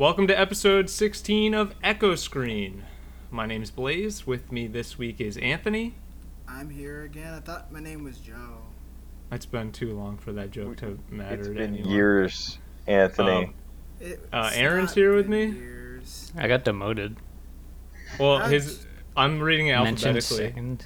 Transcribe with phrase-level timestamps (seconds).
[0.00, 2.84] Welcome to episode 16 of Echo Screen.
[3.30, 4.26] My name's Blaze.
[4.26, 5.92] With me this week is Anthony.
[6.48, 7.34] I'm here again.
[7.34, 8.62] I thought my name was Joe.
[9.30, 11.90] It's been too long for that joke to matter It's to been anyone.
[11.90, 13.52] years, Anthony.
[14.02, 15.48] Um, Uh, Aren's here with me?
[15.50, 16.32] years.
[16.34, 17.16] I got demoted.
[18.18, 20.76] well, That's- his I'm reading it Mentioned alphabetically.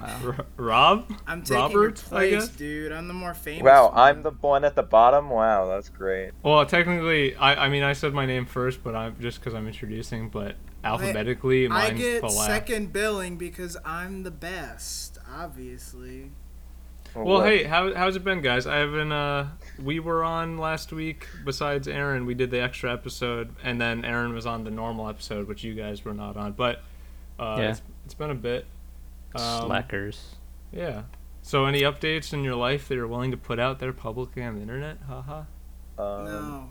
[0.00, 0.24] Second.
[0.28, 0.34] Wow.
[0.38, 1.12] R- Rob?
[1.26, 2.48] I'm taking Robert, your I place, guess?
[2.56, 2.92] dude.
[2.92, 3.62] I'm the more famous.
[3.62, 3.98] wow, one.
[3.98, 5.30] I'm the one at the bottom.
[5.30, 6.30] Wow, that's great.
[6.42, 9.66] Well, technically, I, I mean, I said my name first, but I'm just because I'm
[9.66, 10.28] introducing.
[10.28, 12.46] But alphabetically, I mine's get the last.
[12.46, 16.30] second billing because I'm the best, obviously.
[17.14, 18.66] Well, what- hey, how, how's it been, guys?
[18.68, 19.10] I haven't.
[19.10, 19.48] Uh,
[19.82, 21.26] we were on last week.
[21.44, 25.48] Besides Aren, we did the extra episode, and then Aren was on the normal episode,
[25.48, 26.52] which you guys were not on.
[26.52, 26.82] But
[27.38, 27.70] uh, Yeah.
[27.70, 28.64] it's, it's been a bit.
[29.34, 30.34] Um, Slackers.
[30.72, 31.02] Yeah.
[31.42, 34.56] So, any updates in your life that you're willing to put out there publicly on
[34.56, 34.98] the internet?
[35.06, 35.42] Haha.
[35.98, 36.68] um, no.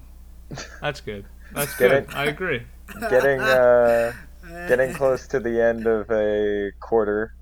[0.82, 1.26] That's good.
[1.54, 2.16] That's Get good.
[2.16, 2.64] I agree.
[3.10, 4.14] getting uh,
[4.68, 7.34] getting close to the end of a quarter,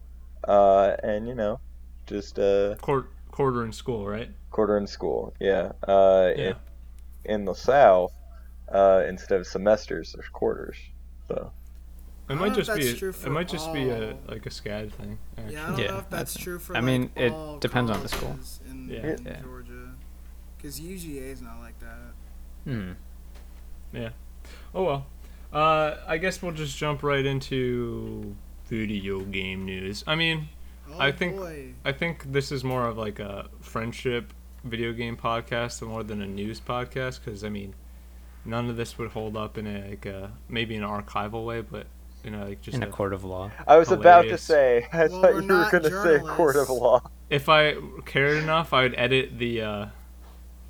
[0.48, 1.59] uh, and you know,
[2.06, 4.30] just uh, Quar- quarter in school, right?
[4.52, 5.34] quarter in school.
[5.40, 5.72] Yeah.
[5.88, 6.54] Uh, Yeah.
[7.26, 8.14] In, in the South,
[8.72, 10.78] uh, instead of semesters, there's quarters.
[11.28, 11.52] So
[12.30, 12.88] It might just be.
[12.89, 15.17] A, it might just be a like a SCAD thing.
[15.38, 15.53] Actually.
[15.53, 16.73] Yeah, I don't Yeah, know if that's that's- true for.
[16.75, 18.38] I like, mean, it all depends on the school.
[18.69, 18.97] In, Yeah.
[19.16, 19.42] in Yeah.
[19.42, 19.89] Georgia,
[20.58, 22.14] because UGA is not like that.
[22.66, 22.92] Hmm.
[23.94, 24.09] Yeah.
[24.75, 25.06] Oh well.
[25.53, 28.36] Uh, I guess we'll just jump right into
[28.67, 30.03] video game news.
[30.06, 30.50] I mean,
[30.91, 31.73] Oh I think- boy.
[31.86, 34.34] I think this is more of like a friendship
[34.66, 37.73] video game podcast more than a news podcast because I mean,
[38.44, 41.88] none of this would hold up in a like a, maybe an archival way, but
[42.23, 43.52] you know like just In a a- court of law.
[43.68, 46.56] I was about to say, I Well, thought we're you were going to say court
[46.56, 47.02] of law.
[47.30, 49.86] if I cared enough, I would edit the uh,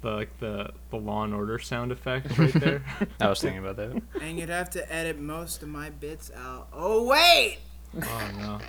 [0.02, 2.84] the like the the Law and Order sound effect right there.
[3.20, 4.02] I was thinking about that.
[4.22, 6.68] And you'd have to edit most of my bits out.
[6.74, 7.58] Oh wait.
[8.04, 8.60] oh no.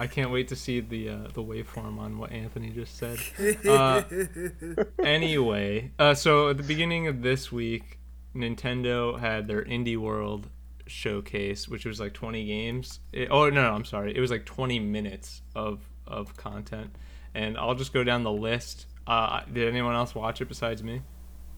[0.00, 3.18] I can't wait to see the uh, the waveform on what Anthony just said.
[3.68, 4.02] Uh,
[5.04, 7.98] anyway, uh, so at the beginning of this week,
[8.34, 10.48] Nintendo had their Indie World
[10.88, 13.00] showcase, which was like 20 games.
[13.12, 16.96] It, oh no, no, I'm sorry, it was like 20 minutes of of content,
[17.34, 18.86] and I'll just go down the list.
[19.06, 21.02] Uh, did anyone else watch it besides me?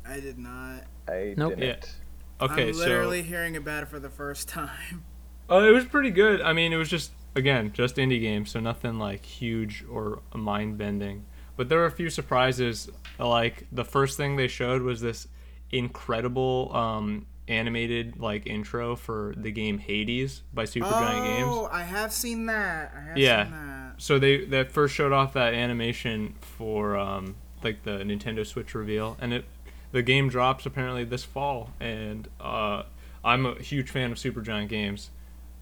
[0.06, 0.84] I did not.
[1.08, 1.56] I Nope.
[1.56, 1.96] didn't.
[2.41, 5.04] Okay, I'm so literally hearing about it for the first time.
[5.48, 6.41] Oh, it was pretty good.
[6.41, 10.78] I mean, it was just again just indie games, so nothing like huge or mind
[10.78, 11.24] bending.
[11.56, 12.88] But there were a few surprises.
[13.18, 15.28] Like the first thing they showed was this
[15.70, 21.49] incredible um, animated like intro for the game Hades by Supergiant Games.
[21.53, 22.93] Oh, I have seen that.
[22.97, 23.44] I have Yeah.
[23.44, 23.94] seen that.
[24.03, 29.16] So they that first showed off that animation for um, like the Nintendo Switch reveal,
[29.21, 29.44] and it
[29.93, 32.84] the game drops apparently this fall, and uh,
[33.25, 35.10] I'm a huge fan of Supergiant Games,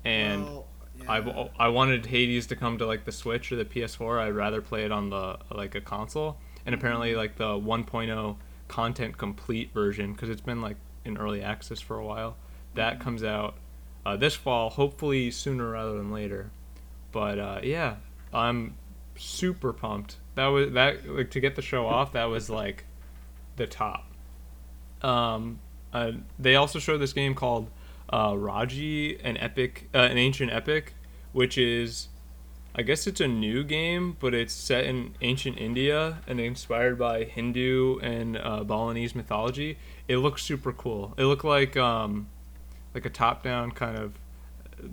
[0.05, 0.45] and.
[0.45, 0.67] Well,
[1.09, 1.19] I.
[1.61, 4.21] I wanted Hades to come to like the Switch or the PS4.
[4.21, 6.39] I'd rather play it on the like a console.
[6.67, 10.77] And apparently like the 1.0 content complete version because it's been like
[11.09, 12.37] in early access for a while.
[12.75, 13.55] That comes out
[14.07, 16.51] uh, this fall, hopefully sooner rather than later.
[17.11, 17.97] But uh, yeah,
[18.33, 18.77] I'm
[19.17, 20.17] super pumped.
[20.37, 22.13] That was that like to get the show off.
[22.13, 22.85] That was like
[23.57, 24.05] the top.
[25.03, 25.59] Um,
[25.93, 27.71] uh, they also showed this game called
[28.11, 30.95] uh, Raji, an epic, uh, an ancient epic,
[31.33, 32.09] which is,
[32.75, 37.25] I guess it's a new game, but it's set in ancient India and inspired by
[37.25, 39.79] Hindu and uh, Balinese mythology.
[40.09, 41.15] It looks super cool.
[41.17, 42.29] It looked like um,
[42.95, 44.15] like a top-down kind of,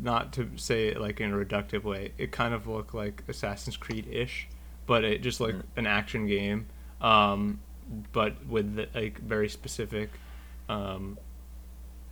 [0.02, 2.12] not to say it like in a reductive way.
[2.18, 4.48] It kind of looked like Assassin's Creed-ish,
[4.86, 6.68] but it just like an action game,
[7.02, 7.60] um,
[8.12, 10.12] but with like very specific.
[10.68, 11.18] Um,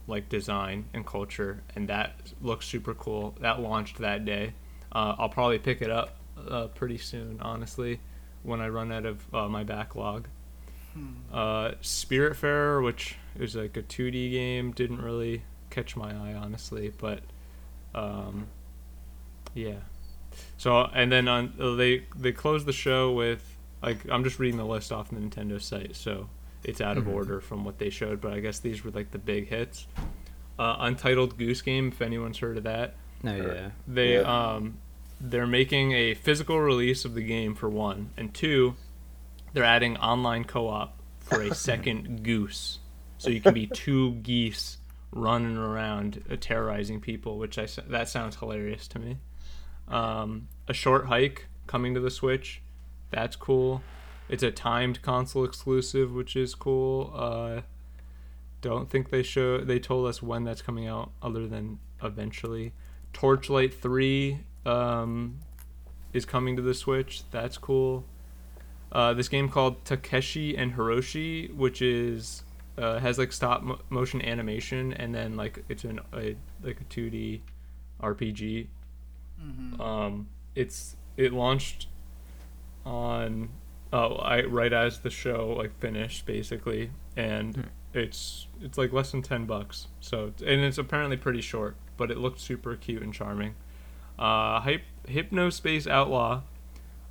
[0.05, 3.35] like design and culture, and that looks super cool.
[3.39, 4.53] That launched that day.
[4.91, 6.17] Uh, I'll probably pick it up
[6.49, 8.01] uh, pretty soon, honestly,
[8.43, 10.27] when I run out of uh, my backlog.
[11.31, 17.21] Uh, Spiritfarer, which is like a 2D game, didn't really catch my eye, honestly, but
[17.95, 18.47] um,
[19.53, 19.75] yeah.
[20.57, 24.57] So and then on uh, they they closed the show with like I'm just reading
[24.57, 26.29] the list off the Nintendo site, so
[26.63, 27.13] it's out of Mhm.
[27.13, 29.87] order from what they showed, but I guess these were like the big hits.
[30.57, 33.53] Uh, Untitled Goose Game, if anyone's heard of that, No, Sure.
[33.55, 33.69] yeah.
[33.87, 34.53] they Yeah.
[34.55, 34.77] um
[35.21, 38.75] they're making a physical release of the game for one, and two,
[39.53, 42.79] they're adding online co-op for a second goose,
[43.17, 44.77] so you can be two geese
[45.11, 49.17] running around uh, terrorizing people, which I that sounds hilarious to me.
[49.87, 52.61] Um, a short hike coming to the Switch,
[53.11, 53.81] that's cool.
[54.29, 57.11] It's a timed console exclusive, which is cool.
[57.15, 57.61] Uh,
[58.61, 62.73] don't think they show they told us when that's coming out other than eventually.
[63.11, 65.39] Torchlight 3 um,
[66.13, 67.23] is coming to the Switch.
[67.29, 68.05] That's cool.
[68.93, 72.43] Uh, this game called Takeshi and Hiroshi, which is
[72.77, 76.83] uh, has like stop mo- motion animation and then like it's an a like a
[76.85, 77.41] 2D
[78.01, 78.67] RPG.
[79.81, 81.87] Um, it's it launched
[82.85, 83.49] on
[83.91, 89.21] oh I right as the show like finished basically, and it's it's like less than
[89.21, 89.87] ten bucks.
[89.99, 93.55] So and it's apparently pretty short, but it looked super cute and charming.
[94.19, 96.41] Uh, Hyp- Hypnospace Outlaw,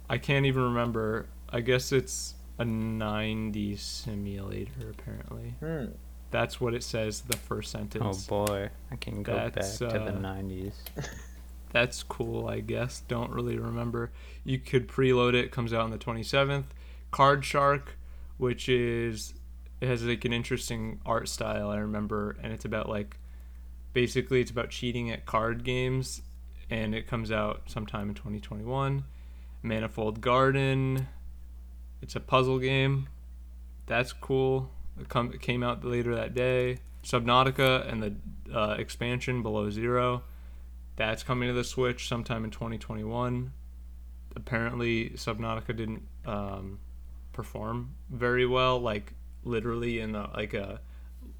[0.08, 1.26] I can't even remember.
[1.52, 5.54] I guess it's a 90s simulator apparently.
[5.60, 5.86] Hmm.
[6.30, 8.26] That's what it says the first sentence.
[8.30, 10.72] Oh boy, I can go That's, back to the uh, 90s.
[11.72, 13.02] That's cool, I guess.
[13.06, 14.10] Don't really remember.
[14.44, 15.50] You could preload it.
[15.50, 16.64] Comes out on the 27th.
[17.10, 17.96] Card Shark,
[18.38, 19.34] which is
[19.80, 21.68] it has like an interesting art style.
[21.68, 23.18] I remember, and it's about like
[23.92, 26.22] basically it's about cheating at card games,
[26.70, 29.04] and it comes out sometime in 2021.
[29.62, 31.08] Manifold Garden.
[32.02, 33.08] It's a puzzle game.
[33.86, 34.70] That's cool.
[35.00, 36.78] It, come, it came out later that day.
[37.04, 38.14] Subnautica and the
[38.54, 40.22] uh, expansion Below Zero.
[40.96, 43.52] That's coming to the Switch sometime in 2021.
[44.36, 46.78] Apparently, Subnautica didn't um,
[47.32, 49.14] perform very well, like
[49.44, 50.80] literally in the like a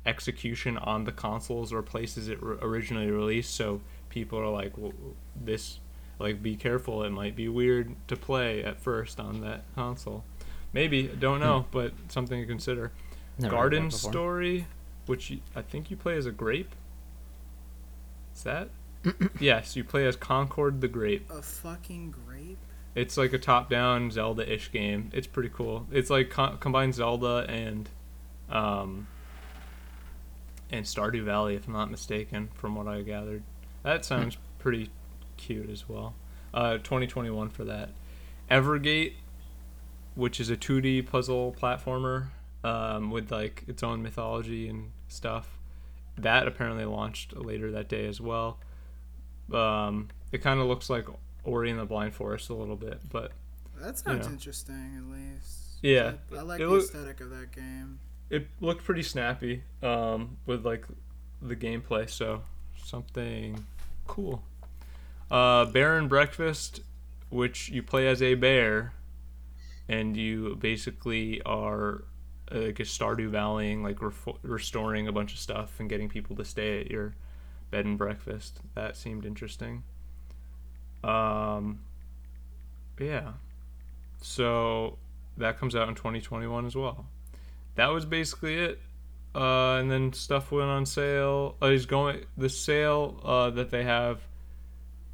[0.05, 3.55] execution on the consoles or places it r- originally released.
[3.55, 4.93] So people are like, well,
[5.37, 5.81] this
[6.19, 7.03] like be careful.
[7.03, 10.25] It might be weird to play at first on that console.
[10.73, 12.93] Maybe I don't know, but something to consider.
[13.39, 13.91] Never Garden.
[13.91, 14.67] Story,
[15.07, 16.75] which you, I think you play as a grape.
[18.35, 18.69] Is that?
[19.41, 21.31] yes, you play as Concord the Grape.
[21.31, 22.59] A fucking grape.
[22.95, 25.11] It's like a top-down Zelda-ish game.
[25.13, 25.87] It's pretty cool.
[25.91, 27.89] It's like co- combines Zelda and,
[28.51, 29.07] um,
[30.71, 33.43] and Stardew Valley, if I'm not mistaken, from what I gathered.
[33.83, 34.91] That sounds pretty
[35.37, 36.15] cute as well.
[36.53, 37.91] Uh, 2021 for that.
[38.51, 39.15] Evergate,
[40.14, 42.26] which is a 2D puzzle platformer
[42.64, 45.59] um, with like its own mythology and stuff.
[46.19, 48.59] That apparently launched later that day as well.
[49.53, 51.06] Um, it kind of looks like
[51.44, 53.32] Ori and the Blind Forest a little bit, but
[53.81, 54.32] That sounds know.
[54.32, 55.59] interesting, at least.
[55.82, 57.99] Yeah, I, I like the look- aesthetic of that game.
[58.31, 60.87] it looked pretty snappy um, with like
[61.41, 62.08] the gameplay.
[62.08, 62.43] So
[62.85, 63.65] something
[64.06, 64.43] cool.
[65.31, 66.81] Uh, Bear and Breakfast,
[67.31, 68.93] which you play as a bear,
[69.93, 72.05] and you basically are
[72.50, 73.99] uh, like a Stardew Valleying, like
[74.43, 77.15] restoring a bunch of stuff and getting people to stay at your
[77.71, 78.61] bed and breakfast.
[78.75, 79.83] That seemed interesting.
[81.05, 81.81] Um,
[82.99, 83.33] yeah.
[84.23, 84.97] So
[85.37, 87.06] that comes out in 2021 as well.
[87.75, 88.81] That was basically it.
[89.35, 91.56] Uh, and then stuff went on sale.
[91.61, 94.21] Uh, going the sale uh, that they have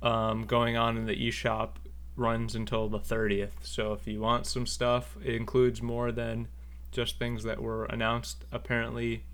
[0.02, 1.70] um, going on in the eShop
[2.18, 3.50] runs until the 30th.
[3.62, 6.48] So if you want some stuff, it includes more than
[6.90, 8.44] just things that were announced.
[8.52, 9.24] Apparently,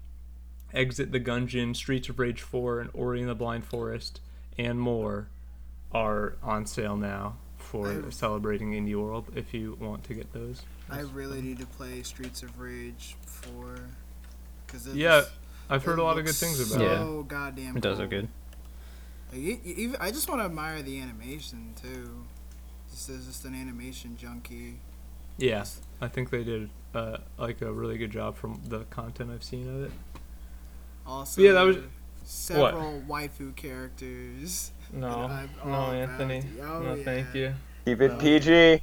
[0.73, 4.21] Exit the Gungeon, Streets of Rage 4, and Ori and the Blind Forest,
[4.59, 5.29] and more
[5.93, 9.27] are on sale now for I- celebrating Indie World.
[9.37, 10.63] If you want to get those.
[10.91, 13.79] I really need to play Streets of Rage 4.
[14.67, 15.23] Cause Yeah,
[15.71, 17.21] I've heard a lot of good things so about Yeah.
[17.21, 17.29] it.
[17.29, 18.03] goddamn It does cool.
[18.03, 18.29] look good.
[19.33, 22.25] Like, you- you- even, I just want to admire the animation too.
[22.95, 24.75] Just as just an animation junkie.
[25.37, 25.65] Yeah,
[26.01, 29.69] I think they did uh, like a really good job from the content I've seen
[29.69, 29.91] of it.
[31.05, 31.77] Also, Yeah, that was-
[32.25, 34.71] several waifu characters.
[34.93, 35.27] No,
[35.65, 36.45] no, all Anthony.
[36.63, 37.03] Oh, no, yeah.
[37.05, 37.55] thank you.
[37.85, 38.81] Keep it PG.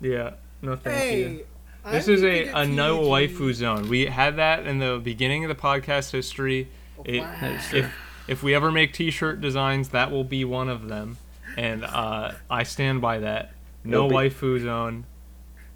[0.00, 1.46] Yeah, no, thank Hey, you.
[1.84, 3.88] I This is need a, to get a no waifu zone.
[3.88, 6.66] We had that in the beginning of the podcast history.
[7.04, 7.36] It, Wow.
[7.72, 7.92] if
[8.26, 11.18] if we ever make T-shirt designs, that will be one of them,
[11.56, 13.52] and uh, I stand by that.
[13.84, 15.06] No It'll be- waifu zone,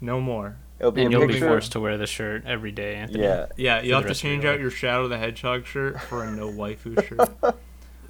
[0.01, 0.57] no more.
[0.79, 3.23] It'll be And you'll be forced to wear the shirt every day, Anthony.
[3.23, 3.45] Yeah.
[3.55, 6.23] Yeah, you the have to rest your change out your Shadow the Hedgehog shirt for
[6.25, 7.55] a no waifu shirt.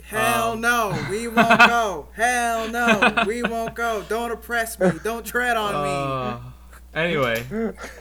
[0.04, 2.08] Hell Um, no, we won't go.
[2.14, 4.04] Hell no, we won't go.
[4.10, 4.92] Don't oppress me.
[5.04, 5.90] Don't tread on me.
[6.98, 7.46] Uh, anyway,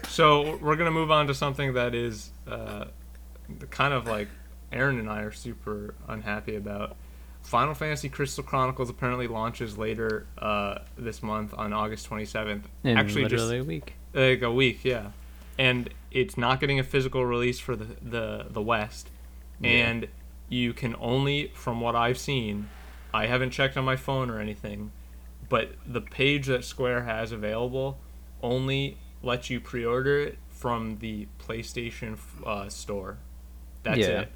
[0.08, 2.86] so we're gonna move on to something that is uh,
[3.70, 4.28] kind of like
[4.72, 6.96] Aren and I are super unhappy about.
[7.44, 12.62] Final Fantasy Crystal Chronicles apparently launches later uh, this month on August 27th.
[12.82, 13.94] In Actually, just a week.
[14.14, 15.10] like a week, yeah.
[15.58, 19.08] And it's not getting a physical release for the the, the West,
[19.62, 20.08] and
[20.48, 22.68] you can only, from what I've seen,
[23.12, 24.90] I haven't checked on my phone or anything,
[25.48, 27.98] but the page that Square has available
[28.42, 33.18] only lets you pre-order it from the PlayStation uh, store.
[33.84, 34.20] That's Yeah.
[34.22, 34.32] it.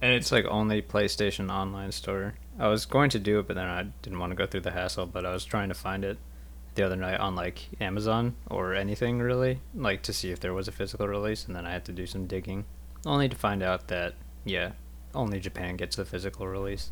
[0.00, 2.34] And it's It's like only PlayStation Online store.
[2.58, 4.70] I was going to do it, but then I didn't want to go through the
[4.72, 5.06] hassle.
[5.06, 6.18] But I was trying to find it
[6.74, 10.68] the other night on like Amazon or anything really, like to see if there was
[10.68, 12.64] a physical release, and then I had to do some digging,
[13.06, 14.72] only to find out that yeah,
[15.14, 16.90] only Japan gets the physical release.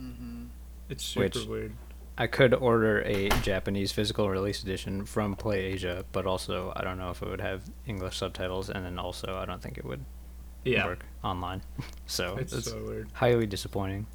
[0.00, 0.44] Mm-hmm.
[0.88, 1.72] it's super which- weird.
[2.16, 7.10] I could order a Japanese physical release edition from PlayAsia, but also I don't know
[7.10, 10.04] if it would have English subtitles, and then also I don't think it would
[10.64, 11.62] Yeah, work online.
[12.06, 13.08] so it's it's, so weird.
[13.14, 14.06] highly disappointing.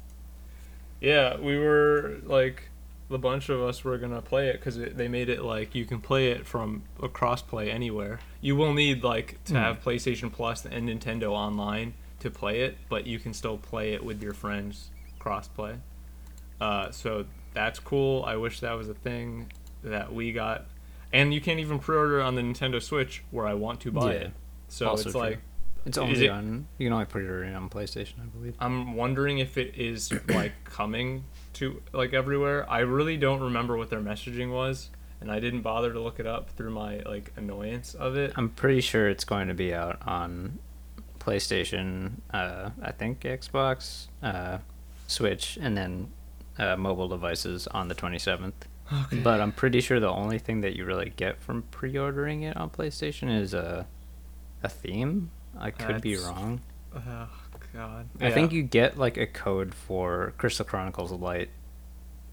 [1.00, 2.64] Yeah, we were like
[3.08, 6.00] the bunch of us were gonna play it because they made it like you can
[6.00, 8.20] play it from a crossplay anywhere.
[8.40, 9.58] You will need like to Hmm.
[9.58, 14.04] have PlayStation Plus and Nintendo Online to play it, but you can still play it
[14.04, 15.78] with your friends crossplay.
[16.60, 18.22] Uh, so that's cool.
[18.24, 19.50] I wish that was a thing
[19.82, 20.66] that we got,
[21.12, 24.18] and you can't even pre-order on the Nintendo Switch where I want to buy Yeah,
[24.20, 24.32] it.
[24.68, 25.20] So also it's true.
[25.20, 25.38] like
[25.86, 26.66] It's only it- on.
[26.78, 28.54] You can only pre-order it on PlayStation, I believe.
[28.60, 32.68] I'm wondering if it is like coming to like everywhere.
[32.70, 36.26] I really don't remember what their messaging was, and I didn't bother to look it
[36.26, 38.32] up through my like annoyance of it.
[38.36, 40.58] I'm pretty sure it's going to be out on
[41.18, 42.12] PlayStation.
[42.30, 44.58] Uh, I think Xbox, uh,
[45.06, 46.08] Switch, and then
[46.58, 48.52] uh, mobile devices on the 27th.
[49.22, 52.70] But I'm pretty sure the only thing that you really get from pre-ordering it on
[52.70, 53.86] PlayStation is a
[54.62, 55.30] a theme.
[55.60, 56.60] I could be wrong.
[56.94, 57.28] Oh
[57.72, 58.08] God.
[58.20, 61.50] I think you get like a code for Crystal Chronicles Light,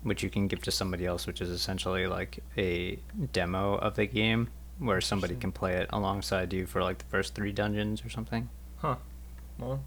[0.03, 2.99] which you can give to somebody else, which is essentially like a
[3.33, 5.51] demo of the game where somebody Interesting.
[5.51, 8.49] can play it alongside you for like the first three dungeons or something.
[8.77, 8.95] Huh.
[9.59, 9.81] Well,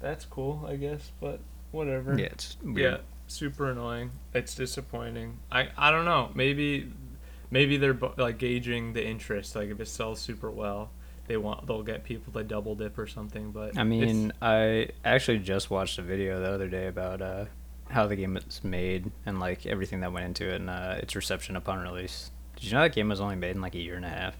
[0.00, 1.40] that's cool, I guess, but
[1.72, 2.18] whatever.
[2.18, 4.12] Yeah, it's Yeah, super annoying.
[4.32, 5.38] It's disappointing.
[5.50, 6.30] I I don't know.
[6.34, 6.92] Maybe
[7.50, 9.56] maybe they're like gauging the interest.
[9.56, 10.90] Like if it sells super well,
[11.26, 13.50] they want they'll get people to double dip or something.
[13.50, 17.46] But I mean, I actually just watched a video the other day about uh,
[17.90, 21.14] how the game was made and like everything that went into it and uh, its
[21.16, 22.30] reception upon release.
[22.56, 24.36] Did you know that game was only made in like a year and a half?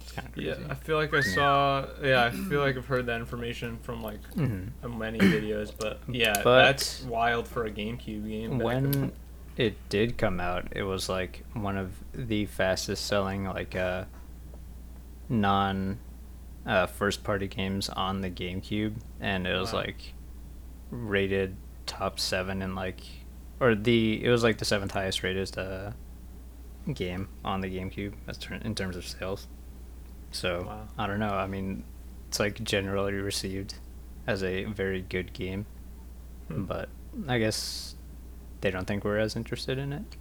[0.00, 0.48] It's kind of crazy.
[0.50, 1.86] Yeah, I feel like I saw.
[2.02, 4.68] Yeah, I feel like I've heard that information from like Mhm.
[4.84, 8.58] uh, many videos, but yeah, But- that's wild for a GameCube game.
[8.58, 9.12] when in-
[9.56, 14.04] it did come out, it was like one of the fastest selling like uh,
[15.28, 15.98] non
[16.66, 19.80] uh, first party games on the GameCube, and it was Wow.
[19.80, 20.12] like
[20.90, 21.56] rated
[21.86, 23.00] top seven in like
[23.60, 25.92] or the it was like the seventh highest rated uh,
[26.92, 29.46] game on the GameCube as ter- in terms of sales.
[30.32, 30.88] So Wow.
[30.98, 31.30] I don't know.
[31.34, 31.84] I mean,
[32.28, 33.74] it's like generally received
[34.26, 35.66] as a very good game,
[36.48, 36.64] Hmm.
[36.64, 36.88] but
[37.28, 37.94] I guess
[38.60, 40.16] they don't think we're as interested in it.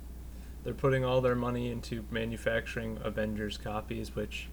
[0.63, 4.47] they're putting all their money into manufacturing Avengers copies, which,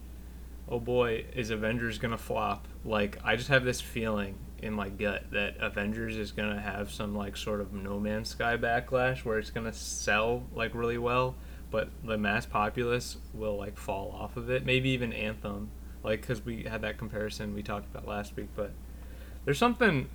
[0.69, 2.67] oh boy, is Avengers gonna flop?
[2.85, 7.15] Like, I just have this feeling in my gut that Avengers is gonna have some
[7.15, 11.35] like sort of No Man's Sky backlash where it's gonna sell like really well,
[11.71, 14.65] but the mass populace will like fall off of it.
[14.65, 15.71] Maybe even Anthem,
[16.05, 18.73] like because we had that comparison we talked about last week, but
[19.45, 20.09] there's something.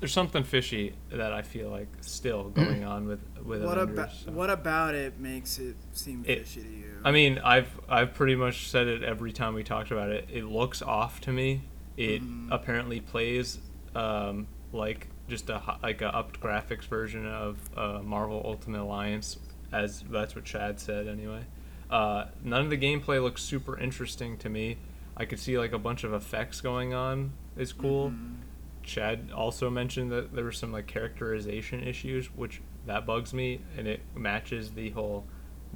[0.00, 3.98] There's something fishy that I feel like still going on with with What Avengers.
[3.98, 4.32] about so.
[4.32, 7.00] what about it makes it seem It- fishy to you?
[7.04, 10.26] I mean, I've I've pretty much said it every time we talked about it.
[10.32, 11.62] It looks off to me.
[11.98, 12.48] It Mhm.
[12.50, 13.58] apparently plays
[13.94, 19.38] um, like just a hi- like a upped graphics version of uh, Marvel Ultimate Alliance,
[19.72, 21.42] as that's what Chad said anyway.
[21.90, 24.78] Uh, none of the gameplay looks super interesting to me.
[25.16, 27.32] I could see like a bunch of effects going on.
[27.56, 28.10] Is cool.
[28.12, 28.36] Mhm.
[28.82, 33.86] Chad also mentioned that there were some like characterization issues, which that bugs me, and
[33.86, 35.26] it matches the whole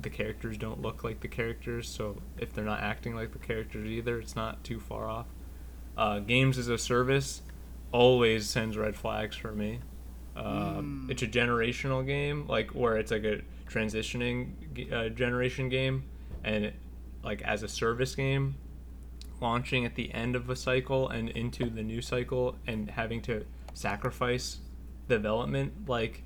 [0.00, 1.88] the characters don't look like the characters.
[1.88, 5.26] So if they're not acting like the characters either, it's not too far off.
[5.96, 7.42] Uh, games as a service
[7.92, 9.80] always sends red flags for me.
[10.36, 11.10] Um, Mm.
[11.12, 16.02] It's a generational game, like where it's like a transitioning uh, generation game,
[16.42, 16.74] and it,
[17.22, 18.56] like as a service game,
[19.40, 23.44] launching at the end of a cycle and into the new cycle and having to
[23.72, 24.58] sacrifice
[25.08, 26.22] development like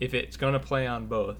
[0.00, 1.38] if it's going to play on both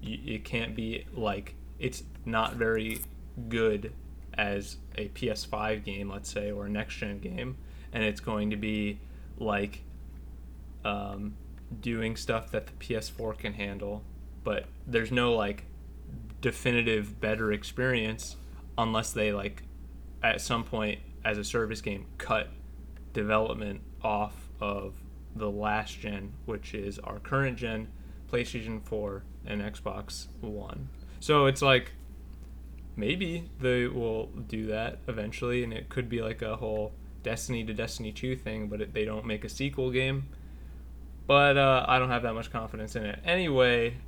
[0.00, 3.00] you, it can't be like it's not very
[3.48, 3.92] good
[4.34, 7.56] as a PS5 game let's say or a next gen game
[7.92, 8.98] and it's going to be
[9.38, 9.82] like
[10.84, 11.34] um,
[11.80, 14.02] doing stuff that the PS4 can handle
[14.44, 15.64] but there's no like
[16.40, 18.36] definitive better experience
[18.78, 19.62] unless they like
[20.22, 22.48] at some point as a service game cut
[23.12, 24.94] development off of
[25.34, 27.88] the last gen which is our current gen
[28.30, 31.92] PlayStation 4 and Xbox One so it's like
[32.96, 37.74] maybe they will do that eventually and it could be like a whole Destiny to
[37.74, 40.28] Destiny 2 thing, but it, they don't make a sequel game.
[41.26, 43.20] But uh, I don't have that much confidence in it.
[43.24, 43.98] Anyway,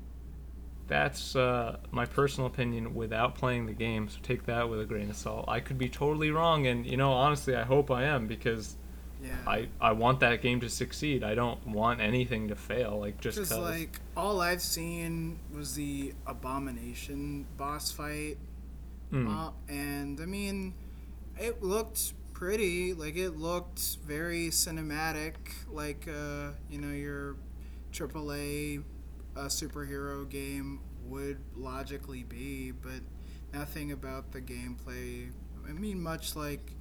[0.89, 5.11] that's uh, my personal opinion without playing the game, so take that with a grain
[5.11, 5.45] of salt.
[5.49, 8.77] I could be totally wrong, and you know, honestly, I hope I am because
[9.23, 9.37] Yeah.
[9.47, 11.23] I, I want that game to succeed.
[11.23, 16.13] I don't want anything to fail, like just Because like all I've seen was the
[16.27, 18.39] abomination boss fight,
[19.13, 19.29] Mm.
[19.29, 20.75] uh, and I mean,
[21.39, 22.93] it looked pretty.
[22.95, 25.35] Like it looked very cinematic,
[25.71, 27.37] like uh, you know your
[27.93, 28.83] AAA
[29.37, 33.01] uh, superhero game would logically be, but
[33.53, 35.31] nothing about the gameplay.
[35.69, 36.73] I mean, much like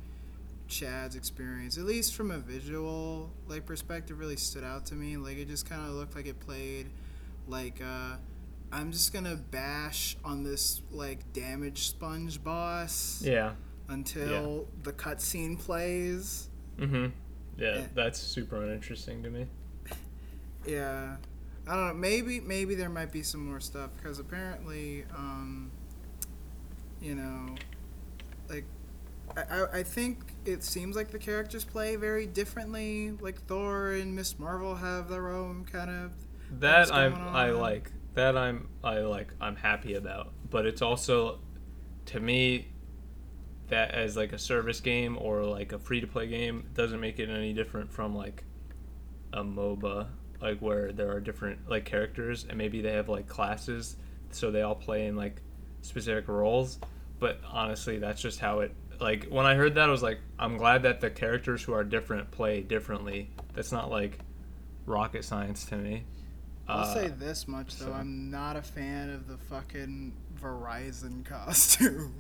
[0.68, 5.18] Chad's experience, at least from a visual like perspective, really stood out to me.
[5.18, 6.90] Like it just kind of looked like it played
[7.48, 8.16] like uh,
[8.72, 13.54] I'm just gonna bash on this like damage sponge boss yeah.
[13.90, 16.50] until the cutscene plays.
[16.80, 17.08] Mm-hmm.
[17.58, 17.82] Yeah, Yeah.
[17.94, 19.48] that's super uninteresting to me.
[20.64, 21.16] Yeah,
[21.68, 21.94] I don't know.
[21.94, 25.72] Maybe maybe there might be some more stuff because apparently, um,
[27.02, 27.56] you know,
[28.50, 28.66] like
[29.38, 33.12] I, I think it seems like the characters play very differently.
[33.20, 34.40] Like Thor and Ms.
[34.40, 36.14] Marvel have their own kind of.
[36.60, 37.92] That I'm I like.
[38.16, 39.34] That I'm I like.
[39.40, 40.34] I'm happy about.
[40.50, 41.40] But it's also,
[42.08, 42.68] to me,
[43.70, 47.20] that as like a service game or like a free to play game doesn't make
[47.20, 48.44] it any different from like
[49.32, 50.08] a MOBA,
[50.42, 53.96] like where there are different like characters and maybe they have like classes,
[54.32, 55.42] so they all play in like
[55.82, 56.80] specific roles.
[57.20, 58.74] But honestly, that's just how it.
[59.00, 61.84] Like when I heard that, I was like, I'm glad that the characters who are
[61.84, 63.30] different play differently.
[63.54, 64.20] That's not like
[64.86, 66.04] rocket science to me.
[66.68, 71.26] I'll Uh, say this much though: so- I'm not a fan of the fucking Verizon
[71.36, 72.14] costume.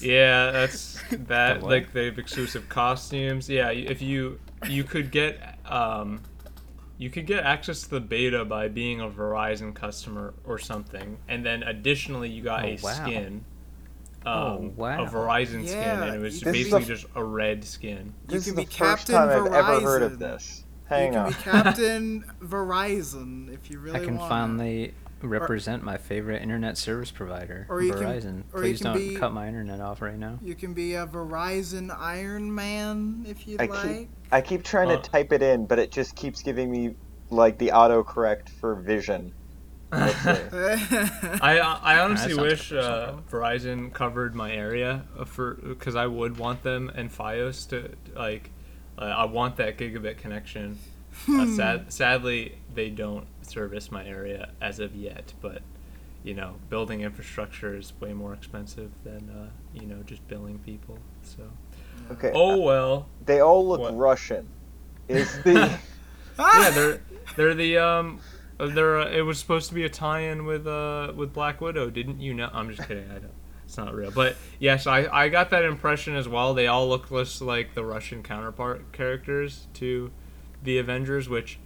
[0.00, 1.60] Yeah, that's that.
[1.60, 3.48] The like they have exclusive costumes.
[3.48, 4.38] Yeah, if you
[4.68, 6.22] you could get um,
[7.02, 11.44] you could get access to the beta by being a Verizon customer or something, and
[11.44, 12.92] then additionally you got Oh, a wow.
[12.92, 13.44] skin.
[14.24, 15.04] Um, Oh, wow.
[15.04, 18.14] A Verizon skin, and it was basically This just a red skin.
[18.28, 20.18] You This can is be the first Captain time I've ever heard of Verizon.
[20.18, 20.64] this.
[20.64, 21.28] you Hang can on.
[21.30, 24.28] be Captain Verizon if you really I can want.
[24.28, 28.42] finally represent my favorite internet service provider, Or you can- Verizon.
[28.52, 30.38] or Please don't be- cut my internet off right now.
[30.42, 33.82] You can be a Verizon Iron Man if you'd I like.
[33.98, 35.02] keep I keep trying to Uh.
[35.02, 36.94] type it in, but it just keeps giving me
[37.30, 39.32] like the autocorrect for vision.
[39.92, 43.14] I I honestly sounds- wish uh.
[43.30, 48.50] Verizon covered my area uh, for because I would want them and FiOS to like.
[48.98, 50.78] Uh, I want that gigabit connection.
[51.28, 55.32] Uh, sad, sadly, they don't service my area as of yet.
[55.40, 55.62] But
[56.24, 60.98] you know, building infrastructure is way more expensive than uh, you know just billing people.
[61.22, 61.42] So
[62.12, 62.32] Okay.
[62.34, 63.08] oh well.
[63.24, 63.96] They all look What?
[63.96, 64.48] Russian.
[65.08, 65.78] Is the
[66.38, 67.00] yeah, they're
[67.36, 68.20] they're the um.
[68.58, 71.90] uh, They're, uh, it was supposed to be a tie-in with uh with Black Widow,
[71.90, 72.50] didn't you know?
[72.52, 73.08] I'm just kidding.
[73.10, 73.30] I don't.
[73.64, 76.52] It's not real, but yes, I, I got that impression as well.
[76.52, 80.10] They all look less like the Russian counterpart characters to
[80.62, 81.58] the Avengers, which,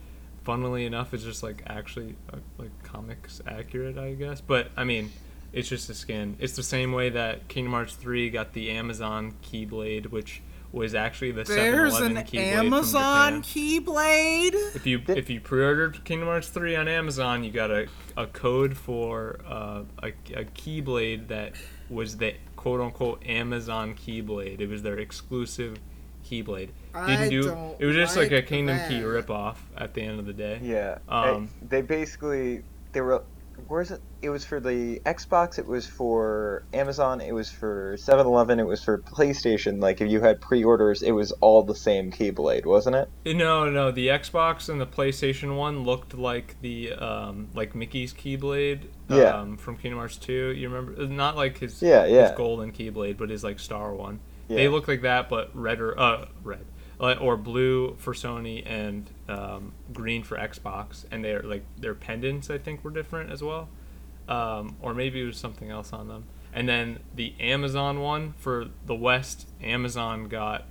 [0.45, 4.41] funnily enough, is just like actually uh, like comics accurate, I guess.
[4.41, 5.11] But I mean,
[5.53, 6.37] it's just a skin.
[6.39, 11.33] It's the same way that Kingdom Hearts 3 got the Amazon Keyblade, which was actually
[11.33, 14.55] the There's 7-Eleven an Keyblade Amazon Keyblade.
[14.75, 18.77] If you if you pre-ordered Kingdom Hearts 3 on Amazon, you got a, a code
[18.77, 21.53] for uh, a, a Keyblade that
[21.89, 24.61] was the quote unquote Amazon Keyblade.
[24.61, 25.79] It was their exclusive
[26.29, 26.71] Keyblade.
[26.95, 29.07] Didn't I do don't it was just like, a like Kingdom Key that.
[29.07, 30.61] ripoff at the end of the day.
[30.63, 30.99] yeah?
[31.09, 33.23] Um, they, they basically they were.
[33.69, 34.01] Where's it?
[34.23, 35.59] It was for the Xbox.
[35.59, 37.21] It was for Amazon.
[37.21, 38.59] It was for 7-Eleven.
[38.61, 39.81] It was for PlayStation.
[39.81, 43.09] Like if you had pre-orders, it was all the same Keyblade, wasn't it?
[43.35, 48.83] No, no, the Xbox and the PlayStation one looked like the um, like Mickey's Keyblade
[49.09, 49.57] um, Yeah.
[49.57, 50.53] from Kingdom Hearts 2.
[50.53, 51.07] You remember?
[51.07, 52.29] Not like his Yeah, yeah.
[52.29, 54.21] his golden Keyblade, but his like star one.
[54.49, 54.57] Yeah.
[54.57, 56.65] They look like that, but red or uh red, uh,
[56.99, 62.59] or blue for Sony and um, green for Xbox, and they're like their pendants I
[62.59, 63.69] think were different as well,
[64.29, 66.25] um, or maybe it was something else on them.
[66.53, 70.65] And then the Amazon one for the West, Amazon got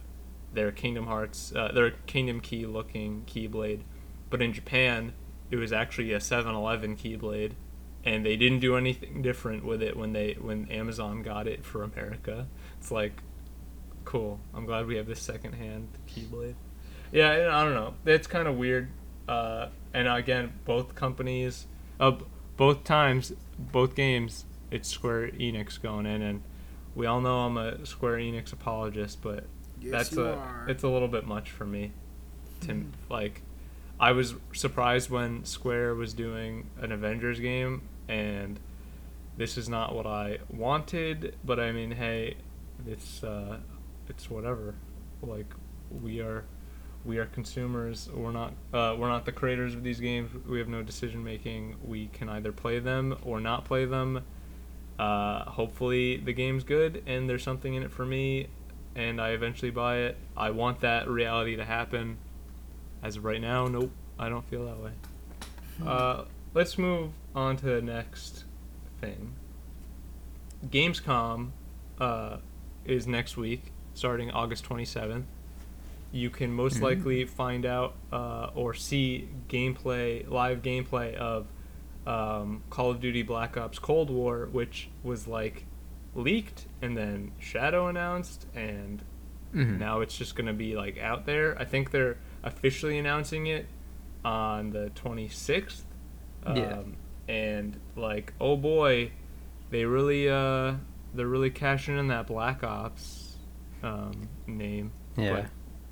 [0.53, 3.81] their Kingdom Hearts, uh, their Kingdom Key looking Keyblade,
[4.29, 5.13] but in Japan
[5.51, 7.51] it was actually a 7-Eleven Keyblade,
[8.03, 11.83] and they didn't do anything different with it when they when Amazon got it for
[11.83, 12.47] America.
[12.79, 13.21] It's like
[14.05, 14.39] cool.
[14.53, 16.55] I'm glad we have this secondhand Keyblade.
[17.11, 17.93] Yeah, I I don't know.
[18.05, 18.89] It's kind of weird.
[19.27, 21.65] Uh, and again, both companies,
[21.99, 22.13] uh,
[22.57, 26.43] both times, both games, it's Square Enix going in, and
[26.93, 29.45] we all know I'm a Square Enix apologist, but
[29.81, 30.65] Yes, that's a are.
[30.69, 31.91] it's a little bit much for me.
[32.61, 33.41] To like,
[33.99, 38.59] I was surprised when Square was doing an Avengers game, and
[39.37, 41.35] this is not what I wanted.
[41.43, 42.37] But I mean, hey,
[42.87, 43.57] it's uh,
[44.09, 44.75] it's whatever.
[45.21, 45.53] Like,
[46.01, 46.45] we are
[47.05, 48.09] we are consumers.
[48.13, 50.31] We're not uh, we're not the creators of these games.
[50.47, 51.75] We have no decision making.
[51.83, 54.23] We can either play them or not play them.
[54.97, 58.47] Uh, hopefully the game's good and there's something in it for me,
[58.95, 60.17] and I eventually buy it.
[60.35, 62.17] I want that reality to happen.
[63.03, 64.91] As of right now, nope, I don't feel that way.
[65.85, 68.45] Uh, let's move on to the next
[69.01, 69.35] thing.
[70.67, 71.51] Gamescom
[71.99, 72.37] uh,
[72.85, 75.23] is next week, starting August 27th.
[76.11, 81.47] You can most likely find out uh, or see gameplay, live gameplay of
[82.07, 85.65] um, Call of Duty Black Ops Cold War, which was like
[86.13, 89.03] leaked and then Shadow announced, and
[89.53, 89.79] Mhm.
[89.79, 91.57] now it's just going to be like out there.
[91.59, 93.65] I think they're officially announcing it
[94.23, 95.83] on the 26th.
[96.45, 96.81] Um, Yeah.
[97.27, 99.11] And like, oh boy,
[99.71, 100.75] they really uh
[101.13, 103.24] they're really cashing in that Black Ops
[103.85, 104.91] um name.
[105.17, 105.45] Yeah.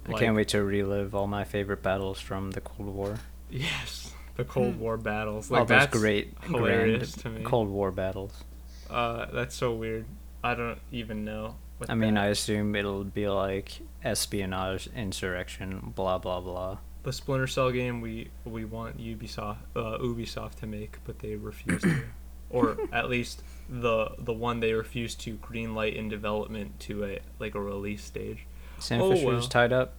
[0.06, 3.19] But, I can't wait to relive all my favorite battles from the Cold War.
[3.49, 5.49] Yes, the Cold War battles.
[5.49, 7.45] Like all those that's great, hilarious grand to me.
[7.45, 8.43] Cold War battles.
[8.89, 10.06] Uh, that's so weird.
[10.43, 11.56] I don't even know.
[11.77, 16.77] what I mean, that- I assume it'll be like espionage, insurrection, blah blah blah.
[17.03, 21.82] the Splinter Cell game we we want Ubisoft uh, Ubisoft to make, but they refuse
[21.84, 22.01] to,
[22.54, 27.56] or at least the the one they refuse to greenlight in development to a like
[27.56, 28.46] a release stage.
[28.80, 29.42] Sam Oh, Fisher's well.
[29.42, 29.94] tied up,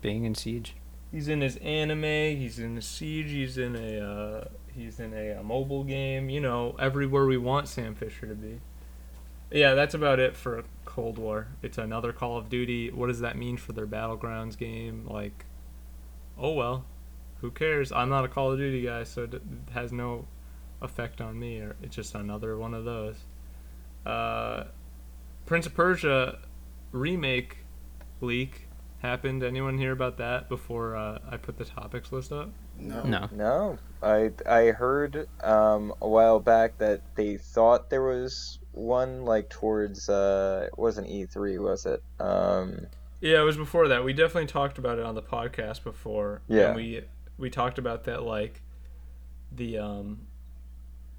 [0.00, 0.74] being in siege.
[1.12, 2.02] He's in his anime.
[2.02, 3.30] He's in a siege.
[3.30, 4.44] He's in a uh,
[4.74, 6.28] he's in a, uh mobile game.
[6.30, 8.60] You know, everywhere we want Sam Fisher to be.
[9.50, 11.48] Yeah, that's about it for Cold War.
[11.62, 12.90] It's another Call of Duty.
[12.90, 15.06] What does that mean for their Battlegrounds game?
[15.08, 15.46] Like,
[16.38, 16.84] oh well,
[17.40, 17.90] who cares?
[17.90, 19.40] I'm not a Call of Duty guy, so it
[19.72, 20.26] has no
[20.82, 21.60] effect on me.
[21.60, 23.16] Or it's just another one of those.
[24.06, 24.64] Uh,
[25.46, 26.38] Prince of Persia
[26.92, 27.58] remake
[28.20, 28.68] leak
[29.00, 29.42] happened.
[29.42, 32.50] Anyone hear about that before uh, I put the topics list up?
[32.78, 33.02] No.
[33.02, 33.28] No.
[33.32, 39.48] No, I I heard um, a while back that they thought there was one like
[39.50, 42.02] towards uh, it wasn't E3 was it?
[42.20, 42.86] Um,
[43.20, 44.04] Yeah, it was before that.
[44.04, 46.42] We definitely talked about it on the podcast before.
[46.46, 46.68] Yeah.
[46.68, 47.02] And we
[47.36, 48.62] we talked about that like
[49.50, 50.27] the um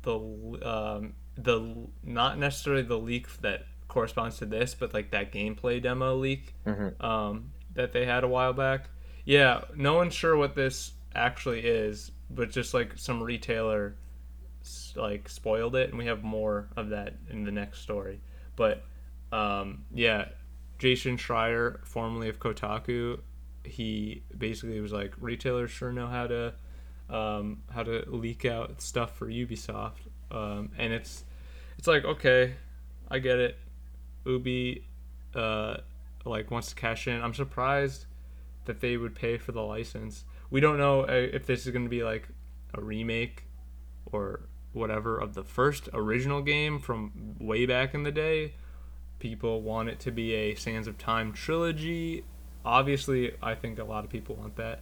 [0.03, 5.81] the um the not necessarily the leak that corresponds to this, but like that gameplay
[5.81, 7.01] demo leak mhm.
[7.03, 8.89] um that they had a while back.
[9.25, 13.95] Yeah, no one's sure what this actually is, but just like some retailer
[14.95, 18.19] like spoiled it and we have more of that in the next story.
[18.55, 18.83] But
[19.31, 20.29] um yeah,
[20.77, 23.19] Jason Schreier, formerly of Kotaku,
[23.63, 26.53] he basically was like retailers sure know how to
[27.09, 31.23] um, how to leak out stuff for Ubisoft, um, and it's
[31.77, 32.55] it's like okay,
[33.09, 33.57] I get it.
[34.25, 34.83] Ubi
[35.35, 35.77] uh,
[36.25, 37.21] like wants to cash in.
[37.21, 38.05] I'm surprised
[38.65, 40.25] that they would pay for the license.
[40.49, 42.27] We don't know uh, if this is going to be like
[42.73, 43.45] a remake
[44.11, 44.41] or
[44.73, 48.53] whatever of the first original game from way back in the day.
[49.19, 52.23] People want it to be a Sands of Time trilogy.
[52.63, 54.79] Obviously, I think a lot of people want that.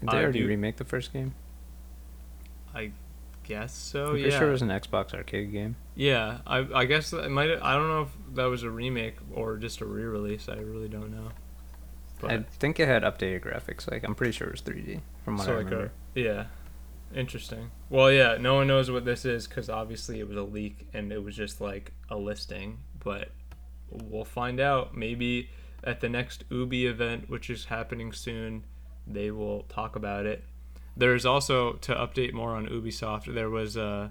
[0.00, 1.34] Did they already do- remake the first game?
[2.74, 2.92] I
[3.44, 4.06] guess so.
[4.06, 4.38] I'm Oh, yeah.
[4.38, 5.76] sure it was an Xbox arcade game.
[5.94, 7.50] Yeah, I I guess it might.
[7.62, 10.48] I don't know if that was a remake or just a re-release.
[10.48, 11.30] I really don't know.
[12.20, 13.90] But I think it had updated graphics.
[13.90, 15.92] Like I'm pretty sure it was 3D from what so I like remember.
[16.16, 16.44] a yeah,
[17.14, 17.70] interesting.
[17.90, 21.12] Well, yeah, no one knows what this is because obviously it was a leak and
[21.12, 22.78] it was just like a listing.
[23.02, 23.30] But
[23.90, 24.96] we'll find out.
[24.96, 25.50] Maybe
[25.84, 28.64] at the next Ubi event, which is happening soon,
[29.06, 30.44] they will talk about it.
[30.96, 33.32] There's also to update more on Ubisoft.
[33.32, 34.10] There was uh,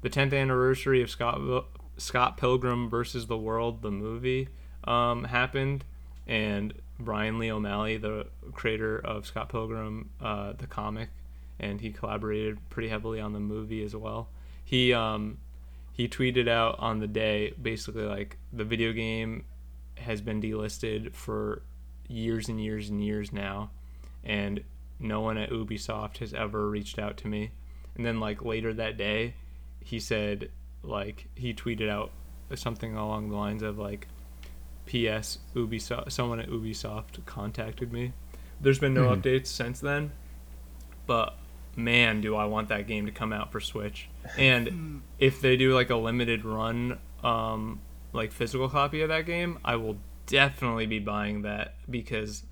[0.00, 1.40] the 10th anniversary of Scott
[1.98, 4.48] Scott Pilgrim versus the World, the movie,
[4.84, 5.84] um, happened,
[6.26, 11.10] and Brian Lee O'Malley, the creator of Scott Pilgrim, uh, the comic,
[11.60, 14.28] and he collaborated pretty heavily on the movie as well.
[14.64, 15.38] He um,
[15.92, 19.44] he tweeted out on the day basically like the video game
[19.98, 21.62] has been delisted for
[22.08, 23.70] years and years and years now,
[24.24, 24.62] and
[25.02, 27.50] no one at Ubisoft has ever reached out to me.
[27.96, 29.34] And then like later that day,
[29.80, 30.50] he said
[30.82, 32.10] like he tweeted out
[32.54, 34.08] something along the lines of like
[34.86, 35.38] P.S.
[35.54, 38.12] Ubisoft someone at Ubisoft contacted me.
[38.60, 39.20] There's been no Mhm.
[39.22, 40.12] updates since then.
[41.06, 41.36] But
[41.76, 44.08] man, do I want that game to come out for Switch.
[44.38, 47.80] And if they do like a limited run um
[48.12, 52.44] like physical copy of that game, I will definitely be buying that because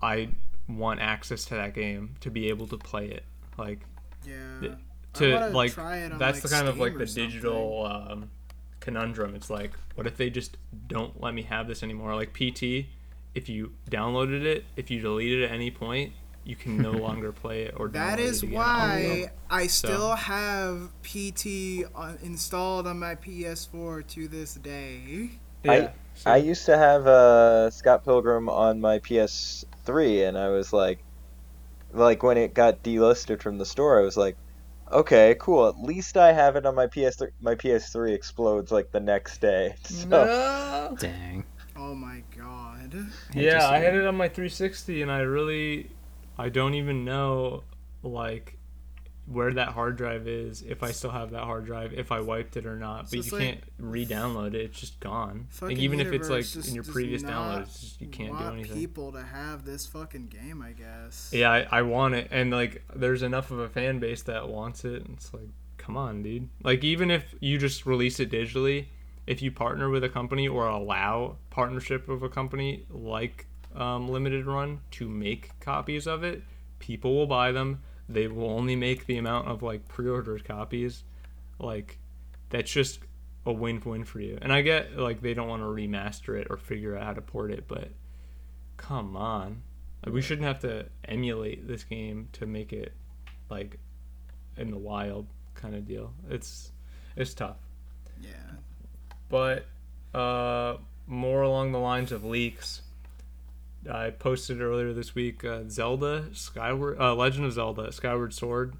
[0.00, 0.28] I
[0.68, 3.24] want access to that game to be able to play it.
[3.58, 3.80] Like
[4.26, 4.74] Yeah.
[5.14, 7.86] to wanna like try it on, that's like, the kind of like or the digital
[7.86, 8.30] um,
[8.80, 9.34] conundrum.
[9.34, 10.56] It's like, what if they just
[10.88, 12.14] don't let me have this anymore?
[12.14, 12.86] Like PT,
[13.34, 16.12] if you downloaded it, if you deleted it at any point,
[16.44, 18.54] you can no longer play it or That download it again.
[18.54, 25.30] why I So- still have PT on, installed on my PS4 to this day.
[25.64, 25.90] Yeah.
[26.14, 28.98] So- I used to have uh, Scott Pilgrim on my
[29.86, 30.98] PS3, and I was like,
[31.92, 34.36] like when it got delisted from the store, I was like,
[34.90, 35.68] okay, cool.
[35.68, 37.30] At least I have it on my PS3.
[37.40, 39.74] My PS3 explodes like the next day.
[39.84, 40.96] So no.
[40.98, 41.44] Dang.
[41.76, 43.06] Oh my god.
[43.34, 44.00] Yeah, I had it.
[44.00, 45.90] it on my 360, and I really,
[46.38, 47.64] I don't even know,
[48.02, 48.55] like,
[49.26, 50.62] where that hard drive is.
[50.62, 53.08] If I still have that hard drive, if I wiped it or not.
[53.10, 55.48] So But you like- can't re-download it; it's just gone.
[55.60, 58.54] Like even if it's like in your previous not download, just, you can't do want
[58.54, 58.76] anything.
[58.76, 61.30] people to have this fucking game, I guess.
[61.32, 64.84] Yeah, I, I want it, and like, there's enough of a fan base that wants
[64.84, 65.04] it.
[65.04, 66.48] And it's like, come on, dude.
[66.62, 68.86] Like, even if you just release it digitally,
[69.26, 74.46] if you partner with a company or allow partnership of a company like um, Limited
[74.46, 76.42] Run to make copies of it,
[76.78, 77.82] people will buy them.
[78.08, 81.02] They will only make the amount of like pre-ordered copies.
[81.58, 81.98] Like,
[82.50, 83.00] that's just
[83.44, 84.38] a win-win for you.
[84.40, 87.22] And I get like they don't want to remaster it or figure out how to
[87.22, 87.90] port it, but
[88.76, 89.62] come on.
[90.04, 92.92] Like, we shouldn't have to emulate this game to make it
[93.50, 93.78] like
[94.56, 96.12] in the wild kind of deal.
[96.30, 96.70] It's
[97.16, 97.56] it's tough.
[98.20, 98.30] Yeah.
[99.28, 99.66] But
[100.14, 102.82] uh, more along the lines of leaks.
[103.88, 108.74] I posted earlier this week uh, Zelda Skyward uh, Legend of Zelda Skyward Sword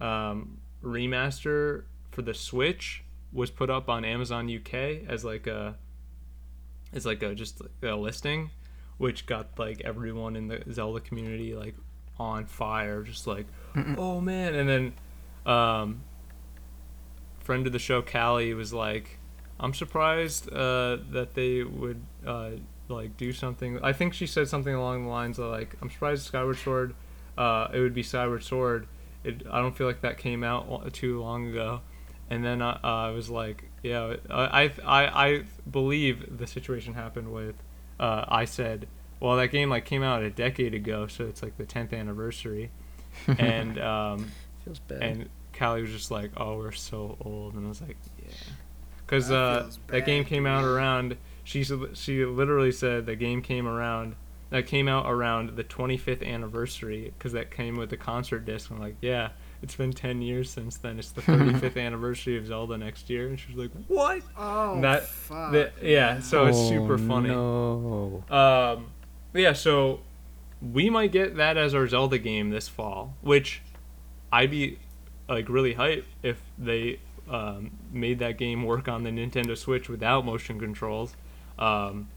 [0.00, 5.76] um, remaster for the Switch was put up on Amazon UK as like a
[6.92, 8.50] as like a just a listing,
[8.96, 11.74] which got like everyone in the Zelda community like
[12.18, 13.46] on fire, just like
[13.96, 14.92] oh man, and then
[15.46, 16.02] um,
[17.40, 19.18] friend of the show Callie was like,
[19.60, 22.50] I'm surprised uh, that they would uh,
[22.88, 23.78] like do something.
[23.82, 26.94] I think she said something along the lines of like, I'm surprised Skyward Sword,
[27.36, 28.86] uh, it would be Skyward Sword.
[29.24, 31.80] It, I don't feel like that came out too long ago.
[32.30, 37.56] And then I, I was like, yeah, I, I, I believe the situation happened with,
[37.98, 38.86] uh, I said,
[39.18, 42.70] well, that game like came out a decade ago, so it's like the 10th anniversary.
[43.38, 44.30] and um,
[44.64, 45.02] Feels bad.
[45.02, 48.32] and Callie was just like, "Oh, we're so old," and I was like, "Yeah,"
[49.04, 51.16] because That uh, that game came out around.
[51.48, 54.16] She she literally said the game came around.
[54.50, 58.70] That came out around the 25th anniversary because that came with the concert disc.
[58.70, 59.30] I'm like, yeah,
[59.62, 60.98] it's been 10 years since then.
[60.98, 64.22] It's the 35th anniversary of Zelda next year, and she was like, what?
[64.38, 65.52] Oh, That- fuck.
[65.52, 66.22] The- yeah, man.
[66.22, 67.30] so it's super funny.
[67.30, 68.36] Oh, No.
[68.36, 68.86] Um,
[69.34, 70.00] yeah, so
[70.60, 73.62] we might get that as our Zelda game this fall, which
[74.32, 74.78] I'd be
[75.28, 80.24] like really hype if they um, made that game work on the Nintendo Switch without
[80.24, 81.14] motion controls.
[81.58, 82.08] Um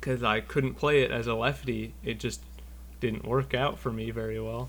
[0.00, 2.42] 'cause because I couldn't play it as a lefty, it just
[3.00, 4.68] didn't work out for me very well.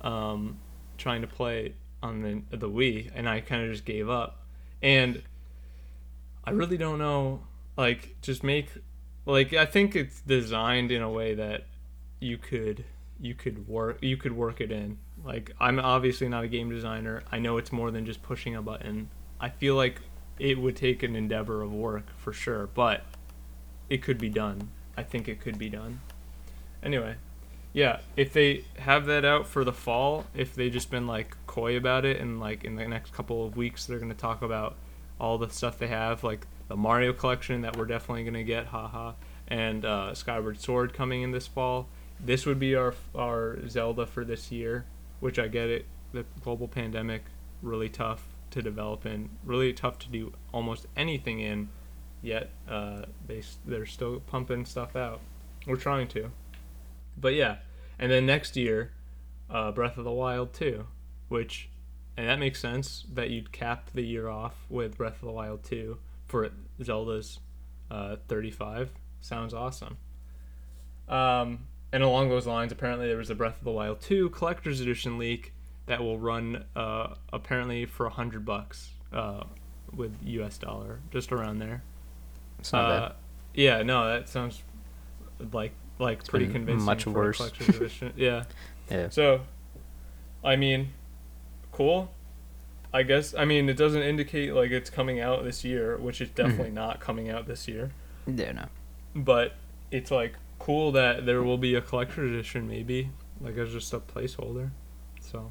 [0.00, 0.58] Um,
[0.98, 4.44] trying to play on the the Wii, and I kind of just gave up.
[4.82, 5.22] And
[6.44, 7.42] I really don't know.
[7.76, 8.70] Like, just make
[9.24, 11.66] like I think it's designed in a way that
[12.20, 12.84] you could
[13.20, 14.98] you could work you could work it in.
[15.24, 17.22] Like I'm obviously not a game designer.
[17.30, 19.10] I know it's more than just pushing a button.
[19.40, 20.00] I feel like
[20.38, 23.04] it would take an endeavor of work for sure, but
[23.92, 24.70] it could be done.
[24.96, 26.00] I think it could be done.
[26.82, 27.16] Anyway,
[27.74, 31.76] yeah, if they have that out for the fall, if they just been like coy
[31.76, 34.76] about it and like in the next couple of weeks they're going to talk about
[35.20, 38.68] all the stuff they have like the Mario collection that we're definitely going to get,
[38.68, 39.12] haha,
[39.46, 41.86] and uh, Skyward Sword coming in this fall.
[42.18, 44.86] This would be our our Zelda for this year,
[45.20, 45.84] which I get it.
[46.14, 47.24] The global pandemic
[47.60, 51.68] really tough to develop in, really tough to do almost anything in.
[52.22, 55.20] Yet uh, they they're still pumping stuff out.
[55.66, 56.30] We're trying to,
[57.16, 57.56] but yeah.
[57.98, 58.92] And then next year,
[59.50, 60.86] uh, Breath of the Wild 2,
[61.28, 61.68] which,
[62.16, 65.62] and that makes sense that you'd cap the year off with Breath of the Wild
[65.64, 66.50] 2 for
[66.82, 67.38] Zelda's
[67.90, 68.90] uh, 35.
[69.20, 69.98] Sounds awesome.
[71.08, 71.60] Um,
[71.92, 75.18] and along those lines, apparently there was a Breath of the Wild 2 collector's edition
[75.18, 75.52] leak
[75.86, 79.44] that will run uh, apparently for a hundred bucks uh,
[79.94, 80.56] with U.S.
[80.56, 81.82] dollar, just around there.
[82.62, 83.12] It's not Uh, bad.
[83.54, 84.62] Yeah, no, that sounds
[85.52, 86.84] like like pretty convincing.
[86.86, 87.40] much worse.
[88.16, 88.44] yeah.
[88.88, 89.08] Yeah.
[89.10, 89.40] So,
[90.44, 90.92] I mean,
[91.72, 92.12] cool.
[92.94, 93.34] I guess.
[93.34, 97.00] I mean, it doesn't indicate like it's coming out this year, which is definitely not
[97.00, 97.90] coming out this year.
[98.26, 98.66] Yeah, no.
[99.14, 99.54] But
[99.90, 103.98] it's like cool that there will be a collector's edition maybe like as just a
[103.98, 104.70] placeholder.
[105.20, 105.50] So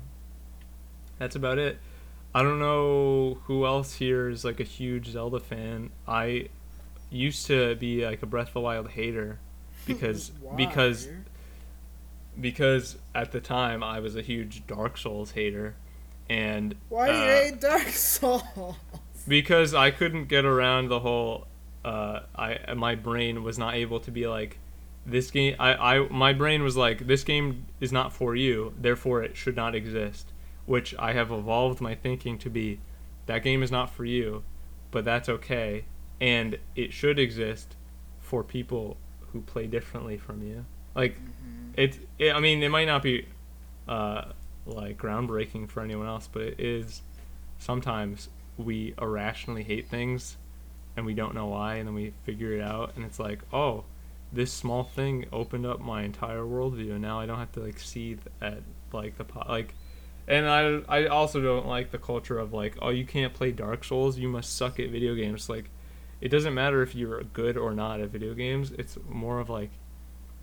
[1.20, 1.78] that's about it.
[2.34, 5.90] I don't know who else here is like a huge Zelda fan.
[6.08, 6.48] I
[7.12, 9.40] used to be like a Breath of the Wild hater
[9.86, 11.08] because because
[12.40, 15.76] because at the time I was a huge Dark Souls hater
[16.30, 18.44] and why do you uh, hate Dark Souls?
[19.28, 21.48] because I couldn't get around the whole
[21.84, 24.58] uh I my brain was not able to be like
[25.06, 29.24] this game I, I my brain was like this game is not for you therefore
[29.24, 30.32] it should not exist
[30.66, 32.80] which I have evolved my thinking to be
[33.26, 34.44] that game is not for you
[34.92, 35.86] but that's okay
[36.22, 37.76] and it should exist
[38.20, 38.96] for people
[39.34, 40.66] who play differently from you.
[40.96, 41.18] Like
[41.76, 43.26] it, it I mean it might not be
[43.88, 44.32] uh
[44.66, 47.02] like groundbreaking for anyone else but it is
[47.58, 50.38] sometimes we irrationally hate things
[50.96, 53.84] and we don't know why and then we figure it out and it's like oh
[54.32, 57.80] this small thing opened up my entire worldview and now i don't have to like
[57.80, 58.62] see th- at
[58.94, 59.74] like the pot like
[60.28, 63.84] and i i also don't like the culture of like oh you can't play dark
[63.84, 65.72] souls you must suck at video games like
[66.22, 69.72] it doesn't matter if you're good or not at video games it's more of like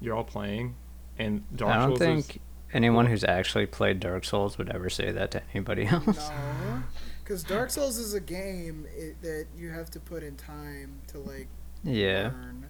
[0.00, 0.74] you're all playing
[1.18, 1.76] and dark Souls.
[1.76, 5.30] I don't souls think is, anyone who's actually played Dark Souls would ever say that
[5.32, 6.28] to anybody else.
[6.30, 6.82] No,
[7.24, 11.18] because Dark Souls is a game it, that you have to put in time to
[11.18, 11.48] like
[11.82, 12.30] Yeah.
[12.32, 12.66] learn.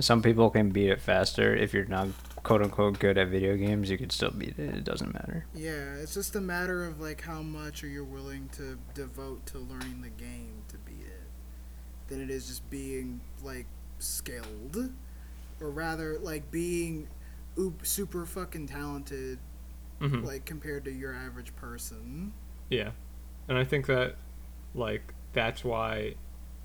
[0.00, 1.54] Some people can beat it faster.
[1.54, 2.08] If you're not
[2.42, 4.74] quote unquote good at video games, you can still beat it.
[4.74, 5.46] It doesn't matter.
[5.54, 9.58] Yeah, it's just a matter of like how much are you willing to devote to
[9.58, 10.83] learning the game to beat it,
[12.08, 13.66] than it is just being like
[13.98, 14.92] skilled,
[15.60, 17.08] or rather like being
[17.58, 19.38] oop, super fucking talented,
[20.00, 20.24] Mhm.
[20.24, 22.32] like compared to your average person.
[22.68, 22.92] Yeah,
[23.48, 24.16] and I think that
[24.74, 26.14] like that's why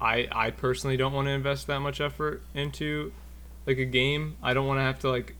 [0.02, 3.12] I I personally don't want to invest that much effort into
[3.65, 4.36] like a game.
[4.41, 5.36] I don't want to have to like.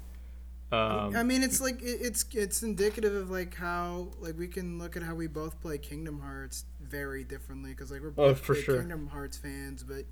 [0.72, 4.96] Um, I mean, it's like it's it's indicative of like how like we can look
[4.96, 8.64] at how we both play Kingdom Hearts very differently because like we're Oh, both big
[8.64, 8.78] sure.
[8.80, 10.06] Kingdom Hearts fans, but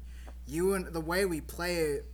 [0.45, 2.05] you and the way we play it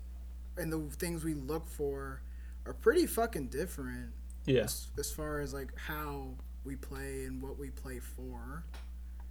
[0.58, 2.22] and the things we look for
[2.66, 4.12] are pretty fucking different.
[4.46, 6.30] yeah, As, as far as like how
[6.64, 8.64] we play and what we play for.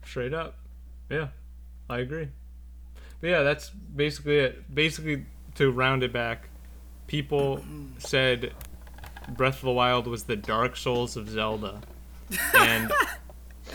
[0.04, 0.58] straight up.
[1.10, 1.28] Yeah,
[1.88, 2.28] I agree.
[3.20, 4.74] But yeah, that's basically it.
[4.74, 6.48] Basically, to round it back,
[7.06, 7.62] people
[7.98, 8.52] said
[9.30, 11.80] Breath of the Wild was the Dark Souls of Zelda,
[12.58, 12.92] and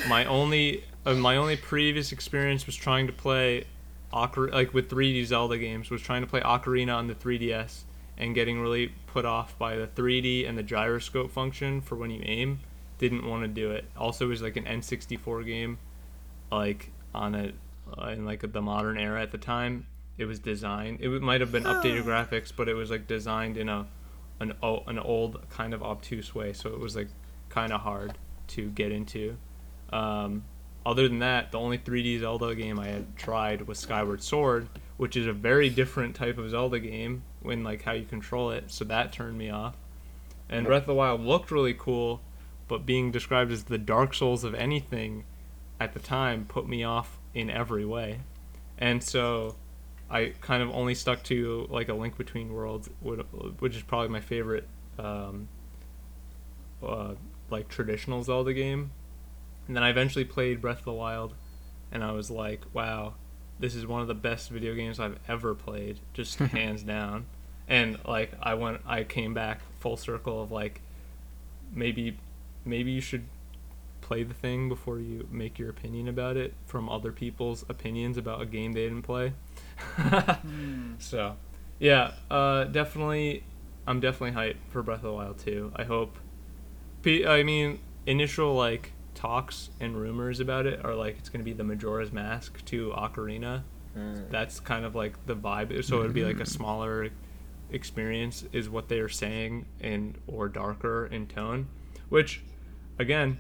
[0.10, 0.84] my only
[1.16, 3.66] my only previous experience was trying to play
[4.14, 7.84] Ocar- like with 3D Zelda games was trying to play Ocarina on the 3DS
[8.18, 12.22] and getting really put off by the 3D and the gyroscope function for when you
[12.24, 12.60] aim.
[12.98, 13.86] Didn't want to do it.
[13.96, 15.78] Also, it was like an N64 game,
[16.52, 17.52] like on a
[17.98, 19.86] uh, in like the modern era at the time.
[20.18, 21.00] It was designed.
[21.02, 23.88] It might have been updated graphics, but it was like designed in a
[24.40, 26.54] an an old kind of obtuse way.
[26.54, 27.10] So it was like
[27.50, 28.18] kind of hard
[28.50, 29.38] to get into.
[29.92, 30.44] Um,
[30.88, 35.18] other than that, the only 3D Zelda game I had tried was Skyward Sword, which
[35.18, 38.72] is a very different type of Zelda game when like how you control it.
[38.72, 39.76] So that turned me off.
[40.48, 42.22] And Breath of the Wild looked really cool,
[42.70, 45.26] but being described as the Dark Souls of anything
[45.78, 48.22] at the time put me off in every way.
[48.78, 49.58] And so
[50.10, 54.22] I kind of only stuck to like a Link Between Worlds, which is probably my
[54.22, 54.66] favorite,
[54.98, 55.50] um,
[56.82, 57.16] uh,
[57.50, 58.92] like traditional Zelda game.
[59.68, 61.34] And then I eventually played Breath of the Wild,
[61.92, 63.16] and I was like, wow,
[63.60, 67.26] this is one of the best video games I've ever played, just hands down.
[67.68, 70.82] And like I went, I came back full circle of like,
[71.74, 72.18] maybe,
[72.64, 73.26] maybe you should
[74.00, 78.42] play the thing before you make your opinion about it from other people's opinions about
[78.42, 79.34] a game they didn't play.
[81.00, 81.36] So,
[81.78, 83.44] yeah, uh, definitely,
[83.86, 85.72] I'm definitely hyped for Breath of the Wild too.
[85.76, 86.18] I hope.
[87.06, 91.64] I mean, initial like talks and rumors about it are like it's gonna be the
[91.64, 93.64] Majora's Mask to Ocarina.
[94.30, 95.84] That's kind of like the vibe.
[95.84, 97.10] So it'd be like a smaller
[97.72, 101.68] experience, is what they are saying, and or darker in tone,
[102.10, 102.44] which,
[103.00, 103.40] again,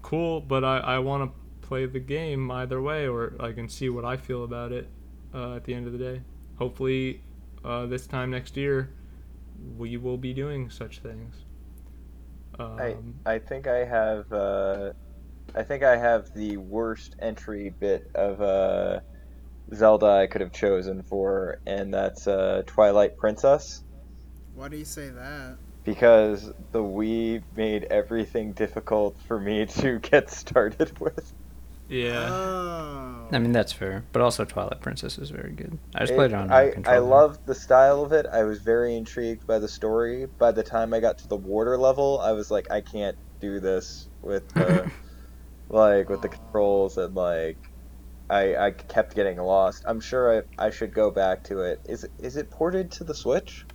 [0.00, 0.40] cool.
[0.40, 4.06] But I I want to play the game either way, or I can see what
[4.06, 4.88] I feel about it
[5.34, 6.22] uh, at the end of the day.
[6.56, 7.20] Hopefully,
[7.62, 8.88] uh, this time next year,
[9.76, 11.44] we will be doing such things.
[12.58, 14.92] I Um, I think I have uh,
[15.54, 19.00] I think I have the worst entry bit of uh,
[19.74, 23.82] Zelda I could have chosen for, and that's uh, Twilight Princess.
[24.54, 25.56] Why do you say that?
[25.84, 31.32] Because the Wii made everything difficult for me to get started with.
[31.88, 32.28] Yeah.
[32.30, 33.28] Oh.
[33.32, 35.78] I mean, that's fair, but also Twilight Princess is very good.
[35.94, 37.00] I just It- played it on a I, I controller.
[37.00, 38.26] loved the style of it.
[38.26, 40.26] I was very intrigued by the story.
[40.38, 43.58] By the time I got to the water level, I was like, I can't do
[43.60, 44.90] this with the
[45.68, 47.70] like with the controls and like
[48.30, 49.84] I I kept getting lost.
[49.86, 51.80] I'm sure I, I should go back to it.
[51.86, 53.66] Is it is it ported to the Switch?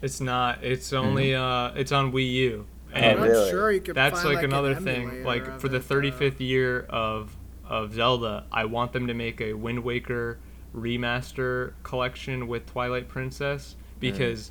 [0.00, 0.62] It's not.
[0.64, 1.34] It's only.
[1.34, 2.66] Uh, it's on Wii U.
[2.94, 3.50] I'm And not really?
[3.50, 5.22] sure you could that's find, like, an another thing.
[5.22, 6.00] Like for the it, though.
[6.00, 10.38] 35th year of of Zelda, I want them to make a Wind Waker
[10.74, 14.50] remaster collection with Twilight Princess because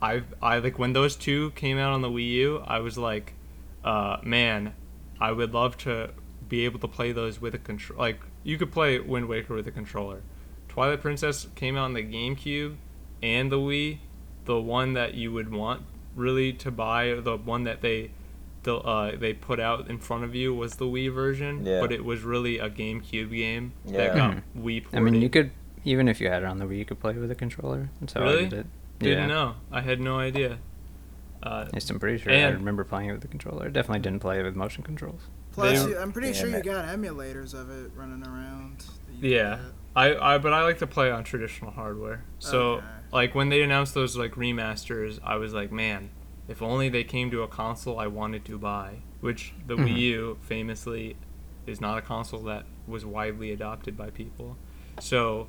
[0.00, 3.34] I've I like when those two came out on the Wii U, I was like,
[3.84, 4.74] uh, man,
[5.22, 6.10] I would love to
[6.48, 7.98] be able to play those with a control.
[8.00, 10.22] Like you could play Wind Waker with a controller.
[10.68, 12.74] Twilight Princess came out on the GameCube
[13.22, 13.98] and the Wii.
[14.46, 15.82] The one that you would want
[16.16, 18.10] really to buy, the one that they
[18.64, 21.80] the, uh, they put out in front of you was the Wii version, Yeah.
[21.80, 23.96] but it was really a GameCube game Yeah.
[23.98, 24.98] that got Wii ported.
[24.98, 25.50] I mean, you could
[25.84, 27.90] even if you had it on the Wii, you could play with a controller.
[28.00, 28.46] That's how Really?
[28.46, 28.66] I did it.
[29.00, 29.34] didn't yeah.
[29.34, 29.54] know.
[29.72, 30.58] I had no idea.
[31.42, 33.66] Uh, At least I'm pretty sure I And- remember playing it with the controller.
[33.66, 35.22] I definitely didn't play it with motion controls.
[35.52, 36.64] Plus, They- you, I'm pretty Damn sure you it.
[36.64, 38.78] got emulators of it running around.
[38.78, 39.56] that you could Yeah.
[39.56, 39.60] get.
[39.94, 42.24] I, I but I like to play on traditional hardware.
[42.38, 42.86] So Okay.
[43.12, 46.10] like when they announced those like remasters, I was like, man,
[46.48, 48.98] if only they came to a console I wanted to buy.
[49.20, 49.84] Which the Mhm.
[49.84, 51.16] Wii U famously
[51.66, 54.56] is not a console that was widely adopted by people.
[55.00, 55.48] So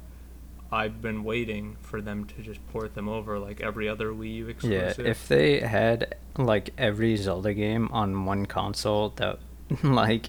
[0.74, 4.48] I've been waiting for them to just port them over like every other Wii U
[4.48, 5.06] exclusive.
[5.06, 9.40] Yeah, if they had like every Zelda game on one console, that
[9.84, 10.28] like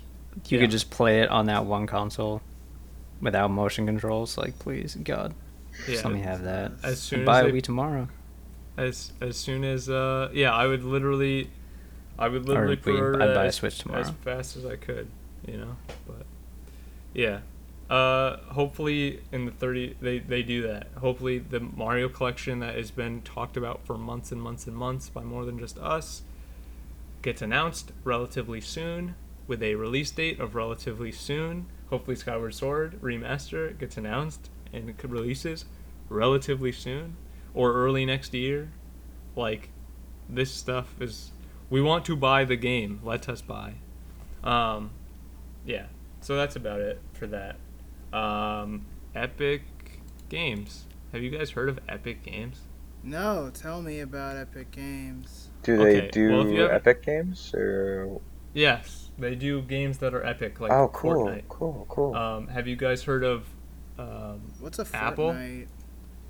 [0.49, 0.61] you Yeah.
[0.61, 2.43] could just play it on that one console
[3.21, 4.37] without motion controls.
[4.37, 5.33] Like, please, God,
[5.87, 5.93] yeah.
[5.93, 6.73] just let me have that.
[6.83, 8.09] As soon as Buy a they- Wii tomorrow.
[8.77, 11.49] as as soon as uh yeah i would literally
[12.19, 15.07] i would literally I'd buy a as, Switch as fast as i could
[15.47, 15.77] you know
[16.09, 16.27] but
[17.13, 17.39] yeah
[17.95, 22.91] uh hopefully in the 30 they they do that hopefully the mario collection that has
[22.91, 26.23] been talked about for months and months and months by more than just us
[27.23, 29.15] gets announced relatively soon
[29.47, 35.05] with a release date of relatively soon hopefully skyward sword remaster gets announced and it
[35.05, 35.65] releases
[36.09, 37.17] relatively soon
[37.55, 38.71] or early next year.
[39.37, 39.71] Like
[40.29, 41.31] this stuff is
[41.71, 43.01] we want to buy the game.
[43.03, 43.75] Let us buy.
[44.43, 44.91] Um
[45.65, 45.87] yeah.
[46.21, 47.57] So that's about it for that.
[48.15, 49.63] Um Epic
[50.29, 50.87] Games.
[51.13, 52.61] Have you guys heard of Epic Games?
[53.03, 55.51] No, tell me about Epic Games.
[55.63, 58.21] Do they Okay, do well, haven't- Epic games or?
[58.55, 61.49] Yes, they do games that are epic like oh, cool, Fortnite.
[61.49, 62.15] cool, cool.
[62.15, 63.49] Um have you guys heard of
[63.99, 65.31] um What's a Apple?
[65.33, 65.67] Fortnite?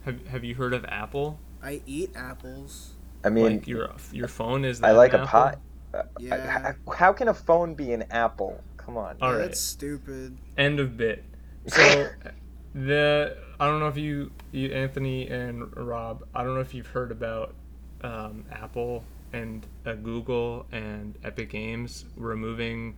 [0.04, 1.38] have, have you heard of Apple?
[1.62, 2.92] I eat apples.
[3.24, 5.40] I mean, like your your phone is I like an a Apple?
[5.40, 5.56] pie.
[5.94, 6.72] Uh, Yeah.
[6.96, 8.60] How can a phone be an apple?
[8.76, 9.16] Come on.
[9.22, 9.44] All Yeah, right.
[9.46, 10.36] That's stupid.
[10.58, 11.24] End of bit.
[11.66, 12.10] So
[12.74, 16.88] the I don't know if you you Anthony and Rob I don't know if you've
[16.88, 17.54] heard about
[18.02, 22.96] um, Apple and uh, Google and Epic Games removing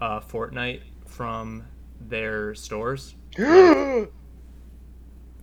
[0.00, 1.64] uh, Fortnite from
[2.00, 3.14] their stores.
[3.36, 4.08] Did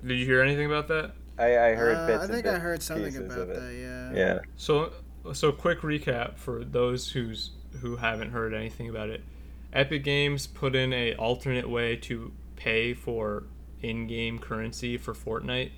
[0.04, 1.14] you hear anything about that?
[1.38, 3.74] I, I heard Uh, bits I and think I heard something about that.
[3.74, 4.12] Yeah.
[4.14, 4.40] Yeah.
[4.56, 4.94] So
[5.34, 7.52] so quick recap for those who's
[7.82, 9.24] who haven't heard anything about it.
[9.72, 13.44] Epic Games put in a alternate way to pay for
[13.82, 15.72] in-game currency for Fortnite,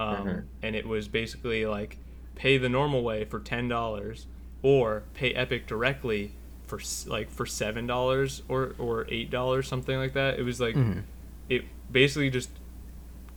[0.00, 0.44] um, Mhm.
[0.62, 1.98] and it was basically like
[2.34, 4.26] pay the normal way for ten dollars,
[4.62, 6.32] or pay Epic directly
[6.66, 10.38] for like for seven dollars or or eight dollars something like that.
[10.38, 11.04] It was like Mhm.
[11.48, 12.50] it basically just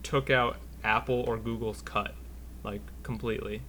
[0.01, 2.15] took out Apple or Google's cut
[2.63, 3.61] like completely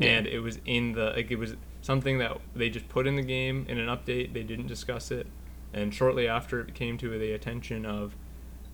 [0.00, 3.22] and it was in the like it was something that they just put in the
[3.22, 5.26] game in an update they didn't discuss it
[5.72, 8.16] and shortly after it came to the attention of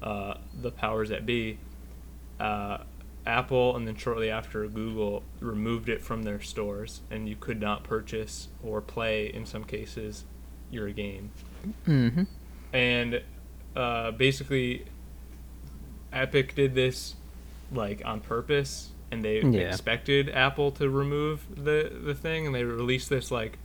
[0.02, 1.58] uh, the powers that be
[2.38, 2.78] uh,
[3.26, 7.84] apple and then shortly after google removed it from their stores and you could not
[7.84, 10.24] purchase or play in some cases
[10.70, 11.30] your game
[11.86, 12.22] Mm-hmm.
[12.72, 13.20] and
[13.76, 14.86] uh, basically
[16.12, 17.14] epic did this
[17.72, 19.68] like on purpose and they Yeah.
[19.68, 23.58] expected apple to remove the the thing and they released this like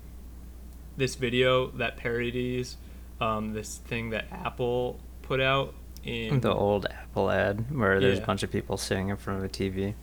[0.98, 2.78] this video that parodies
[3.22, 5.74] um, this thing that apple put out
[6.06, 8.24] in The old Apple ad where there's Yeah.
[8.24, 9.94] a bunch of people sitting in front of a TV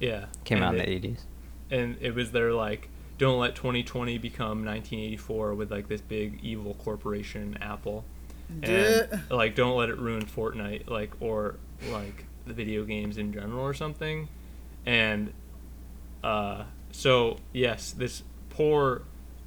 [0.00, 1.24] yeah came and out in it- the 80s.
[1.70, 6.74] and it was their like don't let 2020 become 1984 with like this big evil
[6.74, 8.04] corporation apple
[8.62, 9.16] and Duh.
[9.34, 11.56] like don't let it ruin Fortnite like or
[11.90, 14.28] like the video games in general or something
[14.84, 15.32] and
[16.22, 19.02] uh so yes this poor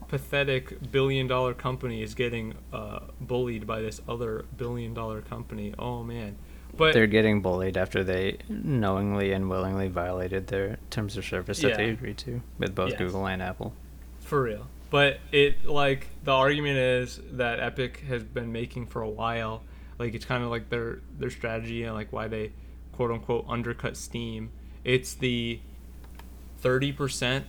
[0.08, 5.74] pathetic billion dollar company is getting uh, bullied by this other billion dollar company.
[5.78, 6.38] Oh man.
[6.76, 11.78] But They're getting bullied after they knowingly and willingly violated their terms of service that
[11.78, 13.00] they agreed to with both Yes.
[13.00, 13.74] Google and Apple.
[14.20, 14.68] For real.
[14.90, 19.64] But it like the argument is that Epic has been making for a while.
[19.98, 22.52] Like it's kind of like their their strategy and like why they
[22.94, 24.52] quote unquote undercut Steam.
[24.84, 25.60] It's the
[26.64, 27.44] 30%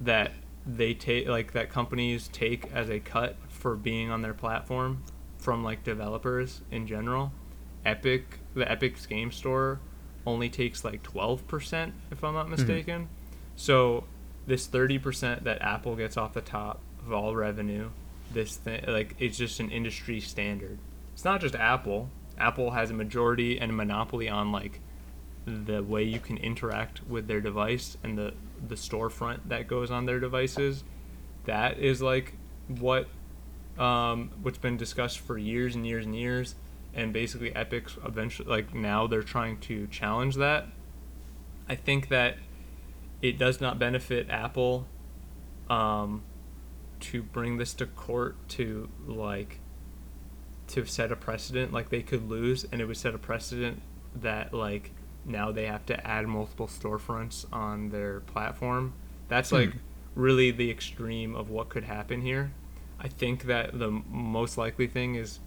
[0.00, 0.32] that
[0.66, 5.02] they take like that companies take as a cut for being on their platform
[5.38, 7.32] from like developers in general.
[7.84, 9.80] Epic the Epic's game store
[10.26, 12.50] only takes like 12% if I'm not mm-hmm.
[12.50, 13.08] mistaken.
[13.56, 14.04] So
[14.46, 17.90] this 30% that Apple gets off the top of all revenue,
[18.32, 20.78] this thing like it's just an industry standard.
[21.14, 22.10] It's not just Apple.
[22.38, 24.80] Apple has a majority and a monopoly on like
[25.50, 28.34] the way you can interact with their device and the
[28.66, 30.84] the storefront that goes on their devices.
[31.44, 32.34] That is like
[32.68, 33.08] what
[33.78, 36.54] um, what's been discussed for years and years and years,
[36.94, 40.66] and basically Epic's eventually like now they're trying to challenge that.
[41.68, 42.36] I think that
[43.22, 44.86] it does not benefit Apple
[45.68, 46.22] um,
[47.00, 49.60] to bring this to court to like
[50.68, 53.82] to set a precedent like they could lose and it would set a precedent
[54.14, 54.92] that like
[55.24, 58.94] now they have to add multiple storefronts on their platform.
[59.28, 59.56] That's hmm.
[59.56, 59.72] like
[60.14, 62.52] really the extreme of what could happen here.
[62.98, 65.40] I think that the most likely thing is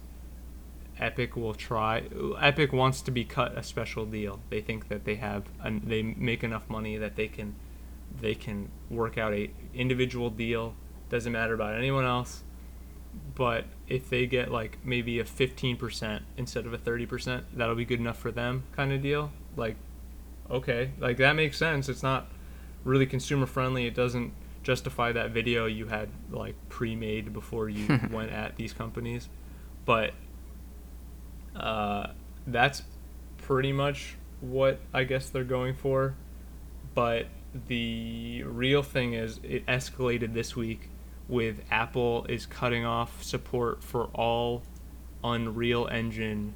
[0.98, 2.04] epic will try
[2.40, 4.40] epic wants to be cut a special deal.
[4.50, 7.54] They think that they have and they make enough money that they can
[8.20, 10.74] they can work out a individual deal.
[11.10, 12.42] Doesn't matter about anyone else.
[13.36, 18.00] But if they get like maybe a 15% instead of a 30% that'll be good
[18.00, 19.76] enough for them kind of deal like
[20.50, 21.88] okay like that makes sense.
[21.88, 22.28] It's not
[22.84, 24.32] really consumer friendly it doesn't
[24.62, 29.28] justify that video you had like pre-made before you went at these companies.
[29.84, 30.12] But
[31.54, 32.08] uh,
[32.46, 32.82] that's
[33.38, 36.14] pretty much what i guess they're going for.
[36.94, 37.26] But
[37.68, 40.88] the real thing is it escalated this week
[41.28, 44.62] with Apple is cutting off support for all
[45.22, 46.54] Unreal Engine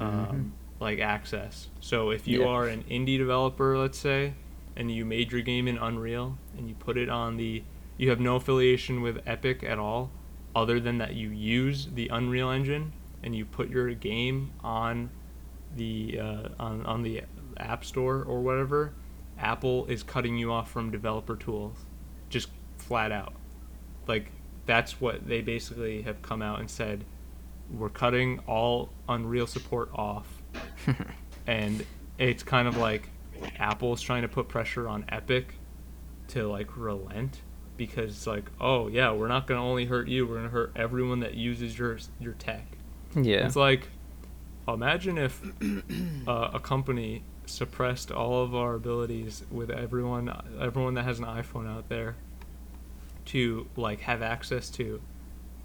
[0.00, 1.68] um, like access.
[1.80, 2.48] So if you Yeah.
[2.48, 4.34] are an indie developer, let's say,
[4.76, 7.62] and you made your game in Unreal and you put it on the
[7.98, 10.10] you have no affiliation with Epic at all
[10.54, 15.08] other than that you use the Unreal Engine and you put your game on
[15.74, 17.22] the uh, on, on the
[17.56, 18.92] App Store or whatever,
[19.38, 21.76] Apple is cutting you off from developer tools,
[22.28, 22.48] just
[22.78, 23.32] flat out.
[24.06, 24.30] Like
[24.66, 27.04] that's what they basically have come out and said.
[27.70, 30.35] We're cutting all Unreal support off,
[31.46, 31.84] and
[32.18, 33.08] it's kind of like
[33.58, 35.54] Apple's trying to put pressure on Epic
[36.28, 37.40] to like relent
[37.76, 41.20] because it's like, oh yeah, we're not gonna only hurt you, we're gonna hurt everyone
[41.20, 42.66] that uses your your tech.
[43.14, 43.46] Yeah.
[43.46, 43.88] It's like,
[44.68, 45.42] imagine if
[46.26, 51.68] uh, a company suppressed all of our abilities with everyone, everyone that has an iPhone
[51.68, 52.16] out there,
[53.26, 55.00] to like have access to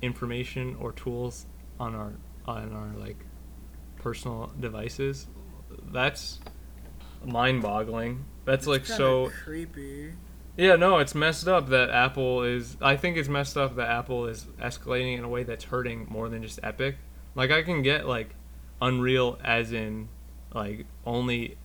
[0.01, 1.45] information or tools
[1.79, 2.13] on our
[2.45, 3.25] on our like
[4.01, 5.27] personal devices.
[5.91, 6.39] That's
[7.23, 8.25] mind-boggling.
[8.45, 9.31] That's like so.
[9.43, 10.13] creepy.
[10.57, 12.75] Yeah, no, it's messed up that Apple is.
[12.81, 16.27] I think it's messed up that Apple is escalating in a way that's hurting more
[16.27, 16.97] than just Epic.
[17.35, 18.35] Like, I can get, like,
[18.81, 20.09] Unreal as in,
[20.53, 21.57] like, only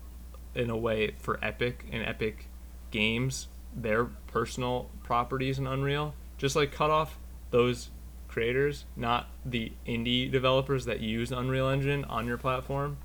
[0.54, 2.48] in a way for Epic and Epic
[2.92, 6.14] games, their personal properties in Unreal.
[6.38, 7.18] Just, like, cut off
[7.50, 7.90] those
[8.36, 12.98] creators, not the indie developers that use Unreal Engine on your platform.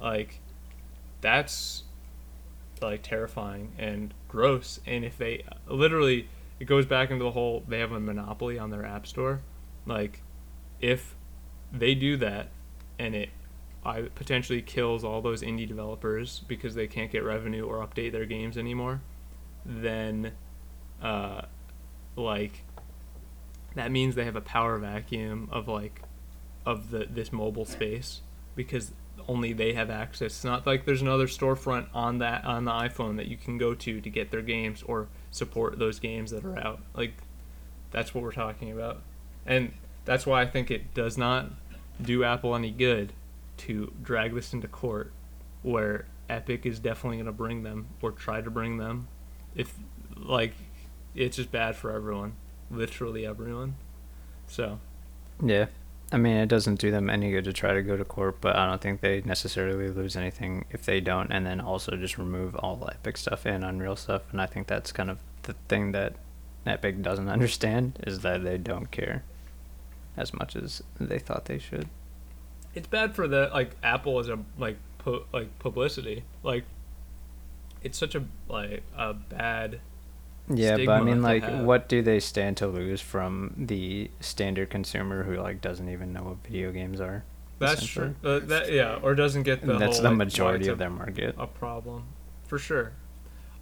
[0.00, 0.38] Like,
[1.20, 1.82] that's
[2.80, 6.28] like terrifying and gross and if they literally
[6.60, 9.40] it goes back into the whole they have a monopoly on their app store
[9.86, 10.20] like
[10.82, 11.14] if
[11.72, 12.48] they do that
[12.98, 13.30] and it
[13.82, 18.26] I potentially kills all those indie developers because they can't get revenue or update their
[18.26, 19.00] games anymore
[19.64, 20.32] then
[21.02, 21.40] uh
[22.14, 22.62] like
[23.76, 26.02] that means they have a power vacuum of like
[26.66, 28.20] of the this mobile space
[28.56, 28.92] because
[29.28, 30.32] only they have access.
[30.32, 33.74] It's not like there's another storefront on that on the iPhone that you can go
[33.74, 36.80] to to get their games or support those games that are out.
[36.94, 37.14] Like
[37.90, 39.02] that's what we're talking about.
[39.46, 39.72] And
[40.04, 41.50] that's why I think it does not
[42.00, 43.12] do Apple any good
[43.58, 45.12] to drag this into court
[45.62, 49.08] where Epic is definitely going to bring them or try to bring them
[49.54, 49.74] if
[50.16, 50.52] like
[51.14, 52.34] it's just bad for everyone,
[52.70, 53.76] literally everyone.
[54.46, 54.78] So,
[55.42, 55.66] Yeah.
[56.12, 58.54] I mean, it doesn't do them any good to try to go to court, but
[58.54, 62.54] I don't think they necessarily lose anything if they don't, and then also just remove
[62.54, 64.22] all the Epic stuff and Unreal stuff.
[64.30, 66.14] And I think that's kind of the thing that
[66.64, 69.24] Epic doesn't understand is that they don't care
[70.16, 71.88] as much as they thought they should.
[72.72, 76.22] It's bad for the like Apple as a like pu- like publicity.
[76.44, 76.64] Like
[77.82, 79.80] it's such a like a bad
[80.48, 81.64] Yeah, but I mean, like, have.
[81.64, 86.22] what do they stand to lose from the standard consumer who like doesn't even know
[86.22, 87.24] what video games are?
[87.58, 88.14] That's true.
[88.22, 91.34] Uh, that yeah, or doesn't get the That's whole, the like, majority of their market.
[91.38, 92.04] a problem
[92.46, 92.92] for sure.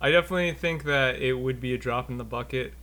[0.01, 2.75] I definitely think that it would be a drop in the bucket,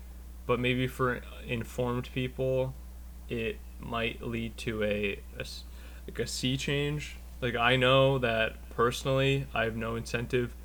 [0.48, 2.74] but maybe for informed people,
[3.30, 5.46] it might lead to a, a
[6.08, 7.18] like a sea change.
[7.42, 10.56] Like I know that personally, I have no incentive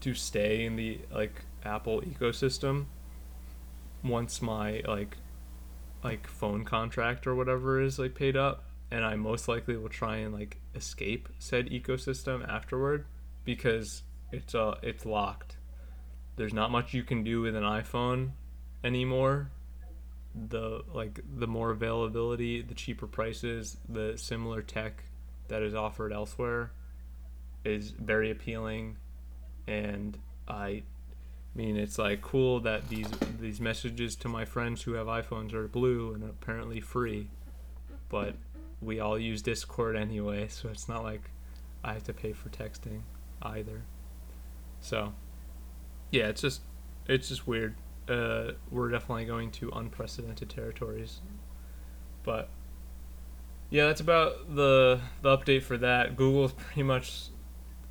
[0.00, 2.86] to stay in the like Apple ecosystem
[4.02, 5.16] once my like
[6.02, 10.16] like phone contract or whatever is like paid up and I most likely will try
[10.16, 13.06] and like escape said ecosystem afterward
[13.44, 14.02] because
[14.32, 15.56] it's uh it's locked.
[16.36, 18.30] There's not much you can do with an iPhone
[18.82, 19.50] anymore.
[20.48, 25.04] The like the more availability, the cheaper prices, the similar tech
[25.48, 26.72] that is offered elsewhere
[27.64, 28.96] is very appealing
[29.66, 30.82] and I
[31.54, 33.08] mean it's like cool that these
[33.40, 37.28] these messages to my friends who have iPhones are blue and apparently free
[38.10, 38.34] but
[38.82, 41.30] we all use Discord anyway, so it's not like
[41.82, 43.00] I have to pay for texting
[43.40, 43.82] either.
[44.80, 45.14] So,
[46.10, 46.62] yeah, it's just
[47.06, 47.76] it's just weird.
[48.08, 51.20] Uh, we're definitely going to unprecedented territories,
[52.24, 52.48] but
[53.70, 56.16] yeah, that's about the the update for that.
[56.16, 57.28] Google pretty much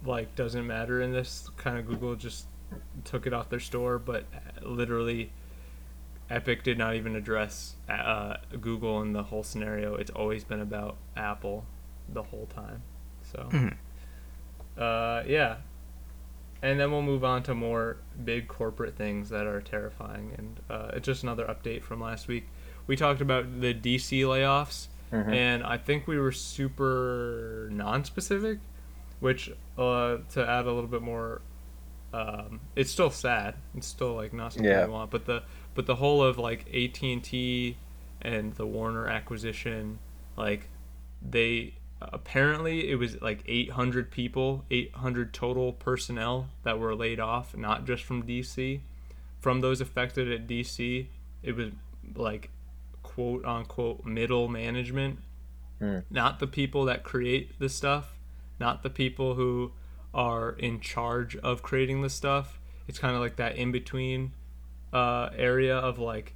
[0.05, 2.47] like doesn't matter in this kind of Google just
[3.03, 5.31] took it off their store, but uh, literally
[6.29, 9.95] Epic did not even address uh, Google in the whole scenario.
[9.95, 11.65] It's always been about Apple
[12.07, 12.83] the whole time.
[13.23, 13.75] So, Mhm.
[14.77, 15.57] uh, yeah.
[16.61, 20.33] And then we'll move on to more big corporate things that are terrifying.
[20.37, 22.47] And uh, it's just another update from last week.
[22.85, 25.33] We talked about the DC layoffs, Mhm.
[25.33, 28.59] and I think we were super non-specific,
[29.19, 31.41] which uh, to add a little bit more,
[32.13, 33.55] um, it's still sad.
[33.75, 34.85] It's still like not something Yeah.
[34.85, 35.11] we want.
[35.11, 35.43] But the
[35.75, 37.77] but the whole of like AT and T
[38.21, 39.99] and the Warner acquisition,
[40.35, 40.69] like
[41.21, 47.85] they apparently it was like 800 people, 800 total personnel that were laid off, not
[47.85, 48.79] just from DC.
[49.39, 51.07] From those affected at DC,
[51.43, 51.69] it was
[52.15, 52.49] like
[53.03, 55.19] quote unquote middle management,
[55.79, 55.99] Hmm.
[56.09, 58.17] not the people that create the stuff,
[58.59, 59.71] not the people who
[60.13, 62.59] are in charge of creating the stuff.
[62.87, 64.33] It's kind of like that in between
[64.91, 66.35] uh, area of like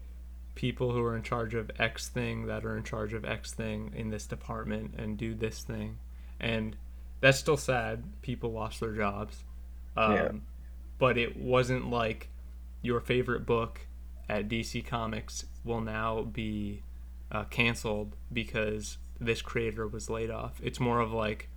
[0.56, 3.92] people who are in charge of X thing that are in charge of X thing
[3.96, 5.98] in this department and do this thing.
[6.40, 6.76] And
[7.22, 8.04] that's still sad.
[8.22, 9.44] People lost their jobs.
[9.98, 10.32] Um, Yeah.
[11.00, 12.30] But it wasn't like
[12.82, 13.88] your favorite book
[14.30, 16.84] at DC Comics will now be
[17.32, 20.60] uh, canceled because this creator was laid off.
[20.64, 21.50] It's more of like,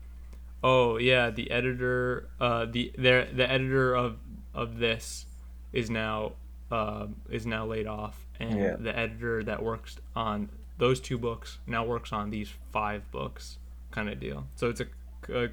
[0.62, 4.18] oh yeah, the editor, uh, the the the editor of
[4.54, 5.26] of this
[5.72, 6.32] is now
[6.70, 8.76] uh, is now laid off, and Yeah.
[8.78, 10.48] the editor that works on
[10.78, 13.58] those two books now works on these five books,
[13.90, 14.46] kind of deal.
[14.56, 14.86] So it's a,
[15.32, 15.48] a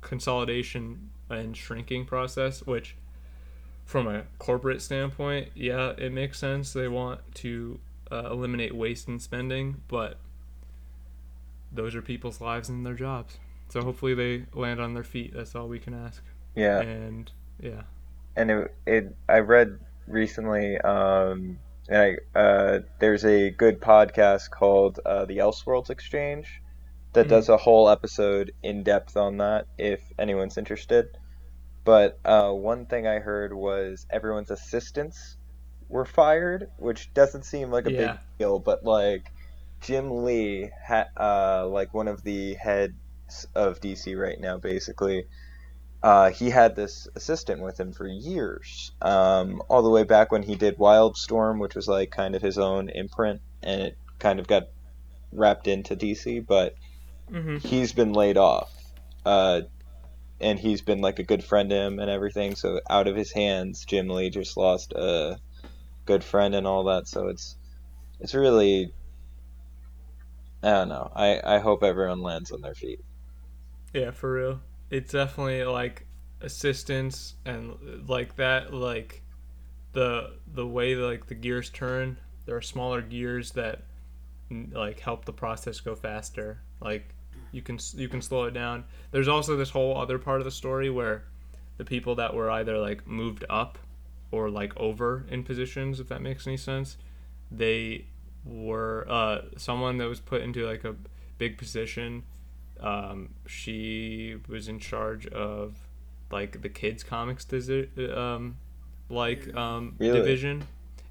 [0.00, 2.96] consolidation and shrinking process, which
[3.84, 6.72] from a corporate standpoint, yeah, it makes sense.
[6.72, 7.80] They want to
[8.10, 10.18] uh, eliminate waste and spending, but
[11.72, 13.38] those are people's lives and their jobs.
[13.68, 15.32] So hopefully they land on their feet.
[15.34, 16.22] That's all we can ask.
[16.54, 16.80] Yeah.
[16.80, 17.82] And yeah,
[18.36, 21.58] and it, it I read recently um
[21.88, 26.62] and I uh there's a good podcast called uh the Elseworlds Exchange
[27.12, 27.30] that Mhm.
[27.30, 31.06] does a whole episode in depth on that if anyone's interested.
[31.84, 35.36] But uh one thing I heard was everyone's assistants
[35.88, 38.12] were fired, which doesn't seem like a Yeah.
[38.12, 39.30] big deal, but like
[39.80, 42.94] Jim Lee ha- uh like one of the heads
[43.54, 45.26] of DC right now basically
[46.02, 50.42] uh, he had this assistant with him for years, um, all the way back when
[50.42, 54.46] he did Wildstorm, which was like kind of his own imprint, and it kind of
[54.46, 54.68] got
[55.32, 56.46] wrapped into DC.
[56.46, 56.76] But
[57.30, 57.56] mm-hmm.
[57.56, 58.72] he's been laid off,
[59.26, 59.62] uh,
[60.40, 62.54] and he's been like a good friend to him and everything.
[62.54, 65.38] So out of his hands, Jim Lee just lost a
[66.06, 67.08] good friend and all that.
[67.08, 67.56] So it's
[68.20, 68.92] it's really
[70.62, 71.10] I don't know.
[71.12, 73.00] I I hope everyone lands on their feet.
[73.92, 74.60] Yeah, for real.
[74.90, 76.06] It's definitely like
[76.40, 77.76] assistance and
[78.06, 79.22] like that, like
[79.92, 82.18] the the way like the gears turn.
[82.46, 83.82] There are smaller gears that
[84.72, 86.60] like help the process go faster.
[86.80, 87.14] Like
[87.52, 88.84] you can you can slow it down.
[89.10, 91.24] There's also this whole other part of the story where
[91.76, 93.78] the people that were either like moved up
[94.30, 96.96] or like over in positions, if that makes any sense,
[97.50, 98.04] they
[98.44, 100.94] were uh, someone that was put into like a
[101.38, 102.24] big position.
[102.80, 105.74] Um, she was in charge of
[106.30, 108.56] like the kids comics desi- um,
[109.08, 110.18] like um, Really?
[110.18, 110.64] division,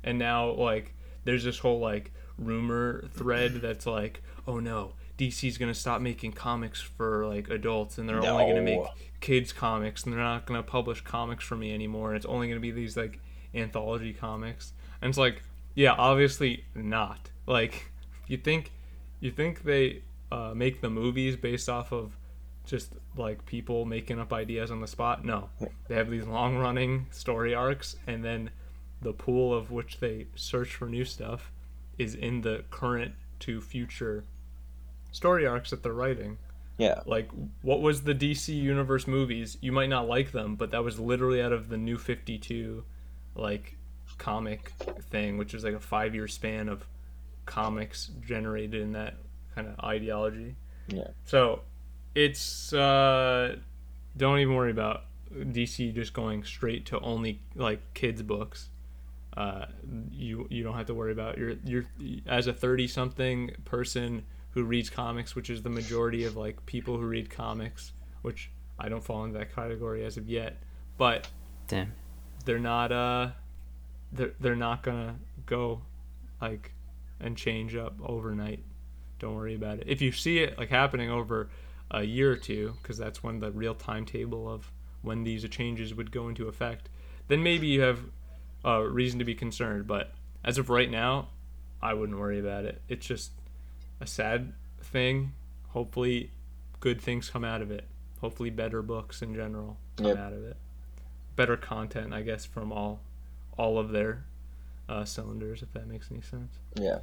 [0.04, 0.94] and now like
[1.26, 6.80] there's this whole like rumor thread that's like, oh no, DC's gonna stop making comics
[6.82, 8.80] for like adults, and they're only gonna make
[9.20, 12.10] kids comics, and they're not gonna publish comics for me anymore.
[12.10, 13.20] And it's only gonna be these like
[13.56, 15.42] anthology comics, and it's like,
[15.74, 17.32] yeah, obviously not.
[17.48, 17.92] Like,
[18.28, 18.72] you think,
[19.20, 20.02] you think they
[20.32, 22.18] uh, make the movies based off of
[22.66, 25.24] just like people making up ideas on the spot?
[25.24, 25.50] No,
[25.88, 28.50] they have these long running story arcs, and then
[29.02, 31.52] the pool of which they search for new stuff
[31.98, 34.24] is in the current to future
[35.12, 36.38] story arcs that they're writing.
[36.78, 37.02] Yeah.
[37.06, 37.30] Like,
[37.64, 39.58] what was the DC Universe movies?
[39.62, 42.84] You might not like them, but that was literally out of the New 52,
[43.36, 43.78] like,
[44.18, 44.70] comic
[45.10, 46.88] thing, which is like a five year span of
[47.46, 49.16] comics generated in that
[49.58, 50.56] kind of ideology.
[50.88, 51.08] Yeah.
[51.26, 51.62] So,
[52.16, 53.56] it's, uh,
[54.16, 58.70] don't even worry about DC just going straight to only, like, kids' books.
[59.36, 59.68] Uh,
[60.12, 61.84] you you don't have to worry about your your
[62.26, 66.98] as a 30 something person who reads comics which is the majority of like people
[66.98, 67.92] who read comics
[68.24, 68.50] which
[68.80, 70.58] I don't fall into that category as of yet
[70.98, 71.30] but
[71.68, 71.94] Damn.
[72.46, 73.30] they're not uh
[74.12, 75.84] they're, they're not gonna go
[76.42, 76.72] like
[77.20, 78.64] and change up overnight
[79.20, 79.86] don't worry about it.
[79.88, 81.50] If you see it like happening over
[81.92, 86.12] a year or two because that's when the real timetable of when these changes would
[86.12, 86.90] go into effect
[87.30, 88.00] then maybe you have
[88.66, 89.88] uh, reason to be concerned.
[89.88, 90.12] But
[90.44, 91.30] as of right now
[91.82, 92.82] i wouldn't worry about it.
[92.90, 93.32] It's just
[94.02, 95.34] a sad thing.
[95.70, 96.32] Hopefully
[96.80, 97.86] good things come out of it.
[98.22, 100.18] Hopefully better books in general come Yep.
[100.18, 100.58] out of it.
[101.36, 103.00] Better content i guess from all
[103.58, 104.26] all of their
[104.90, 106.60] uh, cylinders if that makes any sense.
[106.76, 107.00] Yeah.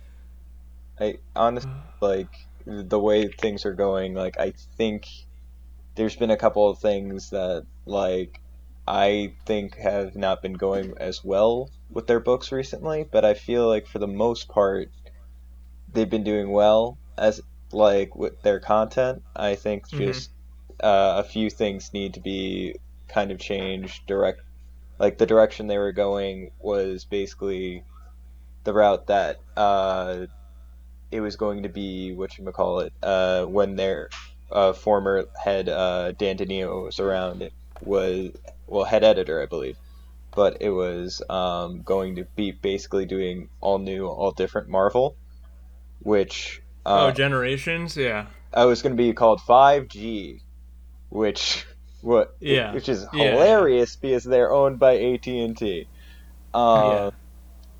[1.00, 1.68] I honestly
[2.00, 2.32] like
[2.66, 5.06] the way things are going, like I think
[5.96, 8.40] there's been a couple of things that like
[8.86, 13.68] I think have not been going as well with their books recently, but I feel
[13.68, 14.90] like for the most part
[15.92, 17.40] they've been doing well as
[17.72, 19.22] like with their content.
[19.34, 19.98] I think Mhm.
[19.98, 20.30] just
[20.82, 22.76] uh, a few things need to be
[23.08, 24.40] kind of changed direct
[24.98, 27.84] like the direction they were going was basically
[28.64, 30.26] the route that uh,
[31.14, 34.08] it was going to be what you call it uh, when their
[34.50, 37.40] uh, former head uh, Dan Danilo was around.
[37.40, 38.32] It was
[38.66, 39.76] well head editor, I believe,
[40.34, 45.16] but it was um, going to be basically doing all new, all different Marvel,
[46.00, 50.40] which oh uh, generations yeah I was going to be called Five G,
[51.10, 51.64] which
[52.02, 52.72] what Yeah.
[52.72, 53.30] which is Yeah.
[53.30, 55.86] hilarious because they're owned by AT and T.
[56.54, 57.06] Yeah.
[57.06, 57.10] Um,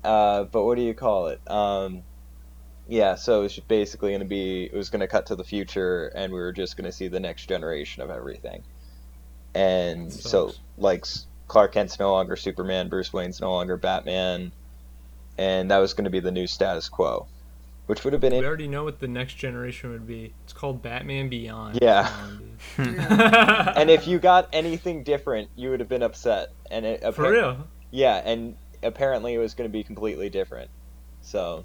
[0.05, 1.39] uh, but what do you call it?
[1.49, 2.03] Um,
[2.87, 5.43] yeah, so it's just basically going to be it was going to cut to the
[5.43, 8.63] future, and we were just going to see the next generation of everything.
[9.53, 11.05] And so, like
[11.47, 14.51] Clark Kent's no longer Superman, Bruce Wayne's no longer Batman,
[15.37, 17.27] and that was going to be the new status quo,
[17.85, 20.53] which would have been we in- already know what the next generation would be it's
[20.53, 22.07] called batman beyond Yeah.
[22.07, 22.23] Come
[22.77, 22.99] on, dude.
[23.77, 26.49] and if you got anything different, you would have been upset.
[26.69, 30.69] And it, for real yeah, and apparently it was going to be completely different.
[31.21, 31.63] So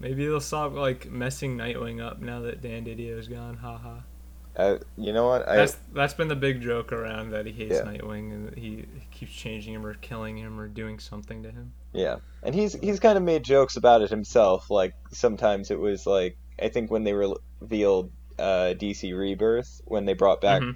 [0.00, 4.00] maybe they'll stop like messing nightwing up now that dan didio is gone haha
[4.56, 5.48] uh, you know what?
[5.48, 7.82] I That's that's been the big joke around that he hates Yeah.
[7.82, 11.72] Nightwing and he keeps changing him or killing him or doing something to him.
[11.92, 14.68] yeah, and he's he's kind of made jokes about it himself.
[14.68, 20.14] Like sometimes it was like I think when they revealed uh, DC Rebirth when they
[20.14, 20.74] brought back Mhm.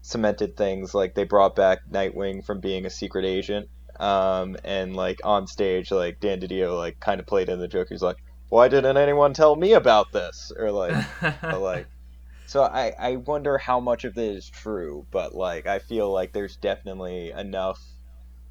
[0.00, 3.68] cemented things like they brought back Nightwing from being a secret agent.
[4.00, 7.88] Um, and like on stage, like Dan Didio like kind of played in the joke.
[7.90, 8.16] He's like,
[8.48, 11.86] "Why didn't anyone tell me about this?" Or like, but, like
[12.46, 16.32] so I, I wonder how much of this is true but like i feel like
[16.32, 17.80] there's definitely enough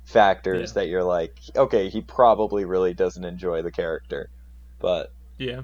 [0.06, 0.74] factors Yeah.
[0.76, 4.30] that you're like okay he probably really doesn't enjoy the character
[4.80, 5.64] but yeah,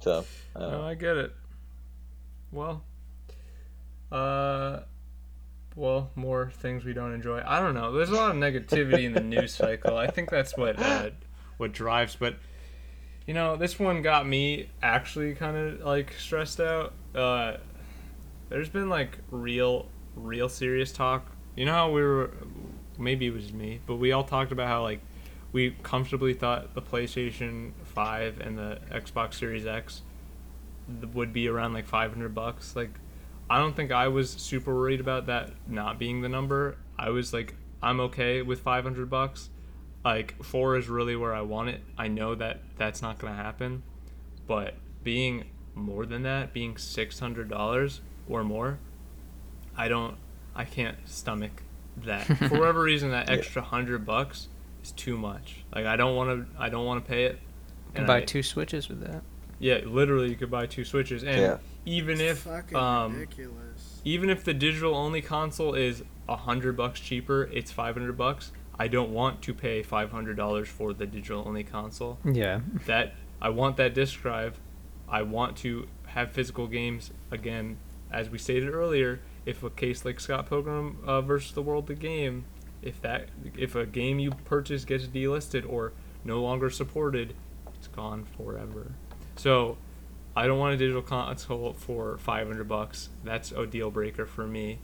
[0.00, 0.24] so
[0.56, 1.32] uh, no, I get it.
[2.52, 2.82] Well,
[4.10, 4.80] uh,
[5.76, 7.42] well, more things we don't enjoy.
[7.46, 7.92] I don't know.
[7.92, 9.96] There's a lot of negativity in the news cycle.
[9.96, 11.10] I think that's what uh,
[11.58, 12.16] what drives.
[12.16, 12.36] But
[13.26, 16.94] you know, this one got me actually kind of like stressed out.
[17.14, 17.58] Uh,
[18.48, 21.30] there's been like real, real serious talk.
[21.54, 22.30] You know how we were,
[22.98, 25.00] maybe it was me, but we all talked about how like
[25.52, 30.02] we comfortably thought the PlayStation 5 and the Xbox Series X
[31.14, 32.76] would be around like 500 bucks.
[32.76, 32.90] Like,
[33.48, 36.76] I don't think I was super worried about that not being the number.
[36.98, 39.50] I was like, I'm okay with 500 bucks.
[40.04, 41.80] like four is really where I want it.
[41.98, 43.82] I know that that's not gonna happen,
[44.46, 44.74] but
[45.04, 45.44] being
[45.74, 48.78] more than that, being six hundred dollars or more,
[49.76, 50.16] I don't,
[50.54, 51.62] I can't stomach
[51.98, 52.24] that.
[52.38, 53.34] For whatever reason, that Yeah.
[53.34, 54.48] extra hundred bucks
[54.82, 55.64] is too much.
[55.74, 57.38] Like I don't want to, I don't want to pay it.
[57.88, 59.22] You can buy I- two switches with that.
[59.58, 61.56] Yeah, literally, you could buy two switches, and Yeah.
[61.86, 64.00] Even if fucking um, ridiculous.
[64.04, 68.52] even if the digital only console is a hundred bucks cheaper, it's five hundred bucks.
[68.78, 72.18] I don't want to pay five hundred dollars for the digital only console.
[72.24, 72.60] Yeah.
[72.86, 74.60] That I want that disc drive.
[75.08, 77.78] I want to have physical games again.
[78.10, 81.94] As we stated earlier, if a case like Scott Pilgrim uh, versus the World, the
[81.94, 82.44] game,
[82.82, 85.92] if that if a game you purchase gets delisted or
[86.24, 87.34] no longer supported,
[87.74, 88.92] it's gone forever.
[89.36, 89.76] So
[90.36, 93.08] I don't want a digital console for 500 bucks.
[93.24, 94.80] That's a deal breaker for me.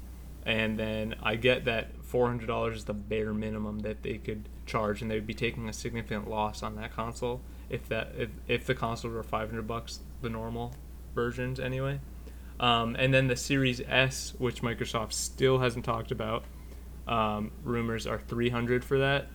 [0.46, 5.10] And then I get that $400 is the bare minimum that they could charge, and
[5.10, 9.14] they'd be taking a significant loss on that console if that if, if the consoles
[9.14, 10.74] were 500 bucks, the normal
[11.14, 12.00] versions anyway.
[12.58, 16.44] Um, and then the Series S, which Microsoft still hasn't talked about,
[17.06, 19.28] um, rumors are 300 for that.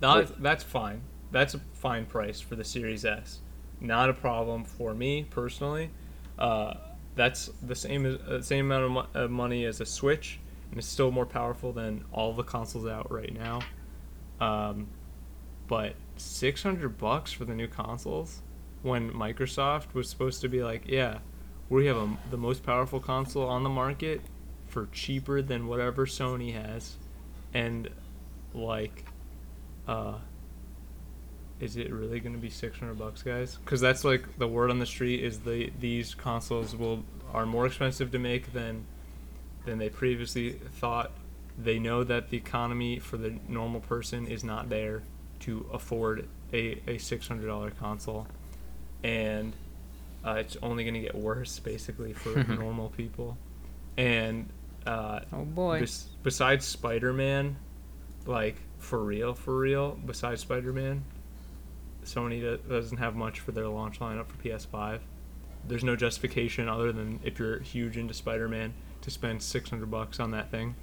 [0.00, 1.02] That's, that's fine.
[1.30, 3.40] That's a fine price for the Series S.
[3.80, 5.90] Not a problem for me personally.
[6.38, 6.74] Uh,
[7.14, 10.38] that's the same uh, same amount of mo- uh, money as a Switch,
[10.70, 13.60] and it's still more powerful than all the consoles out right now.
[14.40, 14.88] Um,
[15.68, 18.42] but 600 bucks for the new consoles
[18.82, 21.18] when Microsoft was supposed to be like, yeah,
[21.68, 24.20] we have a, the most powerful console on the market
[24.66, 26.96] for cheaper than whatever Sony has,
[27.52, 27.90] and
[28.54, 29.04] like,
[29.86, 30.14] uh,
[31.60, 33.56] is it really going to be 600 bucks, guys?
[33.64, 37.66] Because that's like the word on the street is the these consoles will are more
[37.66, 38.84] expensive to make than
[39.66, 41.12] than they previously thought.
[41.58, 45.02] They know that the economy for the normal person is not there
[45.40, 48.26] to afford a, a $600 console.
[49.02, 49.52] And
[50.24, 53.36] uh, it's only going to get worse, basically, for normal people.
[53.98, 54.48] And
[54.86, 55.80] uh, Oh boy.
[55.80, 57.56] bes- besides Spider Man,
[58.26, 61.04] like, for real, for real, besides Spider Man,
[62.14, 65.00] Sony do- doesn't have much for their launch lineup for PS5.
[65.66, 70.18] There's no justification other than if you're huge into Spider Man to spend 600 bucks
[70.18, 70.74] on that thing.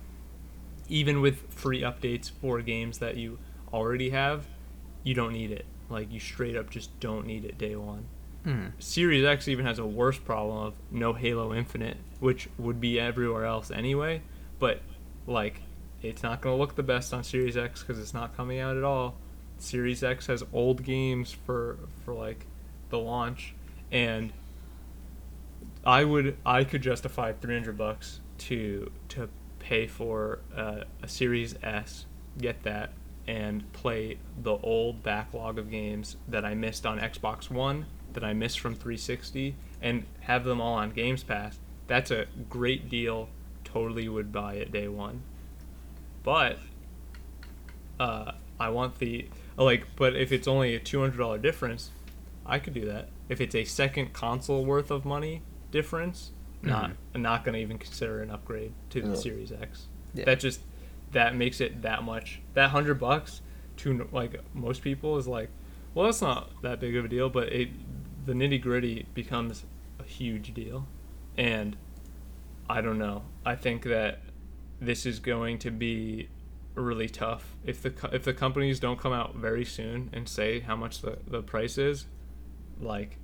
[0.87, 3.39] Even with free updates for games that you
[3.73, 4.47] already have,
[5.03, 5.65] you don't need it.
[5.89, 8.05] Like you straight up just don't need it day one.
[8.45, 8.71] Mm.
[8.79, 13.45] Series X even has a worse problem of no Halo Infinite, which would be everywhere
[13.45, 14.21] else anyway.
[14.59, 14.81] But
[15.25, 15.61] like,
[16.01, 18.83] it's not gonna look the best on Series X because it's not coming out at
[18.83, 19.17] all.
[19.59, 22.45] Series X has old games for for like
[22.89, 23.53] the launch,
[23.91, 24.33] and
[25.85, 29.29] I would I could justify 300 bucks to to
[29.59, 32.05] pay for uh, a Series S,
[32.37, 32.91] get that,
[33.27, 38.33] and play the old backlog of games that I missed on Xbox One, that I
[38.33, 41.59] missed from 360, and have them all on Games Pass.
[41.87, 43.29] That's a great deal.
[43.63, 45.23] Totally would buy it day one.
[46.23, 46.59] But
[47.99, 49.27] uh, I want the
[49.63, 49.87] like.
[49.95, 51.91] But if it's only a two hundred dollar difference,
[52.45, 53.09] I could do that.
[53.29, 55.41] If it's a second console worth of money
[55.71, 56.69] difference, mm-hmm.
[56.69, 59.15] not I'm not gonna even consider an upgrade to the Yeah.
[59.15, 59.87] Series X.
[60.13, 60.25] Yeah.
[60.25, 60.61] That just
[61.11, 62.41] that makes it that much.
[62.53, 63.41] That hundred bucks
[63.77, 65.49] to like most people is like,
[65.93, 67.29] well, that's not that big of a deal.
[67.29, 67.69] But it
[68.25, 69.63] the nitty gritty becomes
[69.99, 70.85] a huge deal,
[71.37, 71.77] and
[72.69, 73.23] I don't know.
[73.45, 74.19] I think that
[74.79, 76.29] this is going to be
[76.77, 80.75] really tough if the if the companies don't come out very soon and say how
[80.75, 82.05] much the, the price is
[82.79, 83.17] like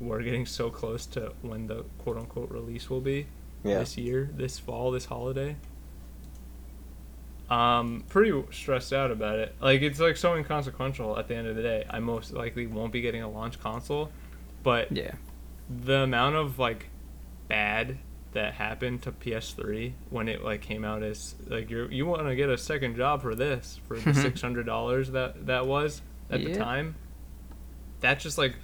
[0.00, 3.26] we're getting so close to when the quote unquote release will be
[3.64, 3.78] Yeah.
[3.80, 5.56] this year this fall this holiday
[7.48, 11.54] um pretty stressed out about it like it's like so inconsequential at the end of
[11.54, 14.10] the day i most likely won't be getting a launch console
[14.64, 15.12] but Yeah.
[15.84, 16.86] the amount of like
[17.46, 17.98] bad
[18.36, 22.36] that happened to PS3 when it like came out as like you you want to
[22.36, 26.44] get a second job for this for the six hundred dollars that that was at
[26.44, 26.94] the time.
[28.00, 28.54] That's just like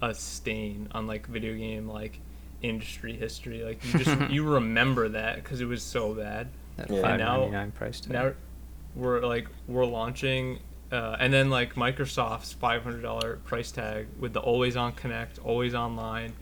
[0.00, 2.20] a stain on like video game like
[2.62, 3.62] industry history.
[3.64, 6.48] Like you just you remember that because it was so bad.
[6.76, 7.02] That Yeah.
[7.02, 8.12] five Now- price tag.
[8.12, 8.32] Now
[8.94, 10.60] we're like we're launching,
[10.92, 15.44] uh, and then like Microsoft's five hundred dollar price tag with the always on Kinect,
[15.44, 16.32] always online,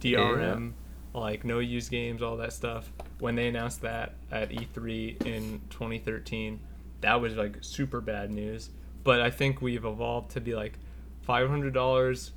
[0.00, 0.72] DRM,
[1.14, 2.90] like no use games, all that stuff.
[3.18, 6.60] When they announced that at E3 in 2013,
[7.02, 8.70] that was like super bad news.
[9.04, 10.78] But I think we've evolved to be like
[11.22, 12.32] five hundred dollars,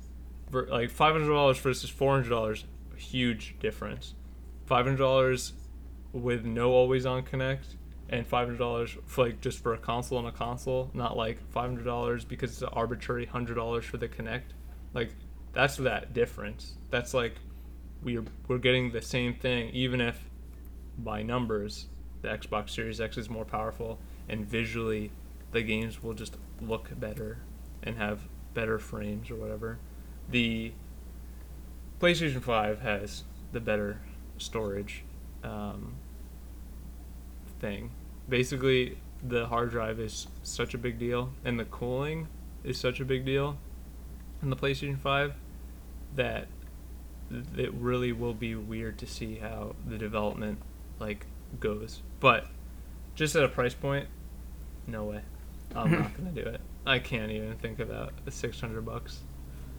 [0.52, 2.64] like five hundred dollars versus four hundred dollars,
[2.96, 4.14] huge difference.
[4.66, 5.52] Five hundred dollars
[6.12, 7.76] with no always on Kinect
[8.08, 11.38] and five hundred dollars for like just for a console and a console, not like
[11.50, 14.52] five hundred dollars because it's an arbitrary hundred dollars for the Kinect.
[14.92, 15.14] Like
[15.52, 16.74] that's that difference.
[16.90, 17.36] That's like
[18.02, 20.28] we're we're getting the same thing, even if
[20.98, 21.86] by numbers
[22.22, 25.10] the Xbox Series X is more powerful and visually
[25.52, 27.38] the games will just look better
[27.82, 29.78] and have better frames or whatever.
[30.28, 30.72] The
[32.00, 34.00] PlayStation 5 has the better
[34.38, 35.04] storage
[35.44, 35.94] um,
[37.60, 37.90] thing.
[38.28, 42.28] Basically, the hard drive is such a big deal, and the cooling
[42.64, 43.56] is such a big deal
[44.42, 45.34] in the PlayStation 5
[46.16, 46.48] that
[47.56, 50.58] it really will be weird to see how the development
[50.98, 51.26] like
[51.60, 52.02] goes.
[52.20, 52.46] But
[53.14, 54.08] just at a price point,
[54.86, 55.22] no way.
[55.74, 56.60] I'm not gonna do it.
[56.86, 59.20] I can't even think about the 600 bucks.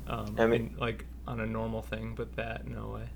[0.08, 3.10] Um, I I mean- mean, like on a normal thing, but that no way.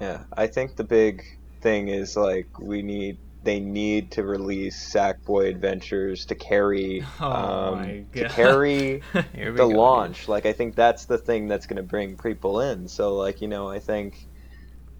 [0.00, 1.24] Yeah, I think the big
[1.60, 8.06] thing is like we need they need to release Sackboy Adventures to carry Oh um,
[8.12, 10.28] to carry the go, launch.
[10.28, 12.88] Like I think that's the thing that's going to bring people in.
[12.88, 14.26] So like you know I think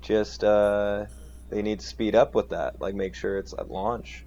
[0.01, 1.07] just uh,
[1.51, 2.81] they need to speed up with that.
[2.81, 4.25] Like make sure it's at launch.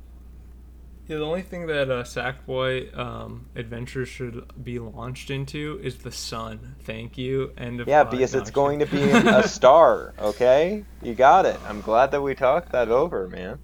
[1.08, 6.12] Yeah, the only thing that uh, Sackboy um, Adventure should be launched into is the
[6.12, 6.76] sun.
[6.82, 7.52] Thank you.
[7.58, 10.14] End of Yeah, because No, it's going to be a star.
[10.20, 11.58] Okay, you got it.
[11.68, 13.58] I'm glad that we talked that over, man.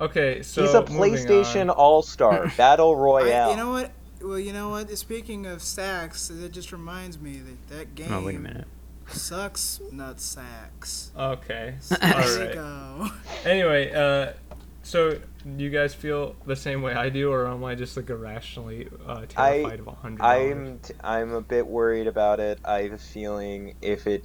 [0.00, 1.72] Okay, so He's a PlayStation.
[1.74, 3.48] All Star Battle Royale.
[3.48, 3.90] I, you know what?
[4.22, 4.96] Well, you know what?
[4.96, 8.66] Speaking of sacks, that just reminds me that that game Oh, wait a minute.
[9.08, 11.10] sucks nut sacks.
[11.16, 11.74] Okay.
[11.88, 12.54] There All you right.
[12.54, 13.08] go.
[13.44, 14.32] Anyway, uh,
[14.82, 15.10] so
[15.56, 18.88] do you guys feel the same way I do, or am I just like irrationally
[19.06, 20.52] uh, terrified of a hundred dollars?
[20.52, 22.58] I'm t- I'm a bit worried about it.
[22.64, 24.24] I have a feeling if it,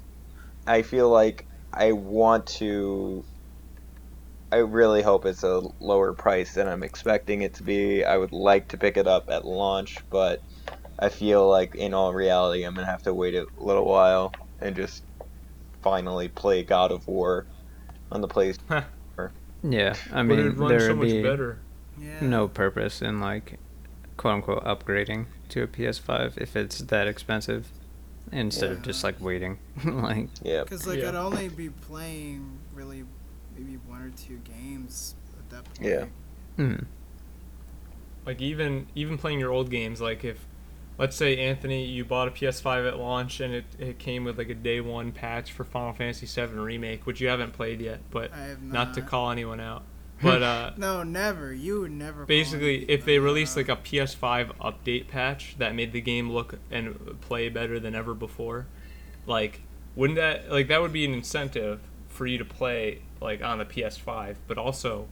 [0.67, 3.23] I feel like I want to.
[4.51, 8.03] I really hope it's a lower price than I'm expecting it to be.
[8.05, 10.41] I would like to pick it up at launch, but
[10.99, 14.75] I feel like in all reality, I'm gonna have to wait a little while and
[14.75, 15.03] just
[15.81, 17.45] finally play God of War
[18.11, 18.57] on the place.
[19.67, 21.59] Yeah, I mean, runs there so would much be better.
[21.99, 22.19] Yeah.
[22.21, 23.57] no purpose in like,
[24.15, 27.67] quote unquote, upgrading to a PS5 if it's that expensive,
[28.31, 29.57] instead of just like waiting.
[29.85, 31.09] like, Yeah, Because like Yeah.
[31.09, 32.54] I'd only be playing really
[33.57, 35.89] maybe one or two games at that point.
[35.89, 36.05] Yeah.
[36.55, 36.75] hmm.
[38.25, 40.45] Like even even playing your old games, like if
[40.97, 44.49] let's say Anthony, you bought a PS5 at launch and it, it came with like
[44.49, 48.31] a day one patch for Final Fantasy VII remake, which you haven't played yet, but
[48.33, 49.83] I have not to call anyone out.
[50.23, 51.53] But uh, No, never.
[51.53, 52.25] You would never.
[52.25, 57.19] basically, if they released like a PS5 update patch that made the game look and
[57.19, 58.65] play better than ever before,
[59.27, 59.59] like
[59.93, 61.81] wouldn't that like that would be an incentive
[62.15, 65.07] for you to play like on the PS5, but also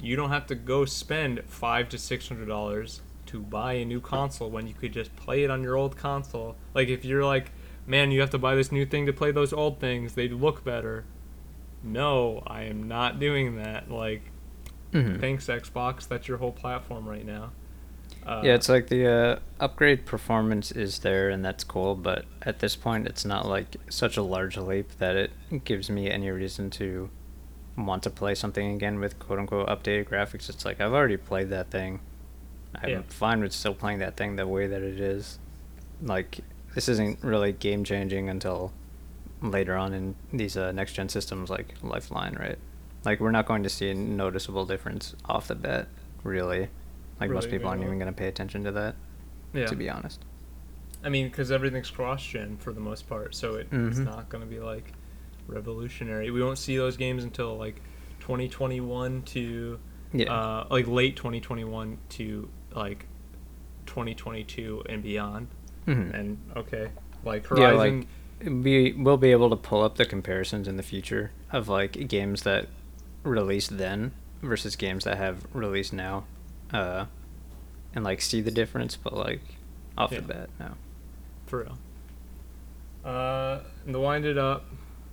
[0.00, 4.00] you don't have to go spend five to six hundred dollars to buy a new
[4.00, 6.54] console when you could just play it on your old console.
[6.74, 7.50] Like if you're like,
[7.86, 10.62] man, you have to buy this new thing to play those old things, they look
[10.64, 11.04] better.
[11.82, 13.90] No, I am not doing that.
[13.90, 14.30] Like,
[14.92, 15.20] Mhm.
[15.20, 17.50] thanks Xbox, that's your whole platform right now.
[18.26, 21.94] Uh, Yeah, it's like the uh, upgrade performance is there, and that's cool.
[21.94, 25.30] But at this point, it's not like such a large leap that it
[25.64, 27.08] gives me any reason to
[27.76, 30.48] want to play something again with quote unquote updated graphics.
[30.48, 32.00] It's like I've already played that thing.
[32.74, 33.02] I'm Yeah.
[33.08, 35.38] fine with still playing that thing the way that it is.
[36.02, 36.38] Like
[36.74, 38.72] this isn't really game changing until
[39.42, 42.58] later on in these uh, next gen systems like Lifeline, right?
[43.04, 45.88] Like we're not going to see a noticeable difference off the bat,
[46.22, 46.68] really.
[47.20, 48.94] Like most people aren't even going to pay attention to that,
[49.54, 49.66] yeah.
[49.66, 50.24] to be honest.
[51.04, 54.04] I mean, because everything's cross-gen for the most part, so it, it's Mhm.
[54.04, 54.92] not going to be like
[55.46, 56.30] revolutionary.
[56.30, 57.80] We won't see those games until like
[58.20, 59.78] 2021 to
[60.12, 60.32] Yeah.
[60.32, 63.06] uh, like late 2021 to like
[63.86, 65.48] 2022 and beyond.
[65.86, 66.14] Mhm.
[66.14, 66.88] And okay,
[67.24, 67.62] like Horizon.
[68.42, 71.68] Yeah, like we will be able to pull up the comparisons in the future of
[71.68, 72.66] like games that
[73.22, 74.12] released then
[74.42, 76.24] versus games that have released now,
[76.72, 77.06] uh,
[77.94, 78.96] and like see the difference.
[78.96, 79.40] But like
[79.96, 80.20] off Yeah.
[80.20, 80.72] the bat, no.
[81.46, 81.78] For real.
[83.04, 84.64] Uh, and to wind it up,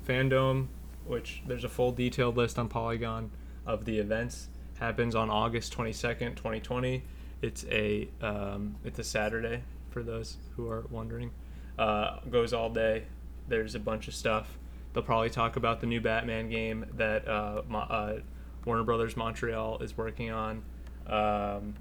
[0.08, 0.68] FanDome,
[1.06, 3.30] which there's a full detailed list on Polygon
[3.66, 4.48] of the events,
[4.80, 7.04] happens on August 22nd, 2020.
[7.42, 11.32] It's a um, it's a Saturday for those who are wondering.
[11.78, 13.04] Uh, goes all day.
[13.48, 14.58] There's a bunch of stuff.
[14.94, 18.20] They'll probably talk about the new Batman game that uh, uh,
[18.66, 20.64] Warner Brothers Montreal is working on.
[21.08, 21.74] Um,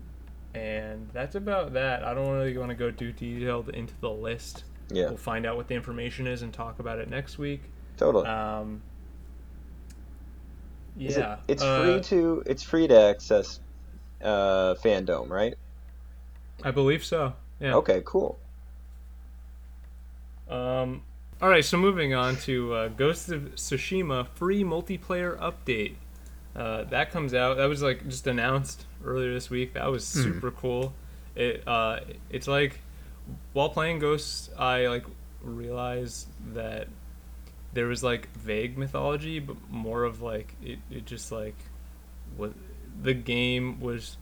[0.54, 2.04] and that's about that.
[2.04, 4.64] I don't really want to go too detailed into the list.
[4.90, 7.62] Yeah, We'll find out what the information is and talk about it next week.
[7.96, 8.26] totally.
[8.26, 8.82] Um,
[10.98, 13.60] Is it- yeah, it's uh, free to it's free to access
[14.22, 15.54] uh, FanDome, right?
[16.62, 17.32] I believe so.
[17.60, 17.74] Yeah.
[17.76, 18.38] Okay, cool.
[20.50, 21.02] Um,
[21.40, 25.94] all right, so moving on to uh, Ghost of Tsushima free multiplayer update.
[26.54, 27.56] Uh, that comes out.
[27.56, 29.74] That was like just announced earlier this week.
[29.74, 30.92] That was super cool.
[31.34, 32.00] It uh,
[32.30, 32.80] it's like
[33.52, 35.04] while playing Ghosts, I like
[35.42, 36.88] realized that
[37.72, 41.56] there was like vague mythology, but more of like it, it just like
[42.36, 42.52] what
[43.00, 44.16] the game was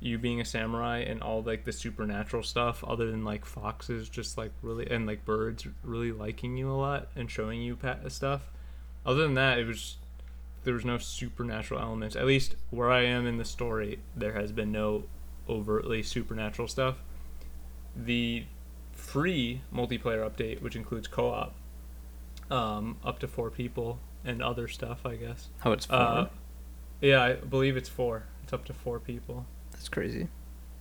[0.00, 4.36] you being a samurai and all like the supernatural stuff other than like foxes just
[4.36, 8.50] like really and like birds really liking you a lot and showing you stuff
[9.06, 9.96] other than that it was
[10.64, 12.14] there was no supernatural elements.
[12.16, 15.04] At least where i am in the story there has been no
[15.48, 17.02] overtly supernatural stuff.
[17.96, 18.44] The
[18.92, 21.54] free multiplayer update which includes co-op
[22.50, 25.48] um, up to four people and other stuff i guess.
[25.64, 25.96] Oh, it's four.
[25.96, 26.26] uh,
[27.00, 28.24] yeah i believe it's four.
[28.44, 29.46] It's up to four people.
[29.72, 30.28] That's crazy.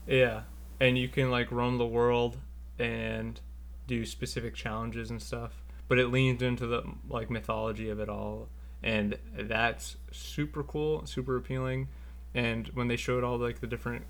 [0.07, 0.41] yeah,
[0.79, 2.37] and you can like roam the world
[2.79, 3.39] and
[3.87, 8.47] do specific challenges and stuff, but it leans into the like mythology of it all,
[8.83, 11.87] and that's super cool, super appealing.
[12.33, 14.05] And when they showed all like the different,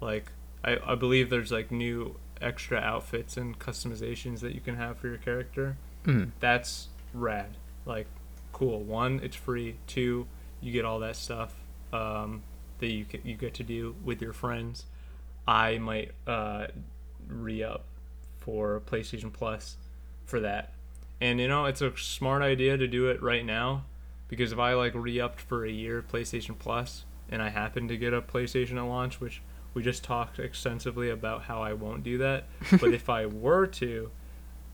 [0.00, 0.32] like
[0.64, 5.08] I, I believe there's like new extra outfits and customizations that you can have for
[5.08, 5.76] your character.
[6.04, 6.30] Mm.
[6.40, 7.56] That's rad.
[7.84, 8.06] Like,
[8.52, 8.80] cool.
[8.80, 9.76] One, it's free.
[9.86, 10.26] Two,
[10.60, 11.54] you get all that stuff
[11.92, 12.42] um,
[12.78, 14.86] that you you get to do with your friends.
[15.46, 16.66] I might uh,
[17.28, 17.84] re up
[18.38, 19.76] for PlayStation Plus
[20.24, 20.72] for that,
[21.20, 23.84] and you know it's a smart idea to do it right now
[24.28, 27.96] because if I like re upped for a year PlayStation Plus and I happen to
[27.96, 29.42] get a PlayStation at launch, which
[29.74, 32.44] we just talked extensively about how I won't do that,
[32.80, 34.10] but if I were to,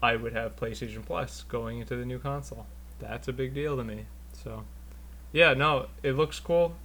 [0.02, 2.66] I would have PlayStation Plus going into the new console.
[2.98, 4.06] That's a big deal to me.
[4.32, 4.64] So,
[5.32, 6.76] yeah, no, it looks cool.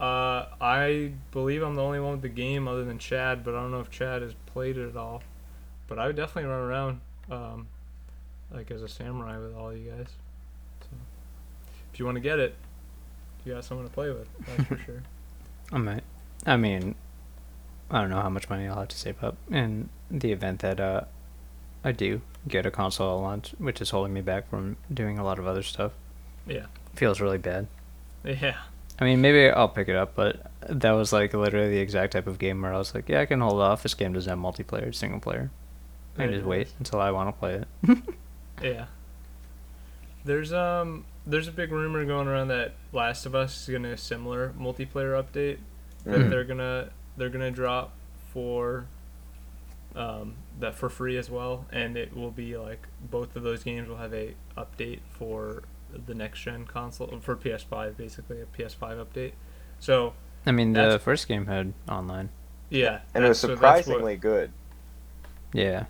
[0.00, 3.60] Uh, I believe I'm the only one with the game other than Chad, but I
[3.60, 5.22] don't know if Chad has played it at all.
[5.86, 7.00] But I would definitely run around,
[7.30, 7.68] um,
[8.50, 10.08] like as a samurai with all you guys.
[11.92, 12.54] So, if you want to get it,
[13.44, 14.28] you got someone to play with.
[14.46, 15.02] That's for sure.
[15.72, 16.02] I might.
[16.46, 16.94] I mean,
[17.90, 20.80] I don't know how much money I'll have to save up in the event that
[20.80, 21.02] uh,
[21.84, 25.24] I do get a console at launch, which is holding me back from doing a
[25.24, 25.92] lot of other stuff.
[26.46, 27.66] Yeah, Feels really bad.
[28.24, 28.56] yeah,
[28.98, 32.26] I mean, maybe I'll pick it up, but that was like literally the exact type
[32.26, 33.82] of game where I was like, yeah, I can hold off.
[33.82, 35.50] This game doesn't have multiplayer, it's single player.
[36.18, 37.98] I can just wait until I want to play it.
[38.62, 38.86] yeah.
[40.24, 43.96] There's um, there's a big rumor going around that Last of Us is gonna a
[43.96, 45.58] similar multiplayer update
[46.04, 46.30] that Mhm.
[46.30, 47.92] they're gonna they're gonna drop
[48.32, 48.86] for
[49.94, 53.88] um, that for free as well, and it will be like both of those games
[53.88, 55.62] will have a update for
[56.06, 59.32] the next gen console for PS5, basically a PS5 update.
[59.78, 60.14] So
[60.46, 62.30] I mean, the first game had online.
[62.70, 64.50] yeah, And it was that's- so what- surprisingly good.
[65.52, 65.84] Yeah.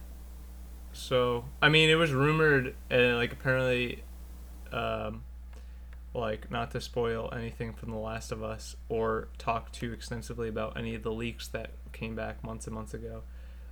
[0.93, 4.03] So I mean, it was rumored and like apparently,
[4.73, 5.23] um,
[6.15, 10.77] like not to spoil anything from The Last of Us or talk too extensively about
[10.77, 13.23] any of the leaks that came back months and months ago.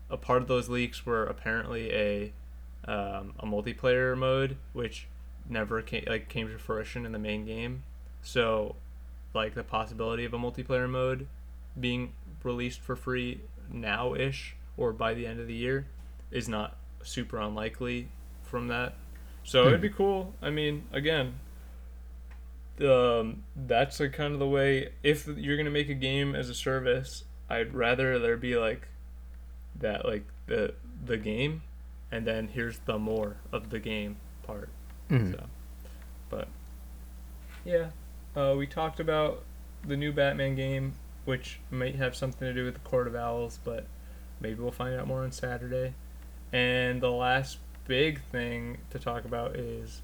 [0.09, 2.33] A part of those leaks were apparently a
[2.87, 5.07] um, a multiplayer mode, which
[5.49, 7.85] never came like came to fruition in the main game.
[8.23, 8.77] So,
[9.35, 11.27] like the possibility of a multiplayer mode
[11.79, 13.41] being released for free
[13.71, 15.87] now ish or by the end of the year
[16.31, 18.09] is not super unlikely
[18.43, 18.95] from that.
[19.45, 20.35] So it'd be cool.
[20.43, 21.35] I mean, again,
[22.83, 24.91] um, that's like kind of the way.
[25.03, 28.89] If you're gonna make a game as a service, I'd rather there be like
[29.81, 30.75] that, like the
[31.05, 31.63] the game,
[32.13, 34.69] and then here's the more of the game part.
[35.11, 35.33] Mhm.
[35.33, 35.45] So,
[36.29, 36.49] but
[37.65, 37.91] yeah,
[38.37, 39.43] uh, we talked about
[39.87, 40.95] the new Batman game,
[41.25, 43.87] which might have something to do with the Court of Owls, but
[44.41, 45.95] maybe we'll find out more on Saturday.
[46.53, 47.59] And the last
[47.91, 50.01] big thing to talk about is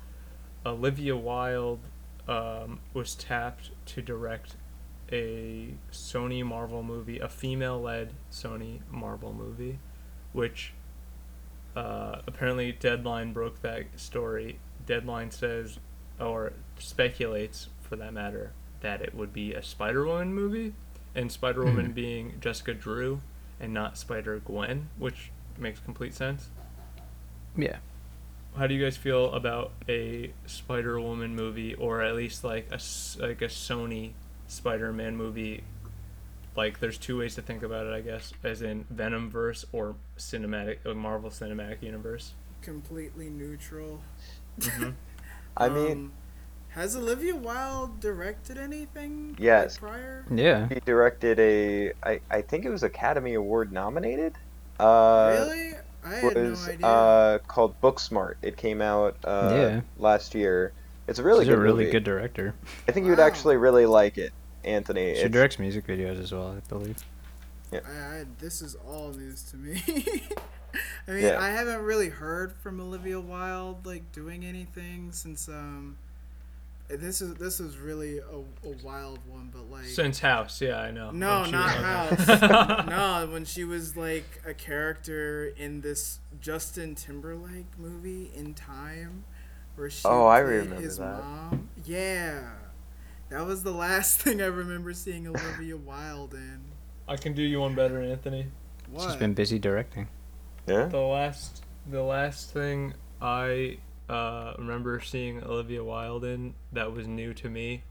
[0.66, 1.78] Olivia Wilde
[2.26, 4.56] um, was tapped to direct
[5.12, 9.78] a Sony Marvel movie, a female-led Sony Marvel movie,
[10.32, 10.72] which
[11.76, 14.58] uh, apparently Deadline broke that story.
[14.84, 15.78] Deadline says,
[16.18, 18.50] or speculates for that matter,
[18.80, 20.74] that it would be a Spider Woman movie,
[21.14, 21.92] and Spider Woman Hmm.
[21.92, 23.20] being Jessica Drew
[23.60, 26.48] and not Spider Gwen, which makes complete sense.
[27.56, 27.76] Yeah.
[28.56, 32.74] How do you guys feel about a Spider Woman movie, or at least like a
[32.74, 34.12] s- like a Sony
[34.48, 35.62] Spider Man movie?
[36.56, 39.94] Like, there's two ways to think about it, I guess, as in Venom verse or
[40.16, 42.32] cinematic, uh, Marvel Cinematic Universe.
[42.62, 44.00] Completely neutral.
[44.58, 44.90] Mm-hmm.
[45.58, 46.12] I mean, Um,
[46.70, 49.36] Has Olivia Wilde directed anything?
[49.38, 49.76] Yes.
[49.76, 50.24] prior.
[50.30, 50.66] Yeah.
[50.68, 54.32] He directed a, I, I think it was Academy Award nominated.
[54.80, 55.74] Uh, really?
[56.06, 58.34] I was no uh called Booksmart.
[58.42, 59.80] It came out uh Yeah.
[59.98, 60.72] last year.
[61.08, 61.92] It's a really She's good a really movie.
[61.92, 62.54] good director.
[62.88, 64.32] I think you would actually really like it,
[64.64, 65.12] Anthony.
[65.14, 66.96] She It's- directs music videos as well, I believe.
[67.72, 69.82] I, I, this is all news to me.
[71.08, 71.40] I mean, Yeah.
[71.40, 75.96] I haven't really heard from Olivia Wilde like doing anything since um.
[76.88, 78.22] This is this is really a,
[78.68, 81.10] a wild one, but like Since House, yeah, I know.
[81.10, 82.86] No, When she not was House.
[82.88, 89.24] no, when she was like a character in this Justin Timberlake movie in Time,
[89.74, 91.22] where she Oh, I played remember his that.
[91.24, 91.68] mom.
[91.84, 92.50] Yeah,
[93.30, 96.60] that was the last thing I remember seeing Olivia Wilde in.
[97.08, 98.46] I can do you one better, Anthony.
[98.90, 99.02] What?
[99.04, 100.06] She's been busy directing.
[100.68, 100.86] Yeah.
[100.86, 103.78] The last, the last thing I
[104.08, 107.82] uh, remember seeing Olivia Wilde in that was new to me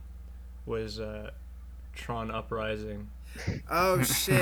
[0.64, 1.30] was uh,
[1.94, 3.08] Tron Uprising.
[3.70, 4.40] Oh shit,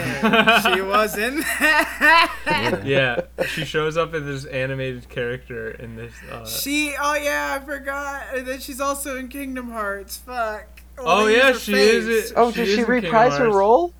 [0.63, 2.83] she was in that.
[2.85, 6.13] Yeah, she shows up as this animated character in this.
[6.31, 6.95] Uh, She.
[7.01, 8.27] Oh yeah, I forgot.
[8.35, 10.17] And then she's also in Kingdom Hearts.
[10.19, 10.83] Fuck.
[10.97, 13.51] Well, Oh, yeah, used her she is it- Oh, She did is she reprise her
[13.51, 13.93] role?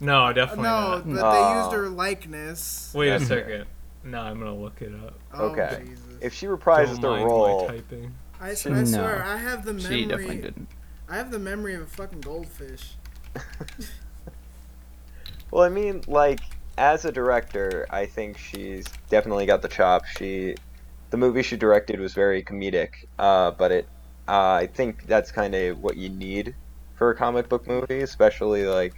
[0.00, 1.06] no, definitely No, not.
[1.06, 1.32] but Oh.
[1.52, 2.90] they used her likeness.
[2.96, 3.66] Wait a second.
[4.02, 5.14] No, I'm gonna look it up.
[5.32, 5.84] Oh, Okay.
[5.86, 6.01] Jesus.
[6.22, 8.14] If she reprises Don't the role, typing.
[8.40, 8.74] I, s- No.
[8.74, 10.68] I swear, I have the She definitely didn't.
[11.08, 12.94] I have the memory of a fucking goldfish.
[15.50, 16.40] well, I mean, like
[16.78, 20.08] as a director, I think she's definitely got the chops.
[20.16, 20.54] She,
[21.10, 23.88] the movie she directed was very comedic, uh, but it,
[24.28, 26.54] uh, I think that's kind of what you need
[26.94, 28.94] for a comic book movie, especially like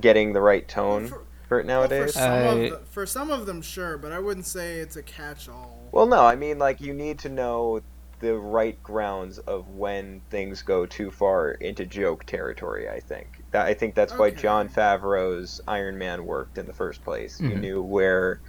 [0.00, 2.14] getting the right tone For, for it well, for nowadays.
[2.14, 5.02] some I- of the, for some of them, sure, but I wouldn't say it's a
[5.02, 5.75] catch-all.
[5.92, 7.80] Well, no, I mean like you need to know
[8.20, 12.88] the right grounds of when things go too far into joke territory.
[12.88, 14.36] I think I think that's why Okay.
[14.36, 17.38] Jon Favreau's Iron Man worked in the first place.
[17.40, 17.60] You Mhm.
[17.60, 18.40] knew where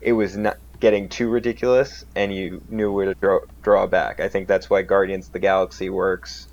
[0.00, 4.20] it was not getting too ridiculous, and you knew where to draw draw back.
[4.20, 6.46] I think that's why Guardians of the Galaxy works.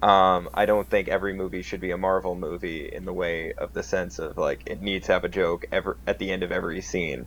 [0.00, 3.72] Um, I don't think every movie should be a Marvel movie in the way of
[3.72, 6.52] the sense of like it needs to have a joke ever at the end of
[6.52, 7.26] every scene,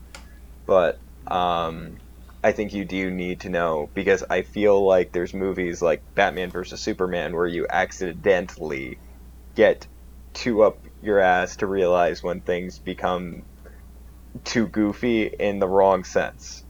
[0.65, 0.97] but
[1.27, 1.97] um,
[2.43, 6.49] I think you do need to know because I feel like there's movies like Batman
[6.49, 8.97] versus Superman where you accidentally
[9.55, 9.85] get
[10.33, 13.43] too up your ass to realize when things become
[14.43, 16.63] too goofy in the wrong sense.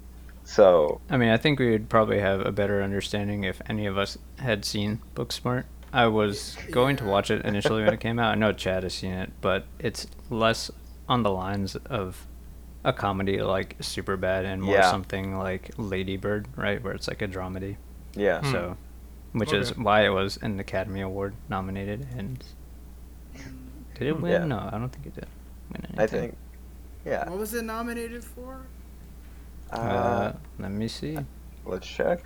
[0.43, 3.97] So I mean, I think we would probably have a better understanding if any of
[3.97, 5.63] us had seen Booksmart.
[5.93, 8.31] I was going to watch it initially when it came out.
[8.31, 10.71] I know Chad has seen it, but it's less
[11.07, 12.27] on the lines of
[12.83, 14.89] a comedy like Superbad and more Yeah.
[14.89, 17.77] something like Lady Bird, right, where it's like a dramedy.
[18.15, 18.51] yeah, Hmm.
[18.51, 18.77] So,
[19.33, 22.07] which is why it was an Academy Award nominated.
[22.17, 22.43] And
[23.95, 24.31] did it win?
[24.31, 24.45] Yeah.
[24.45, 25.27] No, I don't think it did
[25.71, 25.99] win anything.
[25.99, 26.37] I think
[27.05, 27.29] yeah.
[27.29, 28.65] What was it nominated for?
[29.71, 31.17] Uh, Uh, let me see.
[31.65, 32.23] let's check.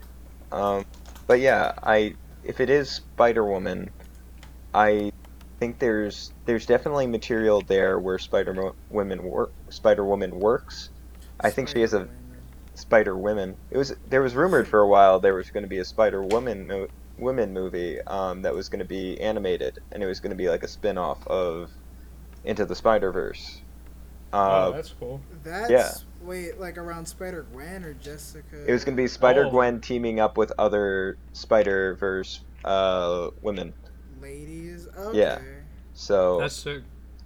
[0.51, 0.85] Um,
[1.27, 3.89] but yeah, I if it is Spider Woman,
[4.73, 5.11] I
[5.59, 10.89] think there's there's definitely material there where Spider Woman work Spider Woman works.
[11.39, 12.07] I think she is a
[12.75, 13.55] Spider Woman.
[13.71, 16.23] It was there was rumored for a while there was going to be a Spider
[16.23, 16.87] Woman mo-
[17.17, 20.49] women movie um, that was going to be animated and it was going to be
[20.49, 21.69] like a spin off of
[22.43, 23.61] Into the Spider Verse.
[24.33, 25.21] Uh, oh, that's cool.
[25.43, 25.91] That's Yeah.
[26.21, 28.65] wait, like around Spider Gwen or Jessica?
[28.67, 29.49] it was going to be Spider Oh.
[29.51, 33.73] Gwen teaming up with other Spider Verse uh, women.
[34.21, 34.87] ladies.
[34.97, 35.17] Okay.
[35.19, 35.39] Yeah.
[35.93, 36.81] So That's sick.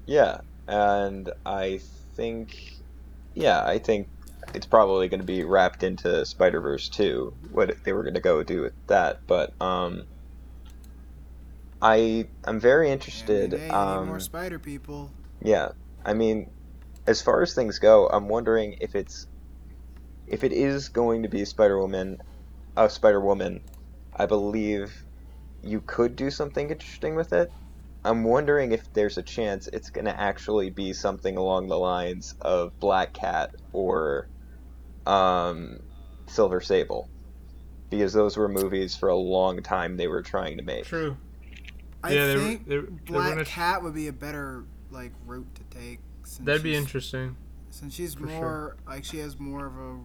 [0.05, 1.79] yeah, and I
[2.19, 2.79] think
[3.33, 4.09] yeah, I think
[4.53, 7.33] it's probably going to be wrapped into Spider Verse too.
[7.51, 10.03] What they were going to go do with that, but um,
[11.81, 13.53] I I'm very interested.
[13.53, 15.11] hey, um, more Spider people.
[15.41, 15.69] yeah,
[16.05, 16.49] I mean,
[17.07, 19.25] as far as things go, I'm wondering if it's
[20.27, 22.17] if it is going to be Spider Woman,
[22.75, 23.61] uh, Spider Woman.
[24.15, 25.05] I believe
[25.63, 27.49] you could do something interesting with it.
[28.05, 32.35] I'm wondering if there's a chance it's going to actually be something along the lines
[32.41, 34.27] of Black Cat or
[35.05, 35.79] um,
[36.27, 37.09] Silver Sable,
[37.89, 40.85] because those were movies for a long time they were trying to make.
[40.85, 41.17] True.
[42.03, 44.13] I yeah, they were- think they were- they were Black gonna- Cat would be a
[44.13, 45.99] better like route to take.
[46.23, 47.35] Since That'd be interesting.
[47.71, 48.27] Since she's for sure.
[48.39, 49.99] more like she has more of a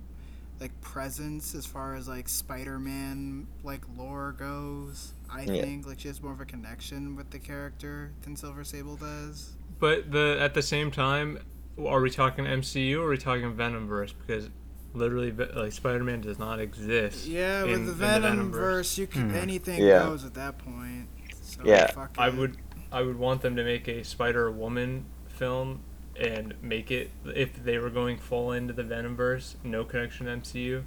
[0.64, 5.12] like presence as far as like Spider-Man like lore goes.
[5.30, 5.60] I Yeah.
[5.60, 9.52] think like she has more of a connection with the character than Silver Sable does.
[9.78, 11.38] But the at the same time,
[11.78, 14.14] are we talking MCU or are we talking Venomverse?
[14.18, 14.48] Because
[14.94, 17.26] literally like Spider-Man does not exist.
[17.26, 18.96] Yeah, in- with in the the Venomverse.
[18.96, 19.36] you can Hmm.
[19.36, 20.04] anything Yeah.
[20.04, 21.08] goes at that point.
[21.42, 21.90] So Yeah.
[21.90, 22.56] fuck I would
[22.90, 25.80] I would want them to make a Spider Woman film
[26.16, 30.82] and make it if they were going full into the Venomverse, no connection to MCU.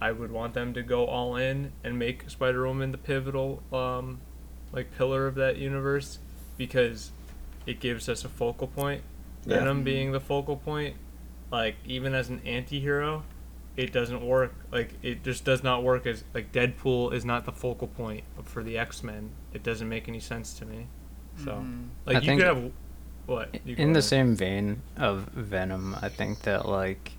[0.00, 4.20] I would want them to go all in and make Spider Woman the pivotal um
[4.72, 6.18] like pillar of that universe
[6.56, 7.10] because
[7.66, 9.02] it gives us a focal point.
[9.46, 9.58] Yeah.
[9.60, 10.96] Venom being the focal point,
[11.50, 13.22] like even as an anti-hero,
[13.76, 14.52] it doesn't work.
[14.72, 18.62] Like it just does not work as like Deadpool is not the focal point for
[18.62, 19.30] the X-Men.
[19.52, 20.86] It doesn't make any sense to me.
[21.44, 21.88] So Mhm.
[22.06, 22.72] like I you think- could have
[23.28, 24.04] what You in the ahead.
[24.04, 27.12] same vein of Venom, I think that like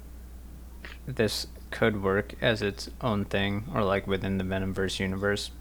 [1.06, 5.52] this could work as its own thing, or like within the Venomverse universe,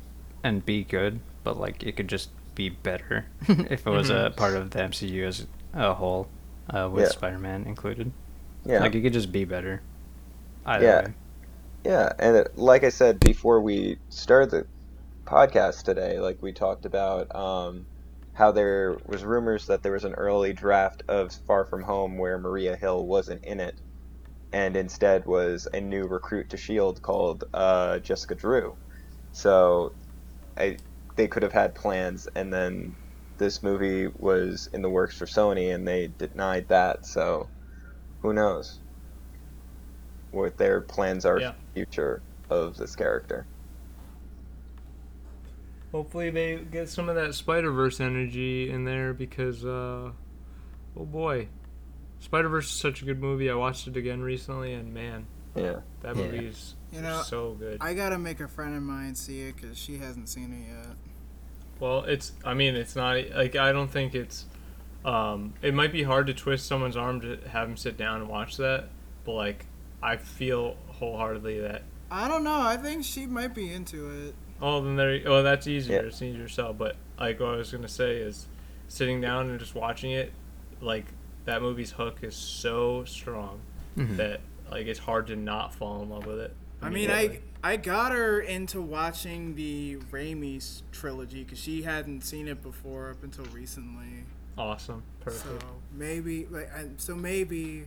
[0.42, 1.20] and be good.
[1.44, 4.36] But like it could just be better if it was a Mhm.
[4.36, 6.28] part of the MCU as a whole,
[6.70, 7.10] uh, with Yeah.
[7.10, 8.10] Spider-Man included.
[8.64, 8.80] Yeah.
[8.80, 9.82] Like it could just be better.
[10.66, 11.00] Either Yeah.
[11.06, 11.14] way.
[11.84, 14.66] Yeah, and it, like I said before we started the
[15.26, 17.86] podcast today, like we talked about um,
[18.39, 22.39] how there was rumors that there was an early draft of Far From Home where
[22.39, 23.81] Maria Hill wasn't in it,
[24.52, 28.78] and instead was a new recruit to Shield called uh, Jessica Drew.
[29.32, 29.97] So,
[30.59, 30.78] I
[31.16, 32.97] they could have had plans, and then
[33.39, 37.06] this movie was in the works for Sony, and they denied that.
[37.06, 37.51] So,
[38.23, 38.81] who knows?
[40.31, 41.52] what their plans are Yeah.
[41.52, 43.48] for the future of this character.
[45.93, 50.10] Hopefully they get some of that Spider Verse energy in there because, uh,
[50.97, 51.48] oh boy,
[52.20, 53.51] Spider Verse is such a good movie.
[53.51, 55.81] I watched it again recently, and man, Yeah.
[56.02, 56.23] that Yeah.
[56.24, 57.78] movie is You know, so good.
[57.81, 60.97] I gotta make a friend of mine see it because she hasn't seen it yet.
[61.81, 62.32] Well, it's.
[62.44, 64.47] I mean, it's not like I don't think it's.
[65.05, 68.28] Um, it might be hard to twist someone's arm to have him sit down and
[68.28, 68.89] watch that,
[69.24, 69.66] but like,
[70.02, 71.82] I feel wholeheartedly that.
[72.10, 72.59] I don't know.
[72.60, 74.35] I think she might be into it.
[74.60, 75.20] Oh, then there.
[75.26, 76.01] Oh, that's easier.
[76.02, 76.09] Yeah.
[76.09, 76.72] It's easier to sell.
[76.72, 78.47] But like, what I was gonna say is,
[78.89, 80.32] sitting down and just watching it,
[80.80, 81.05] like
[81.44, 83.60] that movie's hook is so strong
[83.97, 84.16] Mhm.
[84.16, 84.40] that
[84.70, 86.55] like it's hard to not fall in love with it.
[86.82, 87.40] I mean, I.
[87.60, 93.10] I got her into watching the Raimi s- trilogy because she hadn't seen it before
[93.10, 94.24] up until recently.
[94.56, 95.44] awesome, perfect.
[95.44, 95.59] So
[95.93, 97.86] maybe, like, and so maybe,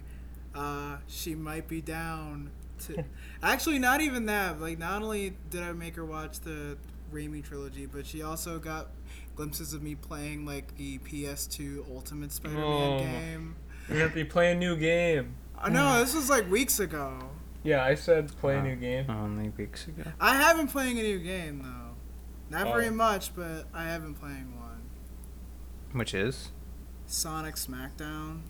[0.53, 2.51] uh, she might be down
[2.87, 3.03] to.
[3.43, 4.59] Actually, not even that.
[4.61, 6.77] Like, not only did I make her watch the
[7.13, 8.91] Raimi trilogy, but she also got
[9.35, 12.99] glimpses of me playing like the PS2 Ultimate Spider-Man Oh.
[12.99, 13.55] game.
[13.89, 15.35] You're gonna be playing a new game.
[15.57, 17.17] I know this was like weeks ago.
[17.63, 19.05] Yeah, I said play a new game.
[19.09, 20.03] Oh, only weeks ago.
[20.19, 22.57] I have been playing a new game though.
[22.57, 22.91] Not very Oh.
[22.93, 24.81] much, but I have been playing one.
[25.93, 26.51] Which is?
[27.05, 28.41] Sonic SmackDown.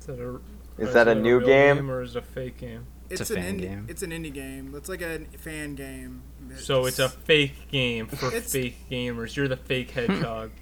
[0.00, 0.40] Is that a,
[0.78, 1.90] Is that a new real game?
[1.90, 2.86] or is it a fake game?
[3.10, 3.86] It's It's, a an indie, game.
[3.88, 4.72] It's an indie game.
[4.76, 6.22] It's like a fan game.
[6.56, 9.34] So it's a fake game for fake gamers.
[9.36, 10.52] You're the fake hedgehog.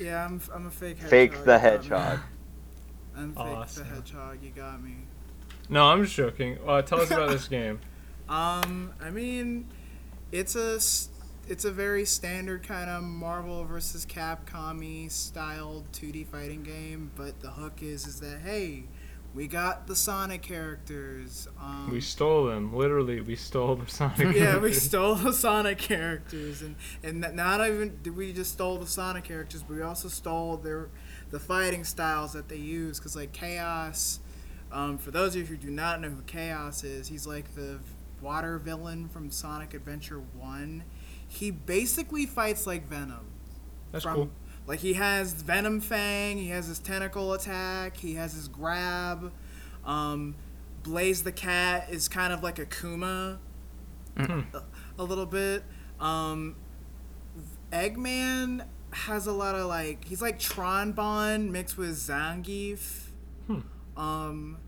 [0.00, 0.24] yeah.
[0.24, 1.10] I'm I'm a fake hedgehog.
[1.10, 1.68] Fake the you got me.
[1.70, 2.18] hedgehog.
[3.16, 3.88] I'm fake Awesome.
[3.88, 4.38] the hedgehog.
[4.42, 4.94] You got me.
[5.68, 6.58] no, I'm just joking.
[6.66, 7.80] Uh, tell us about this game.
[8.28, 9.66] Um, I mean,
[10.32, 11.08] it's a s-
[11.48, 17.50] it's a very standard kind of Marvel versus Capcom styled 2D fighting game, but the
[17.50, 18.84] hook is is that hey,
[19.38, 21.46] we got the Sonic characters.
[21.60, 22.74] Um, We stole them.
[22.74, 24.34] Literally, we stole the Sonic.
[24.36, 26.74] yeah, we stole the Sonic characters, and
[27.04, 30.88] and not even did we just stole the Sonic characters, but we also stole their
[31.30, 32.98] the fighting styles that they use.
[32.98, 34.18] Cause like Chaos,
[34.72, 37.78] um, for those of you who do not know who Chaos is, he's like the
[38.20, 40.82] water villain from Sonic Adventure One.
[41.28, 43.26] He basically fights like Venom.
[43.92, 44.30] That's from- cool.
[44.68, 49.32] Like he has Venom Fang, he has his tentacle attack, he has his grab.
[49.84, 50.34] Um,
[50.82, 53.40] Blaze the Cat is kind of like a Kuma,
[54.16, 54.40] Hmm.
[54.52, 54.62] a,
[54.98, 55.64] a little bit.
[55.98, 56.56] Um,
[57.72, 63.08] Eggman has a lot of like he's like Tron Bonne mixed with Zangief.
[63.46, 63.60] Hmm.
[63.96, 64.58] Um,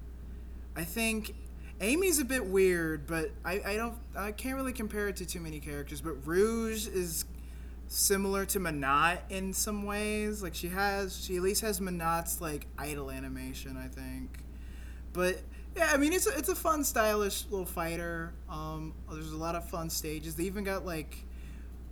[0.77, 1.35] I think
[1.81, 5.41] Amy's a bit weird, but I, I don't I can't really compare it to too
[5.41, 6.01] many characters.
[6.01, 7.25] But Rouge is
[7.91, 10.43] similar to Manat in some ways.
[10.43, 14.45] Like she has she at least has Manat's like idle animation, I think.
[15.13, 15.41] But
[15.77, 18.33] yeah, I mean it's a, it's a fun, stylish little fighter.
[18.49, 20.37] Um, there's a lot of fun stages.
[20.37, 21.25] They even got like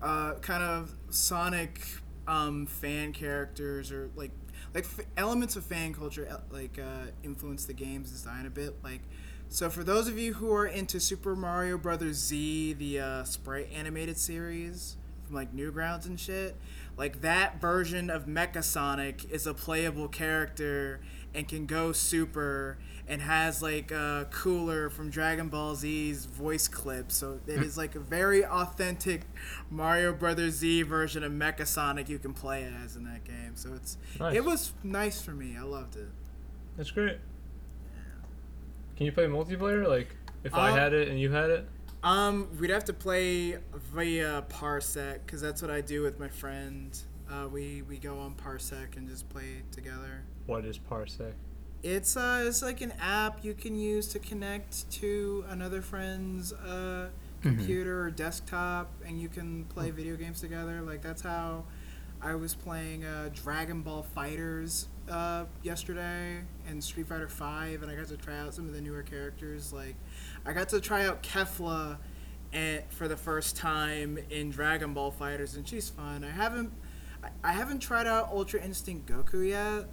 [0.01, 1.81] uh, kind of Sonic
[2.29, 4.31] um, fan characters or like
[4.75, 8.77] like f- elements of fan culture like uh, influence the game's design a bit.
[8.85, 9.01] Like
[9.49, 13.69] so for those of you who are into Super Mario Brothers Z, the uh, sprite
[13.73, 14.97] animated series
[15.29, 16.57] from like Newgrounds and shit,
[16.97, 21.01] like that version of Mecha Sonic is a playable character
[21.35, 27.13] and can go super and has like a Cooler from Dragon Ball Z's voice clip.
[27.13, 29.23] So it is like a very authentic
[29.71, 33.53] Mario Brothers Z version of Mecha Sonic you can play as in that game.
[33.55, 34.37] So it's Nice.
[34.37, 35.57] it was nice for me.
[35.59, 36.09] I loved it.
[36.77, 37.19] That's great.
[37.95, 38.01] Yeah.
[38.97, 39.87] Can you play multiplayer?
[39.87, 40.09] Like,
[40.45, 41.69] if I Uh, had it and you had it?
[42.03, 43.59] Um, we'd have to play
[43.93, 46.97] via Parsec because that's what I do with my friend.
[47.31, 50.23] Uh, we we go on Parsec and just play together.
[50.47, 51.33] What is Parsec?
[51.83, 57.09] It's uh, it's like an app you can use to connect to another friend's uh,
[57.43, 60.81] computer or desktop, and you can play video games together.
[60.83, 61.65] Like that's how
[62.23, 67.95] I was playing uh, Dragon Ball FighterZ uh, yesterday and Street Fighter Five, and I
[67.95, 69.73] got to try out some of the newer characters.
[69.73, 69.97] Like
[70.47, 71.99] I got to try out Kefla
[72.53, 76.25] and for the first time in Dragon Ball FighterZ, and she's fun.
[76.25, 76.73] I haven't
[77.43, 79.87] I, haven't tried out Ultra Instinct Goku yet.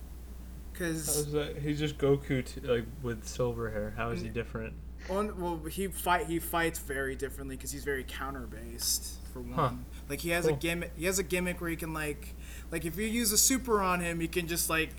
[0.73, 1.27] Cause?
[1.61, 3.93] He's just Goku, t- like with silver hair.
[3.95, 4.33] How is he mm.
[4.33, 4.73] different?
[5.09, 9.53] On, well, he fight he fights very differently because he's very counter based for one.
[9.53, 9.71] Huh.
[10.09, 10.91] Like he has a gimmick.
[10.97, 12.35] He has a gimmick where he can like,
[12.71, 14.89] like if you use a super on him, he can just like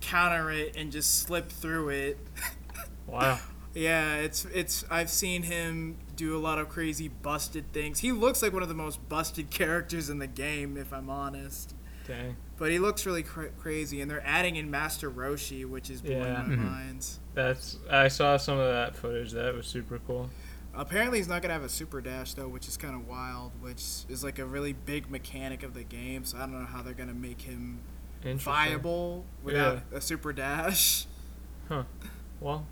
[0.00, 2.18] counter it and just slip through it.
[3.08, 3.38] Wow.
[3.78, 4.84] Yeah, it's it's.
[4.90, 8.00] I've seen him do a lot of crazy busted things.
[8.00, 11.74] He looks like one of the most busted characters in the game, if I'm honest.
[12.06, 12.36] Dang.
[12.56, 16.22] But he looks really cra- crazy, and they're adding in Master Roshi, which is blowing
[16.22, 16.42] Yeah.
[16.42, 16.64] my Mhm.
[16.64, 17.06] mind.
[17.34, 17.78] That's.
[17.90, 19.32] I saw some of that footage.
[19.32, 20.28] That was super cool.
[20.74, 23.52] Apparently, he's not gonna have a super dash though, which is kind of wild.
[23.60, 26.24] Which is like a really big mechanic of the game.
[26.24, 27.80] So I don't know how they're gonna make him
[28.24, 31.06] viable without a super dash.
[31.68, 31.84] Huh.
[32.40, 32.66] Well,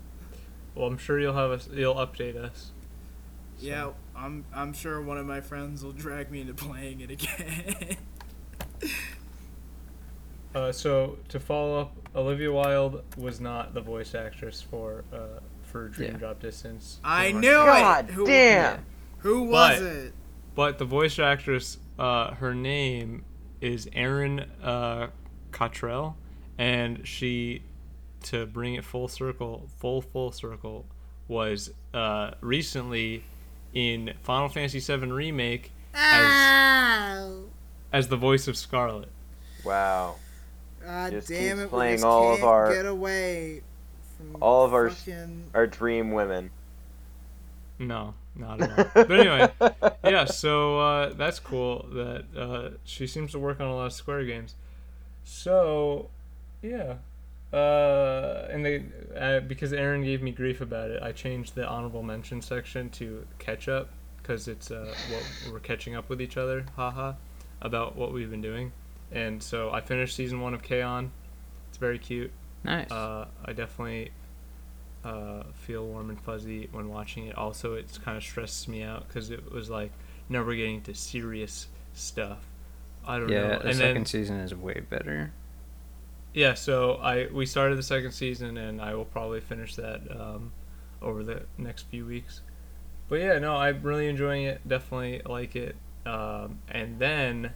[0.77, 1.67] well, I'm sure you'll have us.
[1.73, 2.71] You'll update us.
[3.59, 7.11] So- Yeah, I'm I'm sure one of my friends will drag me into playing it
[7.11, 7.97] again.
[10.55, 15.87] Uh, so to follow up, Olivia Wilde was not the voice actress for uh, for
[15.89, 16.17] Dream Yeah.
[16.17, 16.99] Drop Distance.
[17.03, 18.13] I Or- knew God it.
[18.13, 18.85] Who, damn.
[19.19, 20.13] Who was But- it?
[20.55, 23.23] But the voice actress, uh, her name
[23.61, 25.07] is Erin uh,
[25.51, 26.17] Cottrell,
[26.57, 27.61] and she,
[28.23, 30.85] to bring it full circle, full full circle,
[31.27, 33.23] was uh, recently
[33.73, 37.31] in Final Fantasy VII Remake as
[37.93, 39.09] as the voice of Scarlet.
[39.63, 40.15] Wow.
[40.83, 41.63] God Just damn keeps it!
[41.63, 43.61] we playing just all of can't our- get away
[44.17, 46.49] from all of our fucking- Our dream women.
[47.79, 48.85] No, not at all.
[49.05, 49.51] but anyway,
[50.03, 50.25] yeah.
[50.25, 54.25] So uh, that's cool that uh, she seems to work on a lot of Square
[54.25, 54.55] games.
[55.23, 56.09] So,
[56.61, 56.95] yeah.
[57.57, 58.83] Uh, and they
[59.17, 63.25] uh, because Aren gave me grief about it, I changed the honorable mention section to
[63.39, 67.13] catch up because it's uh, what we're catching up with each other, haha,
[67.61, 68.71] about what we've been doing.
[69.11, 71.11] And so I finished season one of K-On!
[71.69, 72.31] It's very cute.
[72.63, 72.91] Nice.
[72.91, 74.11] Uh, I definitely
[75.05, 77.37] uh, feel warm and fuzzy when watching it.
[77.37, 79.91] Also, it's kind of stresses me out because it was like
[80.29, 82.39] never getting to serious stuff.
[83.05, 83.47] I don't yeah, know.
[83.47, 85.31] Yeah, the And second then season is way better.
[86.33, 90.51] Yeah, so I we started the second season and I will probably finish that um,
[91.01, 92.41] over the next few weeks.
[93.09, 94.67] But yeah, no, I'm really enjoying it.
[94.67, 95.75] Definitely like it.
[96.05, 97.53] Um, and then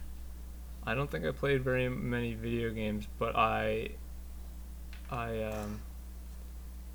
[0.84, 3.90] I don't think I played very many video games, but I
[5.10, 5.80] I um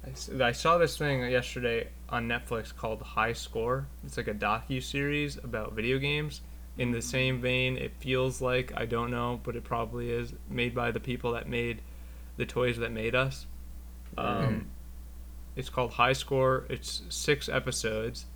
[0.05, 3.87] I, I saw this thing yesterday on Netflix called High Score.
[4.05, 6.41] It's like a docu series about video games.
[6.77, 10.75] In the same vein, it feels like I don't know, but it probably is made
[10.75, 11.81] by the people that made
[12.37, 13.47] the toys that made us.
[14.17, 14.69] Um,
[15.55, 16.65] It's called High Score.
[16.69, 18.27] It's six episodes.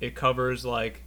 [0.00, 1.02] It covers like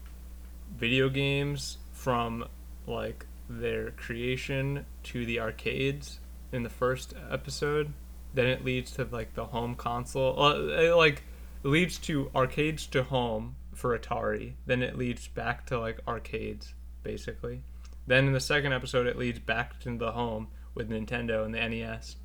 [0.77, 2.47] video games from
[2.85, 6.19] like their creation to the arcades
[6.51, 7.91] in the first episode.
[8.35, 10.39] Then it leads to like the home console.
[10.39, 11.23] Uh, it, like
[11.63, 14.53] leads to arcades to home for Atari.
[14.65, 16.73] Then it leads back to like arcades
[17.03, 17.61] basically.
[18.07, 21.59] Then in the second episode it leads back to the home with Nintendo and the
[21.59, 22.15] NES.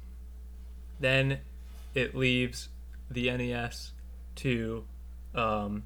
[0.99, 1.41] Then
[1.95, 2.69] it leaves
[3.11, 3.93] the NES
[4.37, 4.85] to
[5.35, 5.85] um,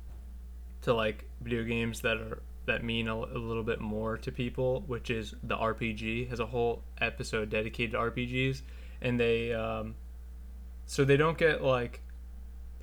[0.83, 4.83] to like video games that are that mean a, a little bit more to people,
[4.87, 8.63] which is the RPG has a whole episode dedicated to RPGs,
[9.03, 9.95] and they um,
[10.87, 12.01] so they don't get like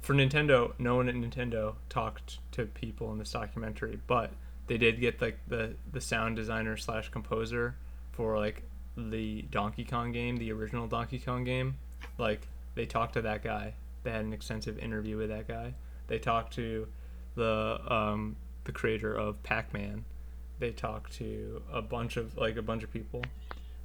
[0.01, 0.73] for Nintendo.
[0.77, 4.31] No one at Nintendo talked to people in this documentary, but
[4.67, 7.75] they did get like the the sound designer slash composer
[8.11, 8.63] for like
[8.97, 11.77] the Donkey Kong game, the original Donkey Kong game.
[12.17, 13.73] Like they talked to that guy.
[14.03, 15.73] They had an extensive interview with that guy.
[16.07, 16.87] They talked to
[17.35, 20.05] the um, the creator of Pac-Man.
[20.59, 23.23] They talked to a bunch of like a bunch of people,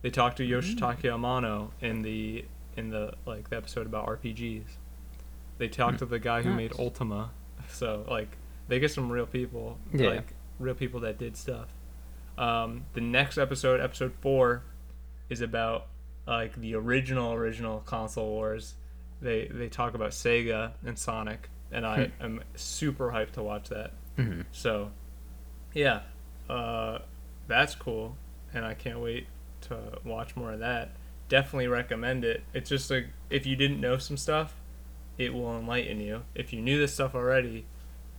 [0.07, 2.45] they talked to Yoshitaka Amano in the
[2.77, 4.63] in the like the episode about RPGs.
[5.59, 7.31] They talked to the guy who made Ultima,
[7.69, 8.29] so like
[8.69, 10.09] they get some real people, Yeah.
[10.11, 11.69] like real people that did stuff.
[12.39, 14.63] Um, the next episode, episode four,
[15.29, 15.87] is about
[16.27, 18.75] like the original original console wars.
[19.23, 23.93] They they talk about Sega and Sonic, and I am super hyped to watch that.
[24.19, 24.45] Mhm.
[24.53, 24.91] So,
[25.73, 26.03] yeah,
[26.51, 26.99] uh,
[27.49, 28.17] that's cool,
[28.53, 29.27] and I can't wait
[29.63, 30.91] to watch more of that.
[31.29, 32.43] Definitely recommend it.
[32.55, 34.55] It's just like if you didn't know some stuff,
[35.19, 36.23] it will enlighten you.
[36.35, 37.65] If you knew this stuff already,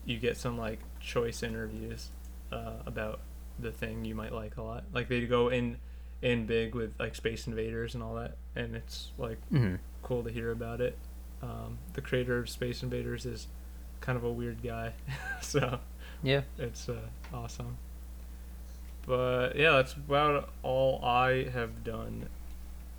[0.07, 2.09] you get some like choice interviews
[2.51, 3.19] uh, about
[3.59, 4.83] the thing you might like a lot.
[4.93, 5.77] Like they go in
[6.23, 9.77] in big with like Space Invaders and all that, and it's like Mhm.
[10.01, 10.97] cool to hear about it.
[11.43, 13.47] Um, the creator of Space Invaders is
[14.01, 14.93] kind of a weird guy,
[15.41, 15.79] so
[16.23, 16.41] Yeah.
[16.57, 17.01] it's uh,
[17.33, 17.77] awesome.
[19.05, 22.27] But yeah, that's about all I have done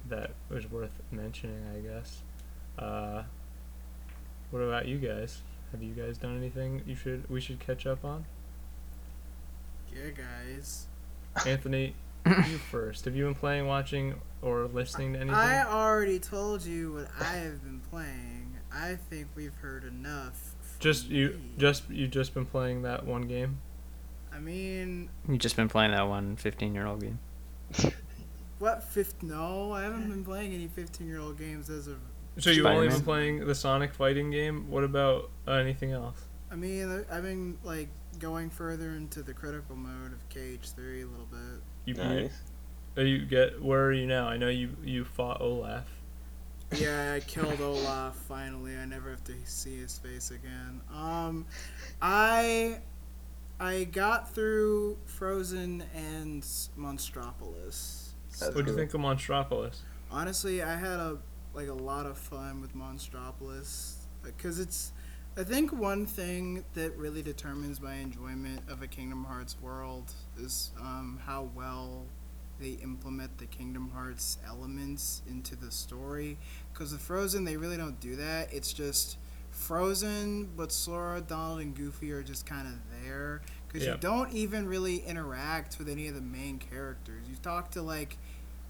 [0.09, 2.23] that was worth mentioning, I guess.
[2.79, 3.25] Uh,
[4.51, 5.43] what about you guys?
[5.73, 8.25] Have you guys done anything you should we should catch up on?
[9.95, 10.87] Yeah, guys.
[11.47, 11.95] Anthony,
[12.27, 13.05] you first.
[13.05, 15.35] Have you been playing, watching, or listening to anything?
[15.35, 18.57] I already told you what I have been playing.
[18.73, 20.55] I think we've heard enough.
[20.63, 21.41] from just you me.
[21.59, 23.59] just you just been playing that one game.
[24.33, 27.19] I mean, You just been playing that one 15 year old game.
[28.59, 29.23] what fifth?
[29.23, 31.99] No, I haven't been playing any 15-year-old games as of.
[32.39, 34.71] So you've only been playing the Sonic fighting game.
[34.71, 36.21] What about uh, anything else?
[36.51, 37.89] I mean, I- I've been like
[38.19, 41.61] going further into the critical mode of KH3 a little bit.
[41.85, 42.33] You, Nice.
[42.97, 44.29] you, you get where are you now?
[44.29, 45.87] I know you you fought Olaf.
[46.77, 48.77] Yeah, I killed Olaf finally.
[48.77, 50.81] I never have to see his face again.
[50.95, 51.47] Um,
[52.03, 52.81] I
[53.61, 56.43] I got through Frozen and
[56.79, 58.11] Monstropolis.
[58.39, 59.79] That's What do you think of Monstropolis?
[60.11, 61.19] Honestly, I had a
[61.55, 64.93] like a lot of fun with Monstropolis because it's.
[65.37, 70.73] I think one thing that really determines my enjoyment of a Kingdom Hearts world is
[70.81, 72.07] um, how well
[72.59, 76.39] they implement the Kingdom Hearts elements into the story.
[76.73, 78.53] Because with Frozen, they really don't do that.
[78.53, 79.17] It's just
[79.53, 83.41] Frozen, but Sora, Donald, and Goofy are just kind of there.
[83.69, 83.93] Because Yeah.
[83.93, 87.29] you don't even really interact with any of the main characters.
[87.29, 88.17] You talk to like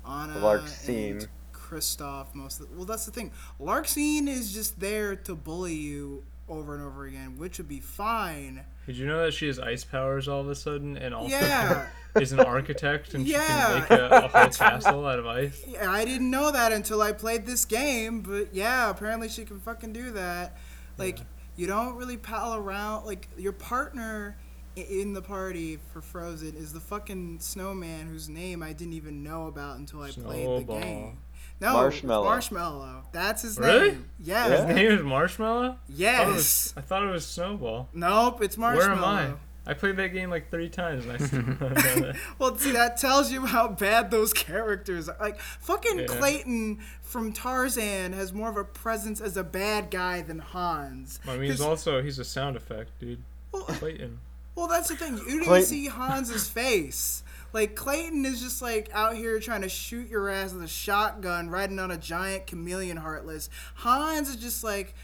[0.07, 1.11] Anna Larxene.
[1.13, 1.29] and
[1.69, 3.33] Kristoff most of the, well that's the thing.
[3.61, 8.65] Larxene is just there to bully you over and over again, which would be fine.
[8.87, 11.87] Did you know that she has ice powers all of a sudden, and also Yeah.
[12.19, 13.43] is an architect and Yeah.
[13.83, 15.63] she can make a, a whole castle out of ice?
[15.69, 19.61] Yeah, I didn't know that until I played this game, but yeah, apparently she can
[19.61, 20.57] fucking do that.
[20.97, 21.19] Like,
[21.57, 23.05] you don't really pal around.
[23.05, 24.39] Like, your partner
[24.75, 29.49] in the party for Frozen is the fucking snowman whose name I didn't even know
[29.49, 31.19] about until I played the game.
[31.61, 32.23] No, Marshmallow.
[32.25, 33.03] It's Marshmallow.
[33.13, 33.89] That's his Really?
[33.93, 34.11] name.
[34.21, 34.49] Yes.
[34.51, 34.67] Yeah.
[34.67, 35.65] His name is Marshmallow.
[35.65, 36.27] I thought, Yes.
[36.35, 37.89] was, I thought it was Snowball.
[37.93, 38.89] Nope, it's Marshmallow.
[39.03, 39.35] Where am
[39.67, 39.71] I?
[39.71, 42.17] I played that game like three times and I still that.
[42.39, 45.17] Well, see, that tells you how bad those characters are.
[45.21, 46.07] Like, fucking Yeah.
[46.07, 51.21] Clayton from Tarzan has more of a presence as a bad guy than Hans.
[51.29, 53.23] I mean, he's 'Cause- also he's a sound effect, dude.
[53.53, 54.21] well, Clayton.
[54.55, 55.19] well, that's the thing.
[55.19, 57.23] You didn't Clayton- see Hans's face.
[57.53, 61.49] Like, Clayton is just, like, out here trying to shoot your ass with a shotgun,
[61.49, 63.49] riding on a giant chameleon heartless.
[63.77, 64.95] Hans is just like,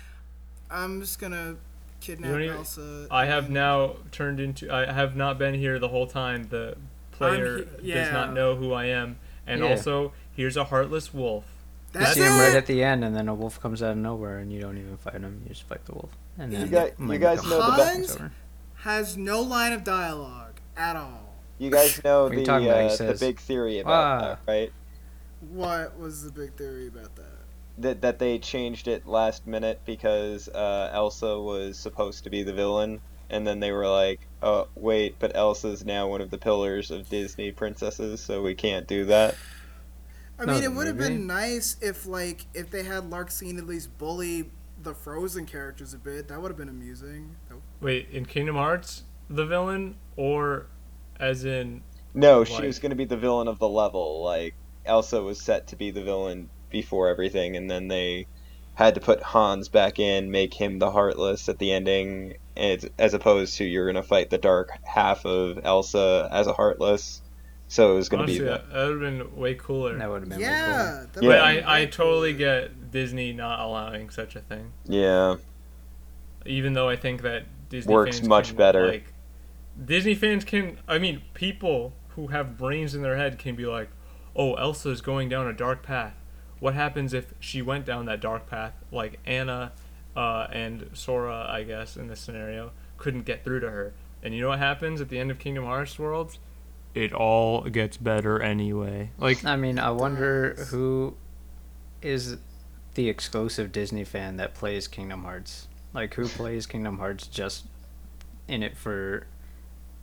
[0.70, 1.56] I'm just gonna
[2.00, 3.06] kidnap don't even- Elsa.
[3.10, 4.70] I have and- now turned into.
[4.72, 6.48] I have not been here the whole time.
[6.50, 6.76] The
[7.12, 9.16] player he- does not know who I am,
[9.46, 9.70] and Yeah.
[9.70, 11.44] also here's a heartless wolf.
[11.94, 13.98] You That's see him right at the end, and then a wolf comes out of
[13.98, 15.42] nowhere, and you don't even fight him.
[15.44, 16.10] You just fight the wolf.
[16.36, 18.22] And then guys- when you guys know the back, best- it's.
[18.82, 21.23] Has no line of dialogue at all.
[21.59, 23.01] You guys know What you the about?
[23.01, 24.72] Uh, the big theory about "Ah." that, right?
[25.40, 27.24] What was the big theory about that?
[27.78, 32.52] That that they changed it last minute because uh, Elsa was supposed to be the
[32.52, 33.01] villain,
[33.31, 37.09] and then they were like, "Oh, wait, but Elsa's now one of the pillars of
[37.09, 39.35] Disney princesses, so we can't do that."
[40.39, 43.66] I mean, the it would have been nice if, like, if they had Larxene at
[43.66, 44.51] least bully
[44.82, 46.26] the Frozen characters a bit.
[46.28, 47.36] That would have been amusing.
[47.81, 50.66] Wait, in Kingdom Hearts, the villain, or
[51.20, 51.82] as in
[52.12, 54.23] No, she was going to be the villain of the level.
[54.23, 54.55] Like
[54.85, 58.27] Elsa was set to be the villain before everything, and then they
[58.74, 63.15] had to put Hans back in, make him the Heartless at the ending, as, as
[63.15, 67.23] opposed to you're going to fight the dark half of Elsa as a Heartless.
[67.69, 69.97] So it was going to be that, that would have been way cooler.
[69.97, 71.20] That would have been way yeah, Yeah.
[71.20, 74.73] But I, I totally get Disney not allowing such a thing.
[74.85, 75.36] yeah.
[76.47, 78.86] Even though I think that Disney Works fans much can, better.
[78.86, 79.14] Like,
[79.82, 80.78] Disney fans can.
[80.86, 83.88] I mean, people who have brains in their head can be like,
[84.36, 86.14] oh, Elsa is going down a dark path.
[86.60, 89.72] What happens if she went down that dark path, like Anna
[90.16, 93.92] uh, and Sora, I guess, in this scenario, couldn't get through to her?
[94.22, 96.38] And you know what happens at the end of Kingdom Hearts Worlds?
[96.94, 99.10] It all gets better anyway.
[99.18, 101.16] Like, I mean, I wonder who
[102.01, 102.36] is
[102.94, 105.66] the exclusive Disney fan that plays Kingdom Hearts.
[105.92, 107.66] Like, who plays Kingdom Hearts just
[108.46, 109.26] in it for?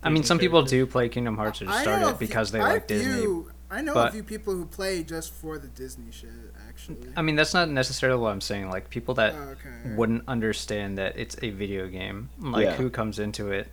[0.02, 2.18] I mean, Disney some people do play Kingdom Hearts or I start know a it
[2.18, 3.44] few- because they I like Disney.
[3.70, 6.30] I know but- a few people who play just for the Disney shit.
[6.68, 6.96] Actually.
[7.16, 8.68] I mean, that's not necessarily what I'm saying.
[8.70, 9.94] Like, people that Oh, okay.
[9.94, 12.30] wouldn't understand that it's a video game.
[12.38, 12.74] Like, Yeah.
[12.74, 13.68] who comes into it,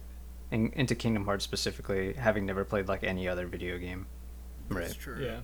[0.52, 4.06] in, into Kingdom Hearts specifically, having never played like any other video game.
[4.70, 5.00] That's Right.
[5.00, 5.24] true.
[5.24, 5.40] Yeah.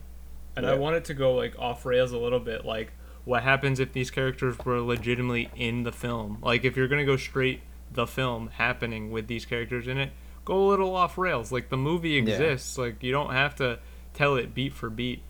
[0.56, 0.72] And Yeah.
[0.72, 2.66] I wanted to go like off rails a little bit.
[2.66, 2.94] Like,
[3.24, 6.38] what happens if these characters were legitimately in the film?
[6.42, 10.12] Like, if you're gonna go straight the film happening with these characters in it,
[10.46, 11.52] go a little off rails.
[11.52, 12.20] Like the movie Yeah.
[12.22, 12.78] exists.
[12.78, 13.80] Like you don't have to
[14.14, 15.22] tell it beat for beat,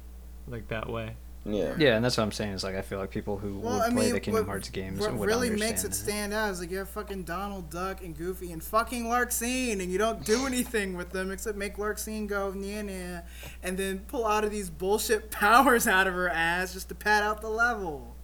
[0.47, 1.15] like that way.
[1.47, 1.75] Yeah.
[1.77, 2.53] Yeah, and that's what I'm saying.
[2.53, 4.49] Is like I feel like people who Well, would I play mean, the Kingdom what,
[4.49, 5.93] Hearts games what would really makes it that.
[5.93, 9.91] stand out is like you have fucking Donald Duck and Goofy and fucking Larxene, and
[9.91, 13.23] you don't do anything with them except make Larxene go nya nya,
[13.61, 17.21] and then pull out of these bullshit powers out of her ass just to pad
[17.21, 18.15] out the level.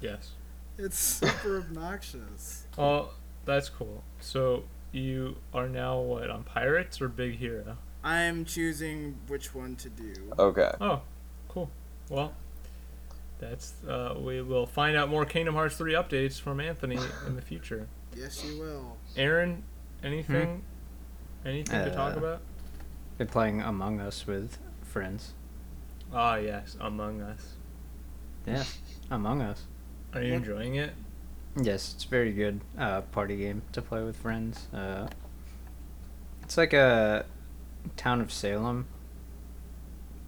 [0.00, 0.32] Yes.
[0.78, 2.64] It's super obnoxious.
[2.76, 3.10] Oh,
[3.44, 4.02] that's cool.
[4.20, 4.64] So
[4.96, 7.76] you are now what on Pirates or Big Hero?
[8.02, 10.14] I am choosing which one to do.
[10.38, 10.70] Okay.
[10.80, 11.02] Oh,
[11.48, 11.70] cool.
[12.08, 12.32] Well,
[13.38, 17.42] that's uh, we will find out more Kingdom Hearts three updates from Anthony in the
[17.42, 17.88] future.
[18.16, 18.96] Yes, you will.
[19.18, 19.60] Aren,
[20.02, 20.62] anything,
[21.44, 22.40] anything to talk Uh, about?
[23.18, 25.34] Been playing Among Us with friends.
[26.14, 27.56] Ah, yes, Among Us.
[28.46, 28.64] Yeah,
[29.10, 29.64] Among Us.
[30.14, 30.36] Are you Yeah.
[30.36, 30.92] enjoying it?
[31.58, 34.66] Yes, it's very good uh, party game to play with friends.
[34.74, 35.08] Uh,
[36.42, 37.24] it's like a
[37.96, 38.86] town of Salem,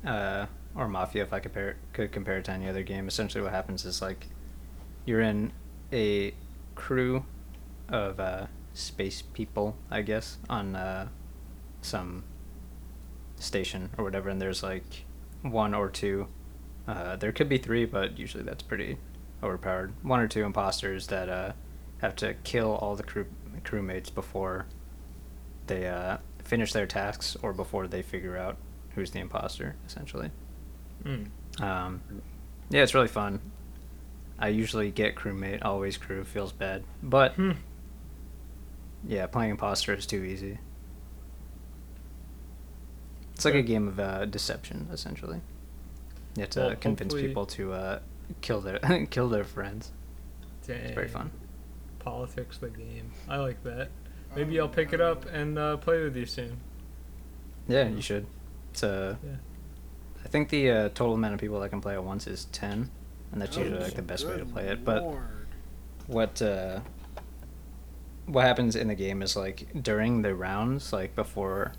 [0.07, 3.07] uh, or Mafia, if I compare could compare it to any other game.
[3.07, 4.27] Essentially, what happens is like
[5.05, 5.53] you're in
[5.93, 6.33] a
[6.75, 7.25] crew
[7.91, 11.09] of uh, space people, I guess, on uh,
[11.83, 12.25] some
[13.37, 15.05] station or whatever, and there's like
[15.43, 16.29] one or two.
[16.87, 18.97] Uh, there could be three, but usually that's pretty
[19.43, 19.93] overpowered.
[20.03, 21.53] One or two imposters that uh,
[21.99, 23.27] have to kill all the crew
[23.65, 24.67] crewmates before
[25.67, 28.57] they uh, finish their tasks or before they figure out
[28.95, 30.31] who's the imposter, essentially.
[31.05, 31.29] Mm.
[31.61, 32.01] Um,
[32.71, 33.41] yeah, it's really fun.
[34.39, 36.85] I usually get crewmate, always crew, feels bad.
[37.03, 37.53] But, Hmm.
[39.07, 40.59] yeah, playing imposter is too easy.
[43.35, 43.61] It's like Okay.
[43.61, 45.41] a game of uh, deception, essentially.
[46.37, 47.99] You have to Well, convince hopefully- people to uh,
[48.41, 48.79] kill their
[49.11, 49.93] kill their friends.
[50.67, 51.31] It's very fun.
[51.99, 53.11] Politics the game.
[53.29, 53.89] I like that.
[54.37, 56.59] Maybe I'll pick it up and uh, play with you soon.
[57.67, 58.27] Yeah, you should.
[58.71, 59.37] It's uh, Yeah.
[60.25, 62.91] I think the uh, total amount of people that can play at once is ten,
[63.33, 64.85] and that's Oh, usually like the best way to play it.
[64.85, 65.47] But lord.
[66.07, 66.81] what uh,
[68.27, 71.73] what happens in the game is like during the rounds, like before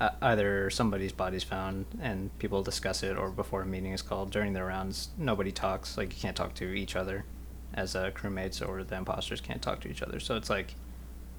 [0.00, 4.30] uh, either somebody's body's found and people discuss it, or before a meeting is called.
[4.30, 5.96] During the rounds, nobody talks.
[5.98, 7.24] Like you can't talk to each other
[7.74, 10.18] as uh, crewmates, or the imposters can't talk to each other.
[10.18, 10.74] So it's like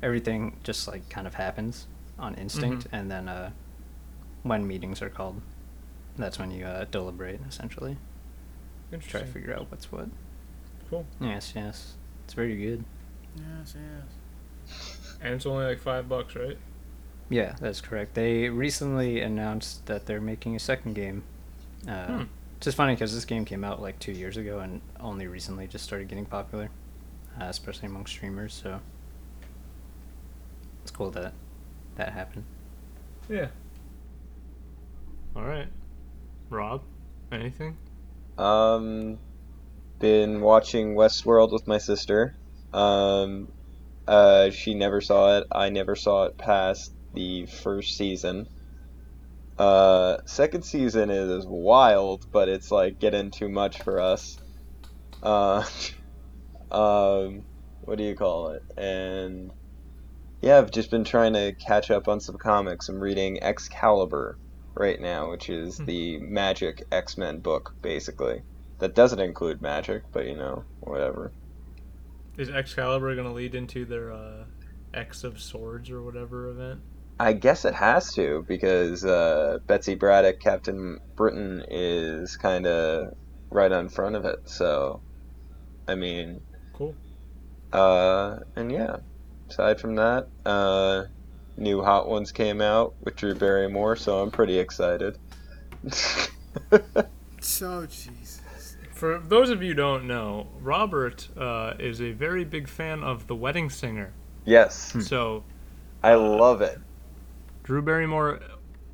[0.03, 1.88] everything just like kind of happens
[2.19, 2.93] on instinct, Mhm.
[2.99, 3.49] and then uh,
[4.43, 5.41] when meetings are called,
[6.17, 7.97] that's when you uh, deliberate essentially.
[9.07, 10.07] Try to figure out what's what.
[10.89, 11.05] Cool.
[11.21, 11.93] Yes, yes,
[12.25, 12.83] it's very good.
[13.38, 14.95] Yes, yes.
[15.21, 16.57] And it's only like five bucks, right?
[17.31, 18.13] Yeah, that's correct.
[18.13, 21.23] They recently announced that they're making a second game.
[21.87, 22.23] Uh, Hmm.
[22.57, 25.65] Which is funny because this game came out like two years ago and only recently
[25.65, 26.69] just started getting popular,
[27.41, 28.53] uh, especially among streamers.
[28.53, 28.79] So
[30.83, 31.33] it's cool that
[31.95, 32.43] that happened.
[33.27, 33.47] Yeah.
[35.35, 35.67] All right.
[36.51, 36.83] Rob,
[37.31, 37.77] anything?
[38.37, 39.17] Um,
[39.99, 42.35] been watching Westworld with my sister.
[42.73, 43.47] Um,
[44.07, 45.47] uh, she never saw it.
[45.51, 48.47] I never saw it past the first season.
[49.57, 54.38] Uh, second season is wild, but it's like getting too much for us.
[55.23, 55.63] Uh,
[56.71, 57.45] um,
[57.81, 58.63] what do you call it?
[58.77, 59.51] And
[60.41, 62.89] yeah, I've just been trying to catch up on some comics.
[62.89, 64.39] I'm reading Excalibur
[64.75, 65.85] right now, which is Hmm.
[65.85, 68.43] the Magic X Men book, basically.
[68.79, 71.33] That doesn't include magic, but you know, whatever.
[72.38, 74.45] Is Excalibur gonna lead into their uh,
[74.93, 76.81] X of Swords or whatever event?
[77.22, 83.14] I guess it has to because uh, Betsy Braddock, Captain Britain, is kind of
[83.52, 84.49] right on front of it.
[84.49, 85.02] So,
[85.88, 86.41] I mean,
[86.73, 86.95] Cool.
[87.72, 88.98] uh, and yeah.
[89.49, 91.03] Aside from that, uh,
[91.57, 95.18] new Hot Ones came out with Drew Barrymore, so I'm pretty excited.
[97.39, 98.77] So Jesus.
[98.93, 103.26] For those of you who don't know, Robert uh, is a very big fan of
[103.27, 104.14] The Wedding Singer.
[104.45, 105.43] Yes, So
[106.03, 106.80] I love it.
[107.63, 108.39] Drew Barrymore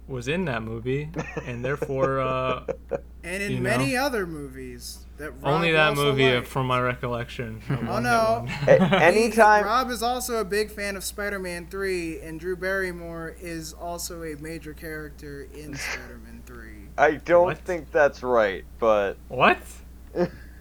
[0.08, 1.10] was in that movie,
[1.46, 2.64] and therefore uh,
[3.24, 3.64] And in You know?
[3.64, 6.48] many other movies that Rob only that also movie, liked.
[6.48, 7.62] from my recollection.
[7.90, 8.46] Oh no!
[8.48, 8.94] hit one.
[8.94, 13.74] A- anytime, Rob is also a big fan of Spider-Man 3, and Drew Barrymore is
[13.74, 16.70] also a major character in Spider-Man 3.
[16.98, 17.58] I don't What?
[17.60, 19.58] think that's right, but what?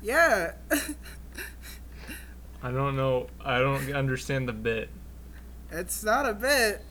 [0.02, 0.52] Yeah.
[2.62, 3.28] I don't know.
[3.44, 4.88] I don't understand the bit.
[5.70, 6.82] it's not a bit.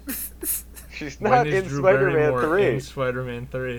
[0.95, 2.67] She's not is in Drew Spider-Man Barrymore 3.
[2.75, 3.73] In Spider-Man 3.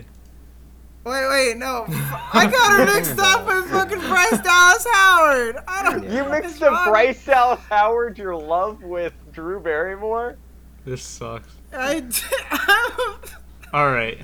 [1.05, 1.85] wait, wait, no.
[1.89, 5.57] I got her mixed up with fucking Bryce Dallas Howard.
[5.69, 10.37] I don't You what mixed up wrong- Bryce Dallas Howard, your love, with Drew Barrymore?
[10.85, 11.53] This sucks.
[11.73, 12.17] I d-
[13.73, 14.19] All right.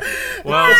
[0.45, 0.73] Well,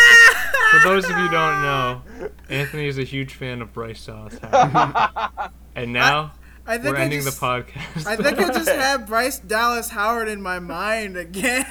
[0.71, 2.03] for those of you who don't know,
[2.49, 5.51] Anthony is a huge fan of Bryce Dallas Howard.
[5.75, 6.33] And now
[6.65, 8.07] I think we're I ending just, the podcast.
[8.07, 11.65] I think I just had Bryce Dallas Howard in my mind again.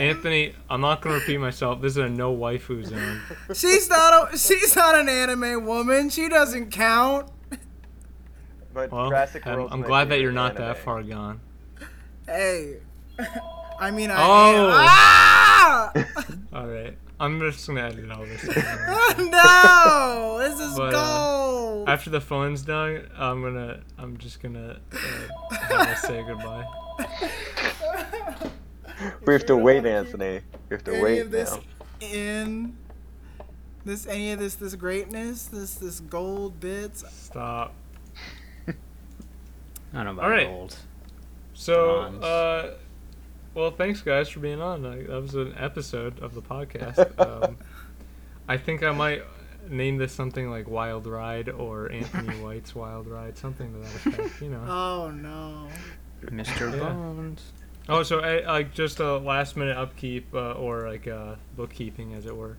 [0.00, 1.80] Anthony, I'm not gonna repeat myself.
[1.80, 3.20] This is a no waifu zone.
[3.54, 6.10] she's not a, she's not an anime woman.
[6.10, 7.30] She doesn't count.
[8.72, 11.40] But Well, Jurassic I'm, I'm glad that you're favorite not that far gone.
[12.26, 12.78] Hey.
[13.78, 14.66] I mean I Oh.
[14.66, 14.72] am.
[14.72, 15.92] Ah!
[16.52, 18.42] All right, I'm just gonna edit all this.
[19.18, 21.88] no, this is But, uh, gold.
[21.88, 24.78] After the phone's done, I'm gonna, I'm just gonna
[25.70, 26.66] uh, say goodbye.
[29.26, 30.40] We have to wait, Anthony.
[30.68, 31.60] We have to any wait of this now.
[32.00, 32.76] in
[33.84, 37.04] this any of this this greatness, this this gold bits.
[37.12, 37.74] Stop.
[38.66, 38.72] I
[39.92, 40.46] don't know about All right.
[40.48, 40.76] gold.
[41.54, 42.24] So, Bronze.
[42.24, 42.74] uh,
[43.54, 44.84] well, thanks guys for being on.
[44.84, 47.10] I, that was an episode of the podcast.
[47.44, 47.56] Um,
[48.48, 49.22] I think I might
[49.70, 54.42] name this something like Wild Ride or Anthony White's Wild Ride, something to that effect.
[54.42, 54.64] You know.
[54.66, 55.68] Oh no.
[56.26, 56.70] Mr.
[56.72, 56.78] Yeah.
[56.90, 57.52] Bones.
[57.88, 62.26] Oh, so uh, like just a last minute upkeep uh, or like uh, bookkeeping, as
[62.26, 62.56] it were.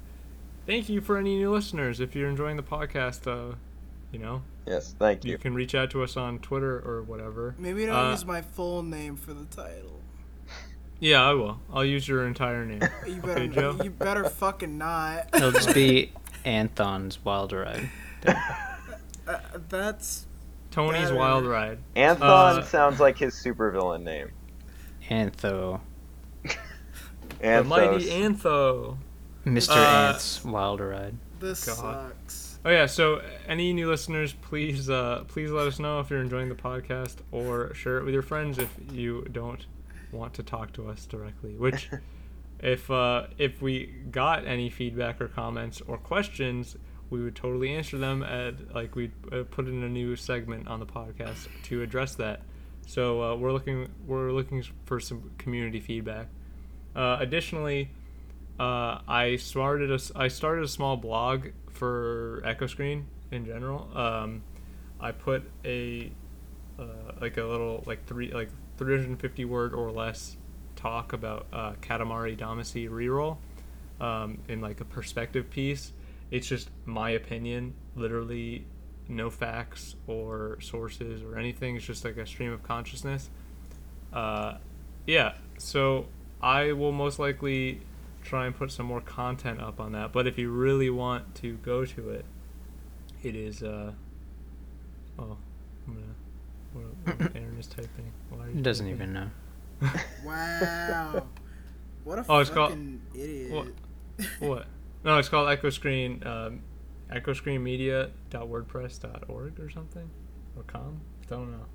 [0.67, 1.99] Thank you for any new listeners.
[1.99, 3.55] If you're enjoying the podcast, uh,
[4.11, 5.37] you know, Yes, thank you you.
[5.37, 7.53] can reach out to us on Twitter or whatever.
[7.59, 9.99] Maybe don't Uh, use my full name for the title.
[10.99, 11.59] Yeah, I will.
[11.73, 12.81] I'll use your entire name.
[13.07, 13.77] You Okay, better Joe.
[13.83, 15.27] you better fucking not.
[15.33, 16.11] It'll just be
[16.45, 17.89] Anthon's Wild Ride.
[18.25, 19.37] Uh,
[19.69, 20.25] that's
[20.71, 21.15] Tony's Better.
[21.15, 21.79] Wild Ride.
[21.95, 24.31] Anthon Uh, sounds like his supervillain name.
[25.09, 25.79] Antho.
[27.41, 28.97] The mighty Antho.
[29.45, 29.71] Mr.
[29.75, 31.15] Uh, Ant's Wild Ride.
[31.39, 31.75] this God.
[31.75, 32.59] sucks.
[32.65, 36.49] Oh yeah, so any new listeners, please uh, please let us know if you're enjoying
[36.49, 39.65] the podcast or share it with your friends if you don't
[40.11, 41.55] want to talk to us directly.
[41.57, 41.89] Which
[42.59, 46.77] if uh, if we got any feedback or comments or questions,
[47.09, 50.79] we would totally answer them At like we uh, put in a new segment on
[50.79, 52.41] the podcast to address that.
[52.87, 56.27] So uh, we're looking we're looking for some community feedback.
[56.95, 57.89] Uh, additionally,
[58.59, 63.89] uh, I started a s- I started a small blog for Echo Screen in general.
[63.97, 64.43] Um,
[64.99, 66.11] I put a
[66.79, 66.83] uh,
[67.19, 70.37] like a little like three like 350 word or less
[70.75, 73.37] talk about uh, Katamari Damacy reroll
[73.99, 75.91] um, in like a perspective piece.
[76.31, 78.65] It's just my opinion, literally
[79.07, 81.75] no facts or sources or anything.
[81.75, 83.29] It's just like a stream of consciousness.
[84.11, 84.57] Uh,
[85.05, 86.07] yeah, so
[86.41, 87.81] I will most likely
[88.23, 90.11] try and put some more content up on that.
[90.11, 92.25] But if you really want to go to it,
[93.23, 93.63] it is.
[93.63, 93.93] Uh,
[95.19, 95.37] oh,
[95.87, 96.14] I'm gonna.
[96.75, 98.11] What, what Aren is typing.
[98.29, 99.01] Why are you He doesn't typing?
[99.01, 99.29] even know.
[100.25, 101.25] Wow.
[102.03, 103.51] What a Oh, it's called- fucking idiot.
[103.51, 103.67] What?
[104.39, 104.65] what?
[105.03, 106.23] No, it's called Echo Screen.
[106.25, 106.61] Um,
[107.11, 110.09] EchoScreenMedia.wordpress.org or something,
[110.55, 111.01] or com.
[111.27, 111.65] Don't know.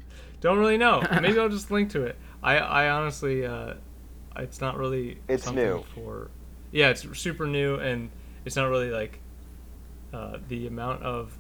[0.41, 1.03] Don't really know.
[1.21, 2.17] Maybe I'll just link to it.
[2.43, 3.75] I I honestly, uh,
[4.37, 5.19] it's not really.
[5.29, 5.85] It's something new.
[5.95, 6.31] For
[6.73, 8.11] yeah, it's super new and
[8.45, 9.21] it's not really like
[10.13, 11.37] uh, the amount of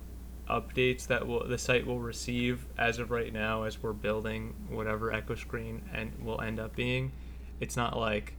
[0.50, 5.12] updates that will the site will receive as of right now as we're building whatever
[5.12, 7.12] Echo Screen and will end up being.
[7.60, 8.34] It's not like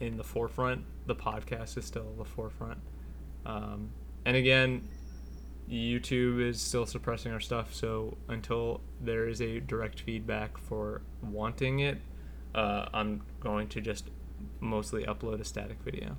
[0.00, 0.84] in the forefront.
[1.06, 2.78] The podcast is still the forefront.
[3.44, 3.90] Um,
[4.24, 4.88] and again,
[5.68, 7.74] YouTube is still suppressing our stuff.
[7.74, 11.98] So until there is a direct feedback for wanting it,
[12.54, 14.10] uh, I'm going to just
[14.60, 16.16] mostly upload a static video.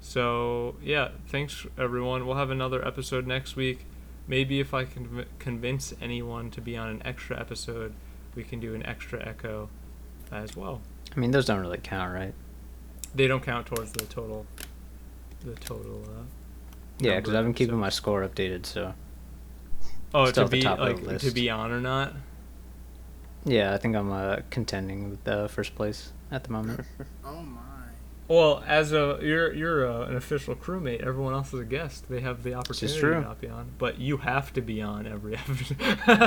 [0.00, 2.26] So yeah, thanks everyone.
[2.26, 3.86] We'll have another episode next week.
[4.26, 7.92] Maybe if I can convince anyone to be on an extra episode,
[8.34, 9.68] we can do an extra echo
[10.30, 10.80] as well.
[11.14, 12.34] I mean, those don't really count, right?
[13.14, 14.46] They don't count towards the total,
[15.44, 16.22] the total uh,
[16.98, 18.64] Yeah, because I've been keeping my score updated.
[18.64, 18.94] So
[20.14, 22.14] Oh, still to at the be top of like to be on or not?
[23.44, 26.80] yeah, I think I'm uh, contending with the first place at the moment.
[27.24, 27.60] Oh my.
[28.32, 31.02] Well, as a you're you're uh an official crewmate.
[31.06, 32.08] Everyone else is a guest.
[32.08, 33.14] They have the opportunity true.
[33.16, 35.76] to not be on, but you have to be on every episode.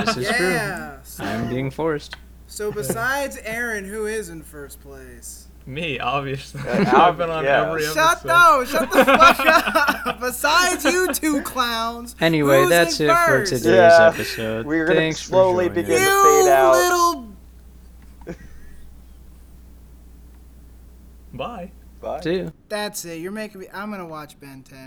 [0.06, 0.90] This is true.
[1.02, 2.14] So, I'm being forced.
[2.46, 5.48] so besides Aren, who is in first place?
[5.66, 6.60] Me, obviously.
[6.60, 7.66] Uh, I've been on yeah.
[7.66, 8.28] every Shut episode.
[8.28, 10.20] no, shut the fuck up.
[10.20, 12.14] Besides you two clowns.
[12.20, 13.52] Anyway, who's that's in it for first?
[13.52, 14.64] today's Yeah, episode.
[14.64, 16.04] we're gonna Thanks slowly joining begin us.
[16.04, 16.72] to You fade out.
[16.72, 18.36] little
[21.34, 21.72] Bye.
[22.06, 22.20] Bye.
[22.20, 22.50] See ya.
[22.68, 23.20] That's it.
[23.20, 23.66] You're making me.
[23.72, 24.78] I'm gonna watch Ben 10